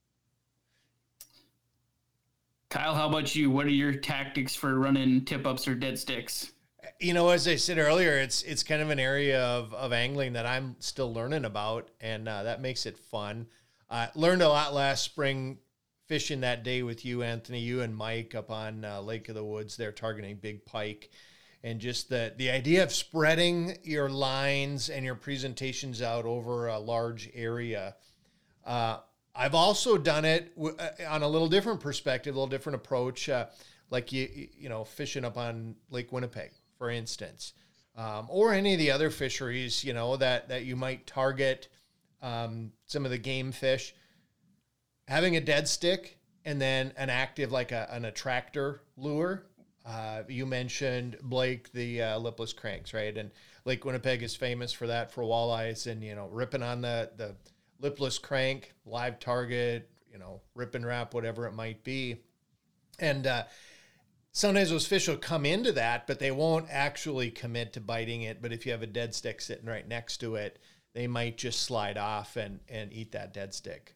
Kyle, 2.69 2.95
how 2.95 3.09
about 3.09 3.35
you? 3.35 3.51
What 3.51 3.65
are 3.65 3.71
your 3.71 3.95
tactics 3.95 4.55
for 4.55 4.79
running 4.79 5.25
tip 5.25 5.47
ups 5.47 5.67
or 5.67 5.75
dead 5.75 5.99
sticks? 5.99 6.53
You 7.01 7.15
know, 7.15 7.31
as 7.31 7.49
I 7.49 7.57
said 7.57 7.79
earlier, 7.79 8.19
it's 8.19 8.43
it's 8.43 8.63
kind 8.63 8.83
of 8.83 8.91
an 8.91 8.99
area 8.99 9.43
of, 9.43 9.73
of 9.73 9.95
angling 9.95 10.35
that 10.35 10.45
I'm 10.45 10.77
still 10.81 11.13
learning 11.15 11.47
about, 11.47 11.89
and 11.99 12.29
uh, 12.29 12.43
that 12.43 12.61
makes 12.61 12.85
it 12.85 12.99
fun. 12.99 13.47
Uh, 13.91 14.09
learned 14.15 14.43
a 14.43 14.49
lot 14.49 14.75
last 14.75 15.03
spring 15.03 15.59
fishing 16.07 16.41
that 16.41 16.63
day 16.63 16.83
with 16.83 17.05
you, 17.05 17.23
Anthony, 17.23 17.61
you 17.61 17.83
and 17.83 17.95
Mike 17.95 18.35
up 18.35 18.51
on 18.51 18.85
uh, 18.85 19.01
Lake 19.01 19.29
of 19.29 19.35
the 19.35 19.45
Woods. 19.45 19.77
They're 19.77 19.93
targeting 19.93 20.37
big 20.37 20.65
pike, 20.65 21.11
and 21.63 21.81
just 21.81 22.09
the 22.09 22.35
the 22.37 22.51
idea 22.51 22.83
of 22.83 22.93
spreading 22.93 23.79
your 23.83 24.09
lines 24.09 24.91
and 24.91 25.05
your 25.05 25.15
presentations 25.15 26.03
out 26.03 26.25
over 26.25 26.69
a 26.69 26.79
large 26.79 27.31
area. 27.35 27.95
Uh, 28.65 28.99
I've 29.35 29.55
also 29.55 29.97
done 29.97 30.25
it 30.25 30.55
w- 30.57 30.77
uh, 30.77 30.91
on 31.09 31.23
a 31.23 31.29
little 31.29 31.49
different 31.49 31.81
perspective, 31.81 32.35
a 32.35 32.39
little 32.39 32.51
different 32.51 32.77
approach, 32.77 33.29
uh, 33.29 33.47
like 33.91 34.13
you 34.13 34.49
you 34.59 34.69
know 34.69 34.85
fishing 34.85 35.25
up 35.25 35.39
on 35.39 35.77
Lake 35.91 36.13
Winnipeg, 36.13 36.51
for 36.77 36.91
instance, 36.91 37.55
um, 37.97 38.27
or 38.29 38.53
any 38.53 38.75
of 38.75 38.79
the 38.79 38.91
other 38.91 39.09
fisheries, 39.09 39.83
you 39.83 39.95
know 39.95 40.17
that 40.19 40.49
that 40.49 40.65
you 40.65 40.77
might 40.77 41.07
target 41.07 41.69
um, 42.23 42.73
some 42.87 43.05
of 43.05 43.11
the 43.11 43.19
game 43.19 43.53
fish, 43.53 43.95
having 45.07 45.37
a 45.37 45.41
dead 45.41 45.69
stick 45.69 46.19
and 46.45 46.61
then 46.61 46.93
an 46.97 47.11
active 47.11 47.53
like 47.53 47.73
a, 47.73 47.89
an 47.91 48.05
attractor 48.05 48.83
lure. 48.97 49.45
Uh, 49.85 50.23
you 50.29 50.45
mentioned 50.45 51.17
Blake 51.23 51.73
the 51.73 52.03
uh, 52.03 52.19
lipless 52.19 52.53
cranks, 52.53 52.93
right? 52.93 53.17
And 53.17 53.31
Lake 53.65 53.85
Winnipeg 53.85 54.23
is 54.23 54.37
famous 54.37 54.73
for 54.73 54.87
that 54.87 55.11
for 55.11 55.23
walleyes, 55.23 55.87
and 55.87 56.03
you 56.03 56.15
know 56.15 56.29
ripping 56.29 56.63
on 56.63 56.83
the 56.83 57.11
the 57.17 57.37
lipless 57.81 58.19
crank, 58.19 58.75
live 58.85 59.19
target, 59.21 59.89
you 60.13 60.19
know, 60.19 60.41
Rippin' 60.55 60.85
Rap, 60.85 61.15
whatever 61.15 61.47
it 61.47 61.53
might 61.53 61.85
be, 61.85 62.23
and 62.99 63.27
uh, 63.27 63.45
sometimes 64.33 64.71
those 64.71 64.87
fish 64.87 65.09
will 65.09 65.17
come 65.17 65.47
into 65.47 65.73
that, 65.73 66.07
but 66.07 66.19
they 66.19 66.31
won't 66.31 66.67
actually 66.71 67.31
commit 67.31 67.73
to 67.75 67.81
biting 67.81 68.23
it. 68.23 68.43
But 68.43 68.53
if 68.53 68.67
you 68.67 68.73
have 68.73 68.83
a 68.83 68.87
dead 68.87 69.15
stick 69.15 69.41
sitting 69.41 69.67
right 69.67 69.87
next 69.87 70.19
to 70.19 70.35
it, 70.37 70.59
they 70.95 71.07
might 71.07 71.37
just 71.39 71.63
slide 71.63 71.99
off 71.99 72.37
and 72.37 72.61
and 72.69 72.93
eat 72.93 73.13
that 73.13 73.33
dead 73.33 73.55
stick. 73.55 73.95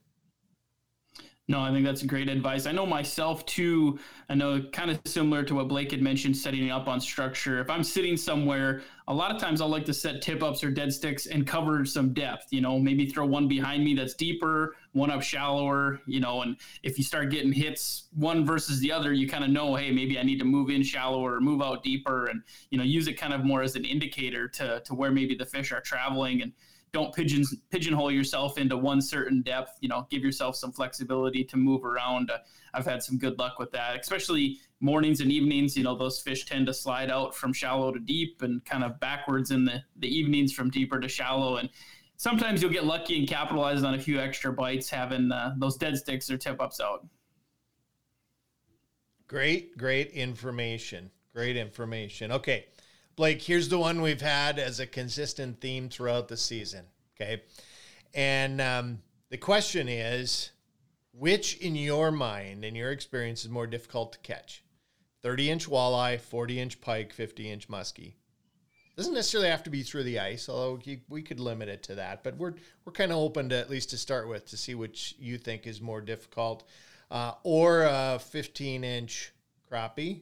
No, 1.49 1.61
I 1.61 1.73
think 1.73 1.85
that's 1.85 2.05
great 2.05 2.29
advice. 2.29 2.67
I 2.67 2.73
know 2.73 2.87
myself 2.87 3.45
too. 3.47 3.99
I 4.29 4.35
know 4.35 4.63
kind 4.73 4.93
of 4.93 5.01
similar 5.05 5.43
to 5.43 5.57
what 5.57 5.67
Blake 5.67 5.91
had 5.91 6.01
mentioned, 6.01 6.37
setting 6.37 6.71
up 6.71 6.87
on 6.87 7.01
structure. 7.01 7.61
If 7.61 7.69
I'm 7.69 7.83
sitting 7.83 8.17
somewhere, 8.17 8.83
a 9.09 9.13
lot 9.13 9.35
of 9.35 9.41
times 9.41 9.61
I'll 9.61 9.69
like 9.69 9.85
to 9.87 9.93
set 9.93 10.23
tip 10.23 10.41
ups 10.41 10.63
or 10.63 10.71
dead 10.71 10.93
sticks 10.93 11.27
and 11.27 11.45
cover 11.45 11.85
some 11.85 12.15
depth. 12.15 12.47
You 12.53 12.61
know, 12.61 12.79
maybe 12.79 13.07
throw 13.07 13.27
one 13.27 13.49
behind 13.49 13.85
me 13.85 13.95
that's 13.95 14.15
deeper, 14.15 14.77
one 14.93 15.11
up 15.11 15.21
shallower. 15.21 16.01
You 16.07 16.21
know, 16.21 16.43
and 16.43 16.57
if 16.85 16.97
you 16.97 17.03
start 17.03 17.31
getting 17.31 17.53
hits 17.53 18.05
one 18.15 18.47
versus 18.47 18.79
the 18.79 18.93
other, 18.93 19.13
you 19.13 19.29
kind 19.29 19.43
of 19.43 19.51
know, 19.51 19.75
hey, 19.75 19.91
maybe 19.91 20.21
I 20.21 20.23
need 20.23 20.39
to 20.39 20.45
move 20.45 20.71
in 20.71 20.85
shallower 20.85 21.35
or 21.35 21.41
move 21.41 21.61
out 21.61 21.83
deeper, 21.83 22.27
and 22.27 22.43
you 22.71 22.79
know, 22.79 22.85
use 22.85 23.09
it 23.09 23.15
kind 23.15 23.35
of 23.35 23.45
more 23.45 23.63
as 23.63 23.75
an 23.75 23.85
indicator 23.85 24.47
to 24.49 24.81
to 24.87 24.95
where 24.95 25.11
maybe 25.11 25.35
the 25.35 25.47
fish 25.47 25.73
are 25.73 25.81
traveling 25.81 26.41
and 26.41 26.53
don't 26.93 27.15
pigeon 27.15 27.45
pigeonhole 27.71 28.11
yourself 28.11 28.59
into 28.59 28.77
one 28.77 29.01
certain 29.01 29.43
depth. 29.43 29.79
You 29.81 29.89
know, 29.89 30.07
give 30.11 30.23
yourself 30.23 30.57
some 30.57 30.73
flexibility 30.73 31.43
to 31.45 31.57
move 31.57 31.85
around. 31.85 32.31
Uh, 32.31 32.39
I've 32.75 32.87
had 32.87 33.03
some 33.03 33.19
good 33.19 33.39
luck 33.39 33.59
with 33.59 33.71
that, 33.73 33.99
especially 33.99 34.59
mornings 34.81 35.21
and 35.21 35.33
evenings. 35.33 35.77
You 35.77 35.85
know, 35.85 35.97
those 35.97 36.21
fish 36.21 36.45
tend 36.45 36.67
to 36.67 36.75
slide 36.75 37.11
out 37.11 37.35
from 37.35 37.53
shallow 37.53 37.93
to 37.93 37.99
deep 37.99 38.43
and 38.43 38.65
kind 38.65 38.85
of 38.85 39.01
backwards 39.01 39.51
in 39.51 39.65
the 39.65 39.83
the 39.97 40.09
evenings 40.09 40.53
from 40.53 40.71
deeper 40.71 41.01
to 41.01 41.09
shallow. 41.09 41.57
And 41.57 41.71
sometimes 42.17 42.63
you'll 42.63 42.73
get 42.73 42.85
lucky 42.85 43.19
and 43.19 43.29
capitalize 43.29 43.83
on 43.83 43.95
a 43.95 43.99
few 43.99 44.21
extra 44.21 44.53
bites 44.53 44.91
having 44.91 45.33
uh, 45.33 45.55
those 45.59 45.77
dead 45.77 45.97
sticks 45.97 46.31
or 46.31 46.37
tip 46.37 46.61
ups 46.61 46.81
out. 46.81 47.07
Great, 49.29 49.79
great 49.79 50.11
information. 50.11 51.11
Great 51.33 51.57
information. 51.57 52.31
Okay. 52.31 52.67
Blake, 53.15 53.43
here's 53.43 53.69
the 53.69 53.79
one 53.79 54.01
we've 54.01 54.23
had 54.23 54.59
as 54.59 54.81
a 54.81 54.87
consistent 54.87 55.61
theme 55.61 55.89
throughout 55.89 56.29
the 56.29 56.37
season. 56.37 56.87
Okay. 57.15 57.43
And 58.15 58.61
um, 58.61 59.03
the 59.31 59.37
question 59.37 59.89
is 59.89 60.51
which, 61.13 61.59
in 61.59 61.77
your 61.77 62.11
mind, 62.11 62.65
and 62.65 62.77
your 62.77 62.91
experience, 62.91 63.45
is 63.45 63.51
more 63.51 63.67
difficult 63.67 64.15
to 64.15 64.19
catch? 64.21 64.65
30 65.23 65.51
inch 65.51 65.69
walleye, 65.69 66.21
40 66.21 66.61
inch 66.61 66.81
pike, 66.81 67.13
50 67.13 67.51
inch 67.51 67.69
muskie. 67.69 68.15
Doesn't 68.97 69.15
necessarily 69.15 69.49
have 69.49 69.63
to 69.63 69.71
be 69.71 69.83
through 69.83 70.05
the 70.05 70.19
ice, 70.19 70.49
although 70.49 70.79
we 71.09 71.23
could 71.23 71.41
limit 71.41 71.69
it 71.69 71.83
to 71.85 71.95
that. 71.95 72.23
But 72.23 72.37
we're 72.37 72.55
we're 72.85 72.93
kind 72.93 73.11
of 73.11 73.19
open 73.19 73.49
to 73.49 73.57
at 73.57 73.71
least 73.71 73.91
to 73.91 73.99
start 73.99 74.29
with 74.29 74.47
to 74.47 74.57
see 74.57 74.75
which 74.75 75.15
you 75.19 75.39
think 75.39 75.67
is 75.67 75.81
more 75.81 76.01
difficult, 76.01 76.65
uh, 77.11 77.33
or 77.43 77.83
a 77.83 78.19
15 78.19 78.85
inch 78.85 79.33
crappie, 79.71 80.21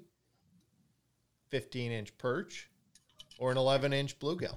15 1.51 1.91
inch 1.91 2.17
perch, 2.17 2.70
or 3.41 3.51
an 3.51 3.57
11 3.57 3.93
inch 3.93 4.17
bluegill? 4.21 4.57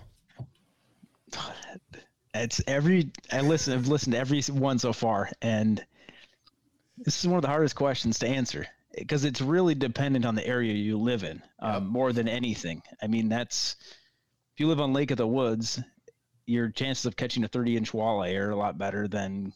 It's 2.35 2.61
every 2.67 3.11
I 3.31 3.41
listen. 3.41 3.73
I've 3.73 3.87
listened 3.87 4.13
to 4.13 4.19
every 4.19 4.41
one 4.41 4.77
so 4.77 4.93
far, 4.93 5.29
and 5.41 5.83
this 6.97 7.19
is 7.19 7.27
one 7.27 7.37
of 7.37 7.41
the 7.41 7.47
hardest 7.47 7.75
questions 7.75 8.19
to 8.19 8.27
answer 8.27 8.67
because 8.95 9.23
it's 9.23 9.41
really 9.41 9.73
dependent 9.73 10.25
on 10.25 10.35
the 10.35 10.45
area 10.45 10.73
you 10.73 10.97
live 10.97 11.23
in 11.23 11.41
um, 11.59 11.73
yep. 11.73 11.83
more 11.83 12.13
than 12.13 12.27
anything. 12.27 12.83
I 13.01 13.07
mean, 13.07 13.29
that's 13.29 13.75
if 14.53 14.59
you 14.59 14.67
live 14.67 14.81
on 14.81 14.93
Lake 14.93 15.11
of 15.11 15.17
the 15.17 15.27
Woods, 15.27 15.79
your 16.45 16.69
chances 16.69 17.05
of 17.05 17.15
catching 17.15 17.43
a 17.43 17.47
30 17.47 17.77
inch 17.77 17.91
walleye 17.91 18.37
are 18.37 18.51
a 18.51 18.55
lot 18.55 18.77
better 18.77 19.07
than 19.07 19.53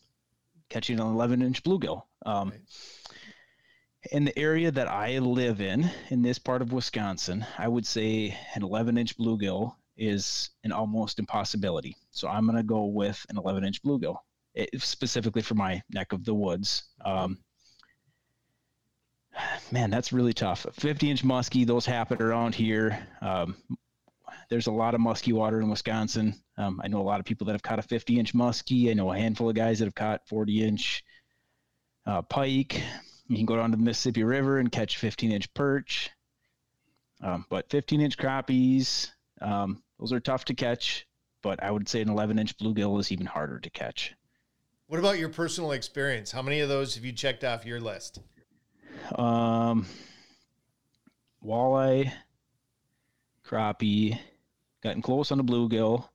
catching 0.69 0.99
an 0.99 1.05
11 1.05 1.41
inch 1.41 1.63
bluegill. 1.63 2.03
Um, 2.25 2.49
right 2.49 2.61
in 4.11 4.25
the 4.25 4.37
area 4.37 4.71
that 4.71 4.87
I 4.87 5.19
live 5.19 5.61
in, 5.61 5.89
in 6.09 6.21
this 6.21 6.39
part 6.39 6.61
of 6.61 6.71
Wisconsin, 6.73 7.45
I 7.57 7.67
would 7.67 7.85
say 7.85 8.37
an 8.55 8.63
11 8.63 8.97
inch 8.97 9.17
bluegill 9.17 9.75
is 9.97 10.51
an 10.63 10.71
almost 10.71 11.19
impossibility. 11.19 11.95
So 12.11 12.27
I'm 12.27 12.45
going 12.45 12.57
to 12.57 12.63
go 12.63 12.85
with 12.85 13.25
an 13.29 13.37
11 13.37 13.63
inch 13.63 13.81
bluegill, 13.83 14.17
it, 14.53 14.69
specifically 14.81 15.41
for 15.41 15.55
my 15.55 15.81
neck 15.89 16.13
of 16.13 16.23
the 16.23 16.33
woods. 16.33 16.83
Um, 17.03 17.39
man, 19.71 19.89
that's 19.89 20.13
really 20.13 20.33
tough. 20.33 20.65
50 20.73 21.11
inch 21.11 21.23
muskie, 21.23 21.65
those 21.65 21.85
happen 21.85 22.21
around 22.21 22.55
here. 22.55 23.07
Um, 23.21 23.55
there's 24.49 24.67
a 24.67 24.71
lot 24.71 24.95
of 24.95 25.01
muskie 25.01 25.33
water 25.33 25.59
in 25.59 25.69
Wisconsin. 25.69 26.35
Um, 26.57 26.79
I 26.83 26.87
know 26.87 27.01
a 27.01 27.03
lot 27.03 27.19
of 27.19 27.25
people 27.25 27.45
that 27.45 27.53
have 27.53 27.63
caught 27.63 27.79
a 27.79 27.83
50 27.83 28.19
inch 28.19 28.33
muskie. 28.33 28.89
I 28.89 28.93
know 28.93 29.11
a 29.11 29.17
handful 29.17 29.49
of 29.49 29.55
guys 29.55 29.79
that 29.79 29.85
have 29.85 29.95
caught 29.95 30.27
40 30.27 30.63
inch 30.63 31.03
uh, 32.05 32.21
pike. 32.21 32.81
You 33.27 33.35
can 33.35 33.45
go 33.45 33.57
down 33.57 33.71
to 33.71 33.77
the 33.77 33.83
Mississippi 33.83 34.23
River 34.23 34.57
and 34.57 34.71
catch 34.71 34.97
15 34.97 35.31
inch 35.31 35.53
perch. 35.53 36.09
Um, 37.21 37.45
but 37.49 37.69
15 37.69 37.99
inch 37.99 38.17
crappies, 38.17 39.09
um, 39.41 39.83
those 39.99 40.13
are 40.13 40.19
tough 40.19 40.45
to 40.45 40.53
catch. 40.53 41.05
But 41.41 41.61
I 41.61 41.71
would 41.71 41.87
say 41.87 42.01
an 42.01 42.09
11 42.09 42.39
inch 42.39 42.57
bluegill 42.57 42.99
is 42.99 43.11
even 43.11 43.25
harder 43.25 43.59
to 43.59 43.69
catch. 43.69 44.13
What 44.87 44.99
about 44.99 45.19
your 45.19 45.29
personal 45.29 45.71
experience? 45.71 46.31
How 46.31 46.41
many 46.41 46.61
of 46.61 46.69
those 46.69 46.95
have 46.95 47.03
you 47.03 47.11
checked 47.11 47.43
off 47.43 47.65
your 47.65 47.79
list? 47.79 48.19
Um, 49.15 49.85
walleye, 51.43 52.11
crappie, 53.45 54.17
gotten 54.81 55.01
close 55.01 55.31
on 55.31 55.39
a 55.39 55.43
bluegill, 55.43 56.07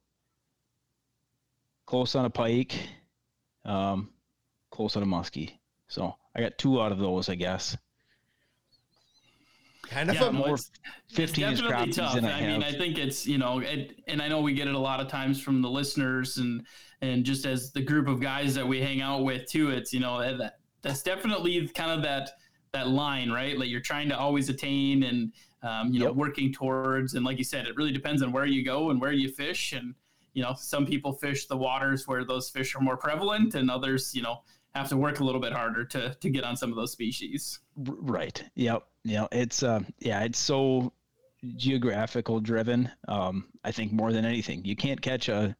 close 1.87 2.15
on 2.15 2.25
a 2.25 2.31
pike, 2.31 2.75
um, 3.65 4.11
close 4.71 4.97
on 4.97 5.03
a 5.03 5.07
muskie. 5.07 5.53
So 5.89 6.15
I 6.35 6.41
got 6.41 6.59
two 6.59 6.81
out 6.81 6.93
of 6.93 6.99
those, 6.99 7.29
I 7.29 7.35
guess. 7.35 7.77
Kind 9.89 10.09
of 10.09 10.17
yeah, 10.17 10.29
a 10.29 10.33
more 10.33 10.57
fifteen 11.13 11.51
definitely 11.51 11.93
tough. 11.93 12.15
I, 12.23 12.31
I 12.31 12.47
mean, 12.47 12.63
I 12.63 12.73
think 12.73 12.99
it's 12.99 13.27
you 13.27 13.37
know, 13.37 13.59
it, 13.59 14.01
and 14.07 14.23
I 14.23 14.29
know 14.29 14.41
we 14.41 14.55
get 14.55 14.69
it 14.69 14.75
a 14.75 14.79
lot 14.79 15.01
of 15.01 15.09
times 15.09 15.41
from 15.41 15.61
the 15.61 15.69
listeners 15.69 16.39
and 16.39 16.65
and 17.03 17.25
just 17.25 17.45
as 17.45 17.73
the 17.73 17.83
group 17.83 18.09
of 18.09 18.21
guys 18.21 18.55
that 18.55 18.67
we 18.67 18.81
hang 18.81 19.03
out 19.03 19.25
with 19.25 19.47
too. 19.47 19.71
It's 19.71 19.93
you 19.93 20.01
know 20.01 20.21
that 20.21 20.61
that's 20.83 21.03
definitely 21.03 21.69
kind 21.69 21.91
of 21.91 22.03
that 22.03 22.31
that 22.73 22.89
line, 22.89 23.31
right? 23.31 23.59
Like 23.59 23.69
you're 23.69 23.81
trying 23.81 24.09
to 24.09 24.19
always 24.19 24.49
attain 24.49 25.03
and 25.03 25.33
um, 25.63 25.93
you 25.93 26.01
know 26.01 26.13
working 26.13 26.53
towards. 26.53 27.15
And 27.15 27.25
like 27.25 27.39
you 27.39 27.45
said, 27.45 27.67
it 27.67 27.77
really 27.77 27.93
depends 27.93 28.23
on 28.23 28.33
where 28.33 28.47
you 28.47 28.65
go 28.65 28.91
and 28.91 29.01
where 29.01 29.13
you 29.13 29.29
fish. 29.29 29.73
And 29.73 29.95
you 30.33 30.43
know, 30.43 30.55
some 30.57 30.87
people 30.87 31.13
fish 31.13 31.47
the 31.47 31.57
waters 31.57 32.09
where 32.09 32.25
those 32.25 32.49
fish 32.49 32.75
are 32.75 32.81
more 32.81 32.97
prevalent, 32.97 33.55
and 33.55 33.71
others, 33.71 34.15
you 34.15 34.23
know, 34.23 34.43
have 34.75 34.89
to 34.89 34.97
work 34.97 35.21
a 35.21 35.25
little 35.25 35.41
bit 35.41 35.53
harder 35.53 35.85
to 35.85 36.15
to 36.15 36.31
get 36.31 36.45
on 36.45 36.57
some 36.57 36.71
of 36.71 36.77
those 36.77 36.93
species. 36.93 37.59
Right. 37.77 38.43
Yep. 38.55 38.85
Yeah. 39.05 39.27
It's 39.33 39.63
uh, 39.63 39.81
yeah. 39.99 40.23
It's 40.25 40.39
so 40.39 40.93
geographical 41.57 42.41
driven. 42.41 42.91
Um, 43.09 43.49
I 43.65 43.73
think 43.73 43.93
more 43.93 44.13
than 44.13 44.25
anything, 44.25 44.65
you 44.65 44.77
can't 44.77 45.01
catch 45.01 45.29
a 45.29 45.57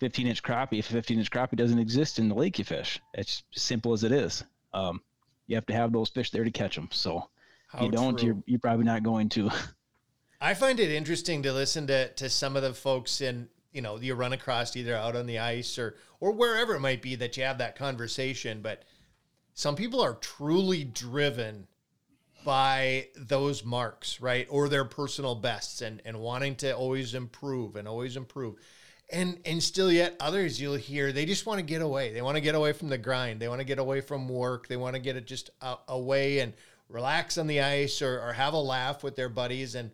15 0.00 0.26
inch 0.26 0.42
crappie 0.42 0.78
if 0.78 0.90
a 0.90 0.92
15 0.92 1.18
inch 1.18 1.30
crappie 1.30 1.56
doesn't 1.56 1.78
exist 1.78 2.18
in 2.18 2.28
the 2.28 2.34
lake 2.34 2.58
you 2.58 2.64
fish. 2.64 3.00
It's 3.14 3.42
simple 3.52 3.92
as 3.92 4.04
it 4.04 4.12
is. 4.12 4.44
Um, 4.72 5.00
you 5.46 5.54
have 5.56 5.66
to 5.66 5.74
have 5.74 5.92
those 5.92 6.10
fish 6.10 6.30
there 6.30 6.44
to 6.44 6.50
catch 6.50 6.74
them. 6.74 6.88
So 6.90 7.28
How 7.68 7.84
you 7.84 7.90
don't, 7.90 8.18
true. 8.18 8.26
you're 8.26 8.42
you're 8.46 8.60
probably 8.60 8.84
not 8.84 9.02
going 9.02 9.28
to. 9.30 9.50
I 10.40 10.52
find 10.52 10.78
it 10.78 10.90
interesting 10.90 11.42
to 11.44 11.52
listen 11.52 11.86
to 11.86 12.08
to 12.14 12.28
some 12.28 12.56
of 12.56 12.62
the 12.62 12.74
folks 12.74 13.20
in 13.20 13.48
you 13.74 13.82
know 13.82 13.98
you 14.00 14.14
run 14.14 14.32
across 14.32 14.76
either 14.76 14.96
out 14.96 15.16
on 15.16 15.26
the 15.26 15.38
ice 15.38 15.78
or 15.78 15.96
or 16.20 16.32
wherever 16.32 16.74
it 16.74 16.80
might 16.80 17.02
be 17.02 17.14
that 17.16 17.36
you 17.36 17.42
have 17.42 17.58
that 17.58 17.76
conversation 17.76 18.62
but 18.62 18.84
some 19.52 19.76
people 19.76 20.00
are 20.00 20.14
truly 20.14 20.84
driven 20.84 21.66
by 22.44 23.08
those 23.16 23.64
marks 23.64 24.20
right? 24.20 24.46
Or 24.50 24.68
their 24.68 24.84
personal 24.84 25.34
bests 25.34 25.80
and 25.80 26.00
and 26.04 26.20
wanting 26.20 26.56
to 26.56 26.76
always 26.76 27.14
improve 27.14 27.76
and 27.76 27.88
always 27.88 28.16
improve. 28.16 28.56
And 29.10 29.40
and 29.44 29.62
still 29.62 29.90
yet 29.90 30.16
others 30.20 30.60
you'll 30.60 30.76
hear 30.76 31.12
they 31.12 31.24
just 31.24 31.46
want 31.46 31.58
to 31.58 31.64
get 31.64 31.82
away. 31.82 32.12
They 32.12 32.22
want 32.22 32.36
to 32.36 32.42
get 32.42 32.54
away 32.54 32.72
from 32.72 32.88
the 32.88 32.98
grind. 32.98 33.40
They 33.40 33.48
want 33.48 33.60
to 33.60 33.66
get 33.66 33.78
away 33.78 34.00
from 34.00 34.28
work. 34.28 34.68
They 34.68 34.76
want 34.76 34.94
to 34.94 35.00
get 35.00 35.16
it 35.16 35.26
just 35.26 35.50
uh, 35.60 35.76
away 35.88 36.40
and 36.40 36.52
relax 36.88 37.38
on 37.38 37.46
the 37.46 37.60
ice 37.60 38.02
or, 38.02 38.20
or 38.20 38.32
have 38.34 38.52
a 38.52 38.58
laugh 38.58 39.02
with 39.02 39.16
their 39.16 39.30
buddies 39.30 39.74
and 39.74 39.90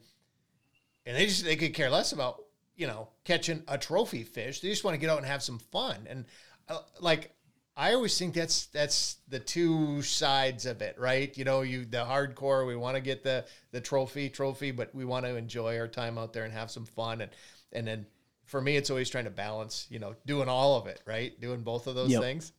and 1.06 1.16
they 1.16 1.26
just 1.26 1.44
they 1.44 1.56
could 1.56 1.74
care 1.74 1.90
less 1.90 2.12
about 2.12 2.42
you 2.80 2.86
know, 2.86 3.08
catching 3.24 3.62
a 3.68 3.76
trophy 3.76 4.24
fish. 4.24 4.60
They 4.60 4.70
just 4.70 4.84
want 4.84 4.94
to 4.94 4.98
get 4.98 5.10
out 5.10 5.18
and 5.18 5.26
have 5.26 5.42
some 5.42 5.58
fun. 5.58 6.06
And 6.08 6.24
uh, 6.66 6.78
like, 6.98 7.34
I 7.76 7.92
always 7.92 8.18
think 8.18 8.32
that's 8.32 8.66
that's 8.66 9.18
the 9.28 9.38
two 9.38 10.00
sides 10.00 10.64
of 10.64 10.80
it, 10.80 10.96
right? 10.98 11.36
You 11.36 11.44
know, 11.44 11.60
you 11.60 11.84
the 11.84 11.98
hardcore, 11.98 12.66
we 12.66 12.76
want 12.76 12.96
to 12.96 13.02
get 13.02 13.22
the 13.22 13.44
the 13.70 13.82
trophy, 13.82 14.30
trophy, 14.30 14.70
but 14.70 14.94
we 14.94 15.04
want 15.04 15.26
to 15.26 15.36
enjoy 15.36 15.78
our 15.78 15.88
time 15.88 16.16
out 16.16 16.32
there 16.32 16.44
and 16.44 16.54
have 16.54 16.70
some 16.70 16.86
fun. 16.86 17.20
And 17.20 17.30
and 17.72 17.86
then 17.86 18.06
for 18.46 18.62
me, 18.62 18.76
it's 18.76 18.88
always 18.88 19.10
trying 19.10 19.24
to 19.24 19.30
balance, 19.30 19.86
you 19.90 19.98
know, 19.98 20.14
doing 20.24 20.48
all 20.48 20.78
of 20.78 20.86
it, 20.86 21.02
right? 21.06 21.38
Doing 21.38 21.60
both 21.60 21.86
of 21.86 21.94
those 21.94 22.10
yep. 22.10 22.22
things. 22.22 22.50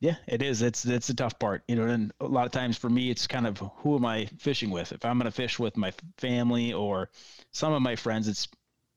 Yeah, 0.00 0.16
it 0.26 0.42
is. 0.42 0.60
It's 0.60 0.84
it's 0.86 1.06
the 1.06 1.14
tough 1.14 1.38
part, 1.38 1.62
you 1.68 1.76
know. 1.76 1.84
And 1.84 2.12
a 2.20 2.26
lot 2.26 2.46
of 2.46 2.52
times 2.52 2.76
for 2.76 2.90
me, 2.90 3.10
it's 3.10 3.28
kind 3.28 3.46
of 3.46 3.58
who 3.58 3.94
am 3.94 4.04
I 4.04 4.26
fishing 4.38 4.70
with? 4.70 4.90
If 4.90 5.04
I'm 5.04 5.18
going 5.18 5.30
to 5.30 5.30
fish 5.30 5.58
with 5.58 5.76
my 5.76 5.92
family 6.18 6.72
or 6.72 7.10
some 7.52 7.72
of 7.72 7.82
my 7.82 7.96
friends, 7.96 8.26
it's 8.26 8.48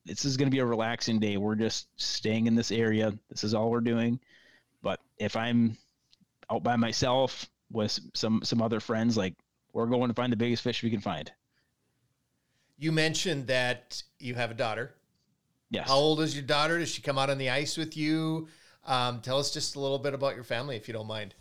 this 0.06 0.26
is 0.26 0.38
going 0.38 0.48
to 0.48 0.52
be 0.52 0.60
a 0.60 0.66
relaxing 0.66 1.20
day. 1.20 1.38
We're 1.38 1.56
just 1.56 1.88
staying 1.96 2.48
in 2.48 2.56
this 2.56 2.72
area. 2.72 3.14
This 3.30 3.44
is 3.44 3.54
all 3.54 3.70
we're 3.70 3.82
doing. 3.82 4.20
But 4.82 5.00
if 5.18 5.36
I'm 5.36 5.78
out 6.52 6.64
by 6.64 6.76
myself 6.76 7.50
with 7.72 8.00
some 8.14 8.42
some 8.44 8.62
other 8.62 8.80
friends, 8.80 9.18
like 9.18 9.34
we're 9.72 9.86
going 9.86 10.10
to 10.10 10.14
find 10.14 10.32
the 10.32 10.38
biggest 10.38 10.64
fish 10.64 10.84
we 10.84 10.90
can 10.90 11.02
find. 11.02 11.32
You 12.78 12.92
mentioned 12.92 13.48
that 13.48 14.04
you 14.20 14.36
have 14.36 14.52
a 14.52 14.56
daughter. 14.56 14.96
Yes. 15.70 15.88
How 15.88 15.96
old 15.96 16.22
is 16.22 16.36
your 16.36 16.44
daughter? 16.44 16.78
Does 16.78 16.90
she 16.90 17.02
come 17.02 17.18
out 17.18 17.30
on 17.30 17.38
the 17.38 17.50
ice 17.50 17.78
with 17.78 17.98
you? 17.98 18.48
Um, 18.86 19.22
tell 19.22 19.40
us 19.40 19.52
just 19.52 19.76
a 19.76 19.80
little 19.80 20.00
bit 20.00 20.14
about 20.14 20.36
your 20.36 20.44
family, 20.44 20.76
if 20.76 20.88
you 20.88 20.94
don't 20.94 21.08
mind. 21.08 21.34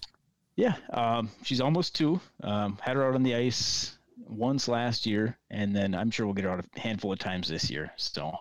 Yeah, 0.57 0.75
um, 0.93 1.31
she's 1.43 1.61
almost 1.61 1.95
two. 1.95 2.21
Um, 2.43 2.79
had 2.81 2.97
her 2.97 3.07
out 3.07 3.15
on 3.15 3.23
the 3.23 3.35
ice 3.35 3.97
once 4.29 4.69
last 4.69 5.07
year, 5.07 5.37
and 5.51 5.75
then 5.75 5.95
I'm 5.95 6.11
sure 6.11 6.27
we'll 6.27 6.35
get 6.35 6.45
her 6.45 6.51
out 6.51 6.65
a 6.65 6.81
handful 6.81 7.13
of 7.13 7.19
times 7.19 7.49
this 7.49 7.71
year. 7.71 7.91
So, 7.97 8.37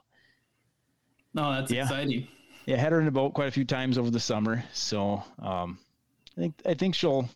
no, 1.34 1.54
that's 1.54 1.72
yeah. 1.72 1.84
exciting. 1.84 2.28
Yeah, 2.66 2.78
had 2.78 2.92
her 2.92 3.00
in 3.00 3.06
the 3.06 3.12
boat 3.12 3.34
quite 3.34 3.48
a 3.48 3.52
few 3.52 3.66
times 3.66 3.98
over 3.98 4.10
the 4.10 4.20
summer. 4.20 4.64
So, 4.74 5.24
um, 5.40 5.80
I 6.38 6.42
think 6.42 6.56
I 6.66 6.74
think 6.74 6.96
she'll. 6.96 7.30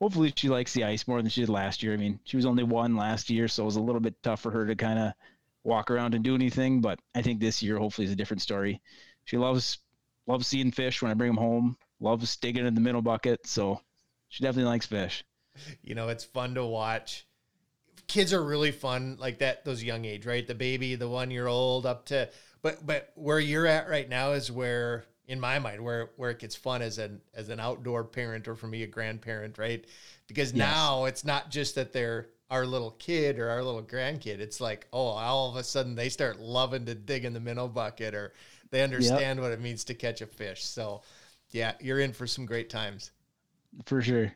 Hopefully, 0.00 0.32
she 0.36 0.48
likes 0.48 0.72
the 0.72 0.84
ice 0.84 1.06
more 1.06 1.22
than 1.22 1.30
she 1.30 1.40
did 1.40 1.48
last 1.48 1.82
year. 1.82 1.92
I 1.92 1.96
mean, 1.96 2.18
she 2.24 2.36
was 2.36 2.46
only 2.46 2.62
one 2.62 2.96
last 2.96 3.30
year, 3.30 3.48
so 3.48 3.62
it 3.62 3.66
was 3.66 3.76
a 3.76 3.82
little 3.82 4.00
bit 4.00 4.22
tough 4.22 4.40
for 4.40 4.50
her 4.50 4.66
to 4.66 4.74
kind 4.74 4.98
of 4.98 5.12
walk 5.62 5.90
around 5.90 6.14
and 6.14 6.22
do 6.22 6.34
anything. 6.34 6.80
But 6.80 6.98
I 7.14 7.22
think 7.22 7.40
this 7.40 7.62
year, 7.62 7.78
hopefully, 7.78 8.06
is 8.06 8.12
a 8.12 8.16
different 8.16 8.42
story. 8.42 8.80
She 9.24 9.38
loves 9.38 9.78
loves 10.26 10.46
seeing 10.46 10.72
fish 10.72 11.02
when 11.02 11.10
I 11.10 11.14
bring 11.14 11.30
them 11.30 11.42
home. 11.42 11.76
Loves 12.00 12.36
digging 12.36 12.66
in 12.66 12.74
the 12.74 12.80
minnow 12.80 13.02
bucket. 13.02 13.46
So 13.46 13.80
she 14.28 14.42
definitely 14.42 14.70
likes 14.70 14.86
fish. 14.86 15.24
You 15.82 15.94
know, 15.94 16.08
it's 16.08 16.24
fun 16.24 16.54
to 16.54 16.64
watch. 16.64 17.26
Kids 18.06 18.32
are 18.32 18.44
really 18.44 18.72
fun, 18.72 19.16
like 19.18 19.38
that. 19.38 19.64
Those 19.64 19.82
young 19.82 20.04
age, 20.04 20.26
right? 20.26 20.46
The 20.46 20.54
baby, 20.54 20.94
the 20.96 21.08
one 21.08 21.30
year 21.30 21.46
old, 21.46 21.86
up 21.86 22.06
to. 22.06 22.28
But 22.64 22.86
but 22.86 23.12
where 23.14 23.38
you're 23.38 23.66
at 23.66 23.90
right 23.90 24.08
now 24.08 24.32
is 24.32 24.50
where, 24.50 25.04
in 25.28 25.38
my 25.38 25.58
mind, 25.58 25.84
where 25.84 26.08
where 26.16 26.30
it 26.30 26.38
gets 26.38 26.56
fun 26.56 26.80
as 26.80 26.96
an 26.96 27.20
as 27.34 27.50
an 27.50 27.60
outdoor 27.60 28.04
parent 28.04 28.48
or 28.48 28.56
for 28.56 28.66
me 28.66 28.82
a 28.82 28.86
grandparent, 28.86 29.58
right? 29.58 29.84
Because 30.28 30.50
yes. 30.50 30.74
now 30.74 31.04
it's 31.04 31.26
not 31.26 31.50
just 31.50 31.74
that 31.74 31.92
they're 31.92 32.28
our 32.50 32.64
little 32.64 32.92
kid 32.92 33.38
or 33.38 33.50
our 33.50 33.62
little 33.62 33.82
grandkid. 33.82 34.38
It's 34.38 34.62
like, 34.62 34.86
oh, 34.94 35.08
all 35.08 35.50
of 35.50 35.56
a 35.56 35.62
sudden 35.62 35.94
they 35.94 36.08
start 36.08 36.40
loving 36.40 36.86
to 36.86 36.94
dig 36.94 37.26
in 37.26 37.34
the 37.34 37.40
minnow 37.40 37.68
bucket 37.68 38.14
or 38.14 38.32
they 38.70 38.82
understand 38.82 39.36
yep. 39.36 39.42
what 39.42 39.52
it 39.52 39.60
means 39.60 39.84
to 39.84 39.94
catch 39.94 40.22
a 40.22 40.26
fish. 40.26 40.64
So, 40.64 41.02
yeah, 41.50 41.74
you're 41.80 42.00
in 42.00 42.14
for 42.14 42.26
some 42.26 42.46
great 42.46 42.70
times. 42.70 43.10
For 43.84 44.00
sure. 44.00 44.32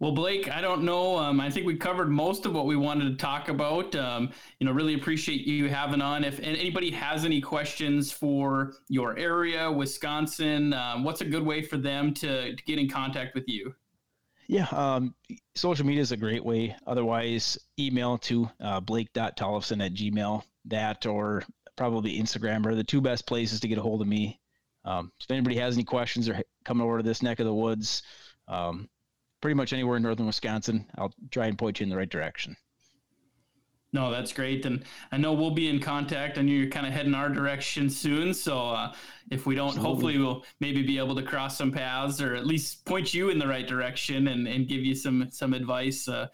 Well, 0.00 0.12
Blake, 0.12 0.48
I 0.48 0.60
don't 0.60 0.84
know. 0.84 1.16
Um, 1.18 1.40
I 1.40 1.50
think 1.50 1.66
we 1.66 1.76
covered 1.76 2.08
most 2.08 2.46
of 2.46 2.52
what 2.52 2.66
we 2.66 2.76
wanted 2.76 3.06
to 3.10 3.16
talk 3.16 3.48
about. 3.48 3.96
Um, 3.96 4.30
you 4.60 4.66
know, 4.66 4.72
really 4.72 4.94
appreciate 4.94 5.44
you 5.44 5.68
having 5.68 6.00
on. 6.00 6.22
If 6.22 6.38
anybody 6.38 6.92
has 6.92 7.24
any 7.24 7.40
questions 7.40 8.12
for 8.12 8.74
your 8.88 9.18
area, 9.18 9.70
Wisconsin, 9.70 10.72
um, 10.72 11.02
what's 11.02 11.20
a 11.20 11.24
good 11.24 11.44
way 11.44 11.62
for 11.62 11.78
them 11.78 12.14
to, 12.14 12.54
to 12.54 12.64
get 12.64 12.78
in 12.78 12.88
contact 12.88 13.34
with 13.34 13.48
you? 13.48 13.74
Yeah, 14.46 14.68
um, 14.70 15.16
social 15.56 15.84
media 15.84 16.00
is 16.00 16.12
a 16.12 16.16
great 16.16 16.44
way. 16.44 16.76
Otherwise, 16.86 17.58
email 17.78 18.18
to 18.18 18.48
uh, 18.60 18.78
blake.tollefson 18.80 19.84
at 19.84 19.94
gmail 19.94 20.42
that 20.66 21.06
or 21.06 21.42
probably 21.76 22.18
Instagram 22.18 22.64
are 22.66 22.76
the 22.76 22.84
two 22.84 23.00
best 23.00 23.26
places 23.26 23.58
to 23.60 23.68
get 23.68 23.78
a 23.78 23.82
hold 23.82 24.00
of 24.00 24.06
me. 24.06 24.40
Um, 24.84 25.10
if 25.20 25.30
anybody 25.30 25.56
has 25.56 25.74
any 25.74 25.84
questions 25.84 26.28
or 26.28 26.40
coming 26.64 26.84
over 26.84 26.98
to 26.98 27.02
this 27.02 27.20
neck 27.20 27.40
of 27.40 27.46
the 27.46 27.54
woods, 27.54 28.04
um, 28.46 28.88
pretty 29.40 29.54
much 29.54 29.72
anywhere 29.72 29.96
in 29.96 30.02
northern 30.02 30.26
Wisconsin, 30.26 30.86
I'll 30.96 31.12
try 31.30 31.46
and 31.46 31.58
point 31.58 31.80
you 31.80 31.84
in 31.84 31.90
the 31.90 31.96
right 31.96 32.08
direction. 32.08 32.56
No, 33.90 34.10
that's 34.10 34.34
great, 34.34 34.66
and 34.66 34.84
I 35.12 35.16
know 35.16 35.32
we'll 35.32 35.50
be 35.50 35.68
in 35.68 35.80
contact. 35.80 36.36
I 36.36 36.42
know 36.42 36.52
you're 36.52 36.68
kind 36.68 36.86
of 36.86 36.92
heading 36.92 37.14
our 37.14 37.30
direction 37.30 37.88
soon, 37.88 38.34
so 38.34 38.58
uh, 38.58 38.92
if 39.30 39.46
we 39.46 39.54
don't, 39.54 39.68
Absolutely. 39.68 39.90
hopefully 39.90 40.18
we'll 40.18 40.44
maybe 40.60 40.82
be 40.82 40.98
able 40.98 41.16
to 41.16 41.22
cross 41.22 41.56
some 41.56 41.72
paths, 41.72 42.20
or 42.20 42.34
at 42.34 42.46
least 42.46 42.84
point 42.84 43.14
you 43.14 43.30
in 43.30 43.38
the 43.38 43.46
right 43.48 43.66
direction 43.66 44.28
and, 44.28 44.46
and 44.46 44.68
give 44.68 44.80
you 44.84 44.94
some 44.94 45.28
some 45.30 45.54
advice. 45.54 46.06
Uh, 46.06 46.28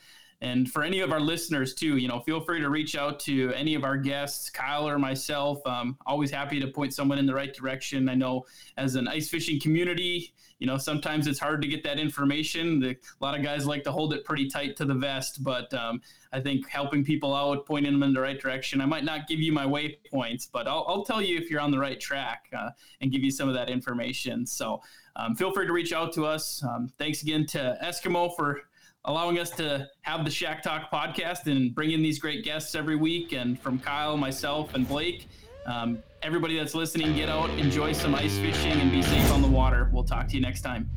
and 0.45 0.71
for 0.71 0.83
any 0.83 1.01
of 1.01 1.11
our 1.11 1.21
listeners 1.21 1.73
too, 1.73 1.97
you 1.97 2.07
know, 2.07 2.21
feel 2.21 2.39
free 2.39 2.61
to 2.61 2.69
reach 2.69 2.97
out 2.97 3.19
to 3.21 3.51
any 3.55 3.75
of 3.75 3.83
our 3.83 3.97
guests, 3.97 4.51
Kyle 4.51 4.87
or 4.87 4.99
myself. 4.99 5.67
Um, 5.67 5.97
always 6.05 6.31
happy 6.31 6.61
to 6.61 6.67
point 6.67 6.93
someone 6.93 7.19
in 7.19 7.25
the 7.25 7.33
right 7.33 7.53
direction. 7.55 8.11
I 8.11 8.15
know 8.15 8.45
as 8.77 8.95
an 8.95 9.09
ice 9.09 9.31
fishing 9.31 9.59
community, 9.59 10.35
you 10.59 10.67
know, 10.67 10.77
sometimes 10.77 11.27
it's 11.29 11.39
hard 11.39 11.63
to 11.63 11.69
get 11.69 11.83
that 11.85 11.99
information. 11.99 12.79
The, 12.79 12.91
a 12.91 13.25
lot 13.25 13.35
of 13.35 13.43
guys 13.43 13.65
like 13.65 13.85
to 13.85 13.93
hold 13.93 14.13
it 14.13 14.27
pretty 14.27 14.51
tight 14.51 14.77
to 14.77 14.85
the 14.85 14.93
vest, 14.93 15.43
but 15.43 15.73
um, 15.73 16.03
I 16.31 16.41
think 16.41 16.69
helping 16.69 17.07
people 17.07 17.35
out, 17.35 17.65
pointing 17.65 17.93
them 17.93 18.03
in 18.03 18.13
the 18.13 18.21
right 18.21 18.39
direction. 18.39 18.83
I 18.83 18.87
might 18.87 19.05
not 19.05 19.27
give 19.27 19.41
you 19.41 19.51
my 19.51 19.65
waypoints, 19.65 20.47
but 20.53 20.69
I'll, 20.69 20.85
I'll 20.87 21.05
tell 21.07 21.23
you 21.23 21.39
if 21.39 21.51
you're 21.51 21.63
on 21.63 21.71
the 21.71 21.79
right 21.79 21.99
track 21.99 22.51
uh, 22.55 22.69
and 23.01 23.11
give 23.11 23.23
you 23.23 23.31
some 23.31 23.49
of 23.49 23.55
that 23.55 23.71
information. 23.71 24.45
So 24.45 24.83
um, 25.17 25.37
feel 25.37 25.53
free 25.53 25.67
to 25.67 25.73
reach 25.73 25.95
out 25.95 26.13
to 26.15 26.27
us. 26.27 26.63
Um, 26.63 26.91
thanks 26.99 27.23
again 27.23 27.47
to 27.47 27.79
Eskimo 27.83 28.37
for 28.37 28.61
allowing 29.05 29.39
us 29.39 29.51
to 29.51 29.89
have 30.03 30.25
the 30.25 30.31
Shack 30.31 30.63
Talk 30.63 30.91
podcast 30.91 31.47
and 31.47 31.75
bring 31.75 31.93
in 31.93 32.03
these 32.03 32.19
great 32.19 32.45
guests 32.45 32.75
every 32.75 32.97
week. 32.97 33.33
And 33.33 33.59
from 33.59 33.79
Kyle, 33.79 34.17
myself, 34.17 34.75
and 34.75 34.87
Blake, 34.89 35.29
um, 35.67 36.03
everybody 36.23 36.57
that's 36.57 36.75
listening, 36.75 37.15
get 37.15 37.29
out, 37.29 37.51
enjoy 37.51 37.93
some 37.93 38.15
ice 38.15 38.37
fishing, 38.39 38.73
and 38.73 38.91
be 38.91 39.03
safe 39.03 39.31
on 39.33 39.43
the 39.43 39.49
water. 39.49 39.91
We'll 39.93 40.05
talk 40.05 40.29
to 40.29 40.35
you 40.35 40.41
next 40.41 40.63
time. 40.63 40.91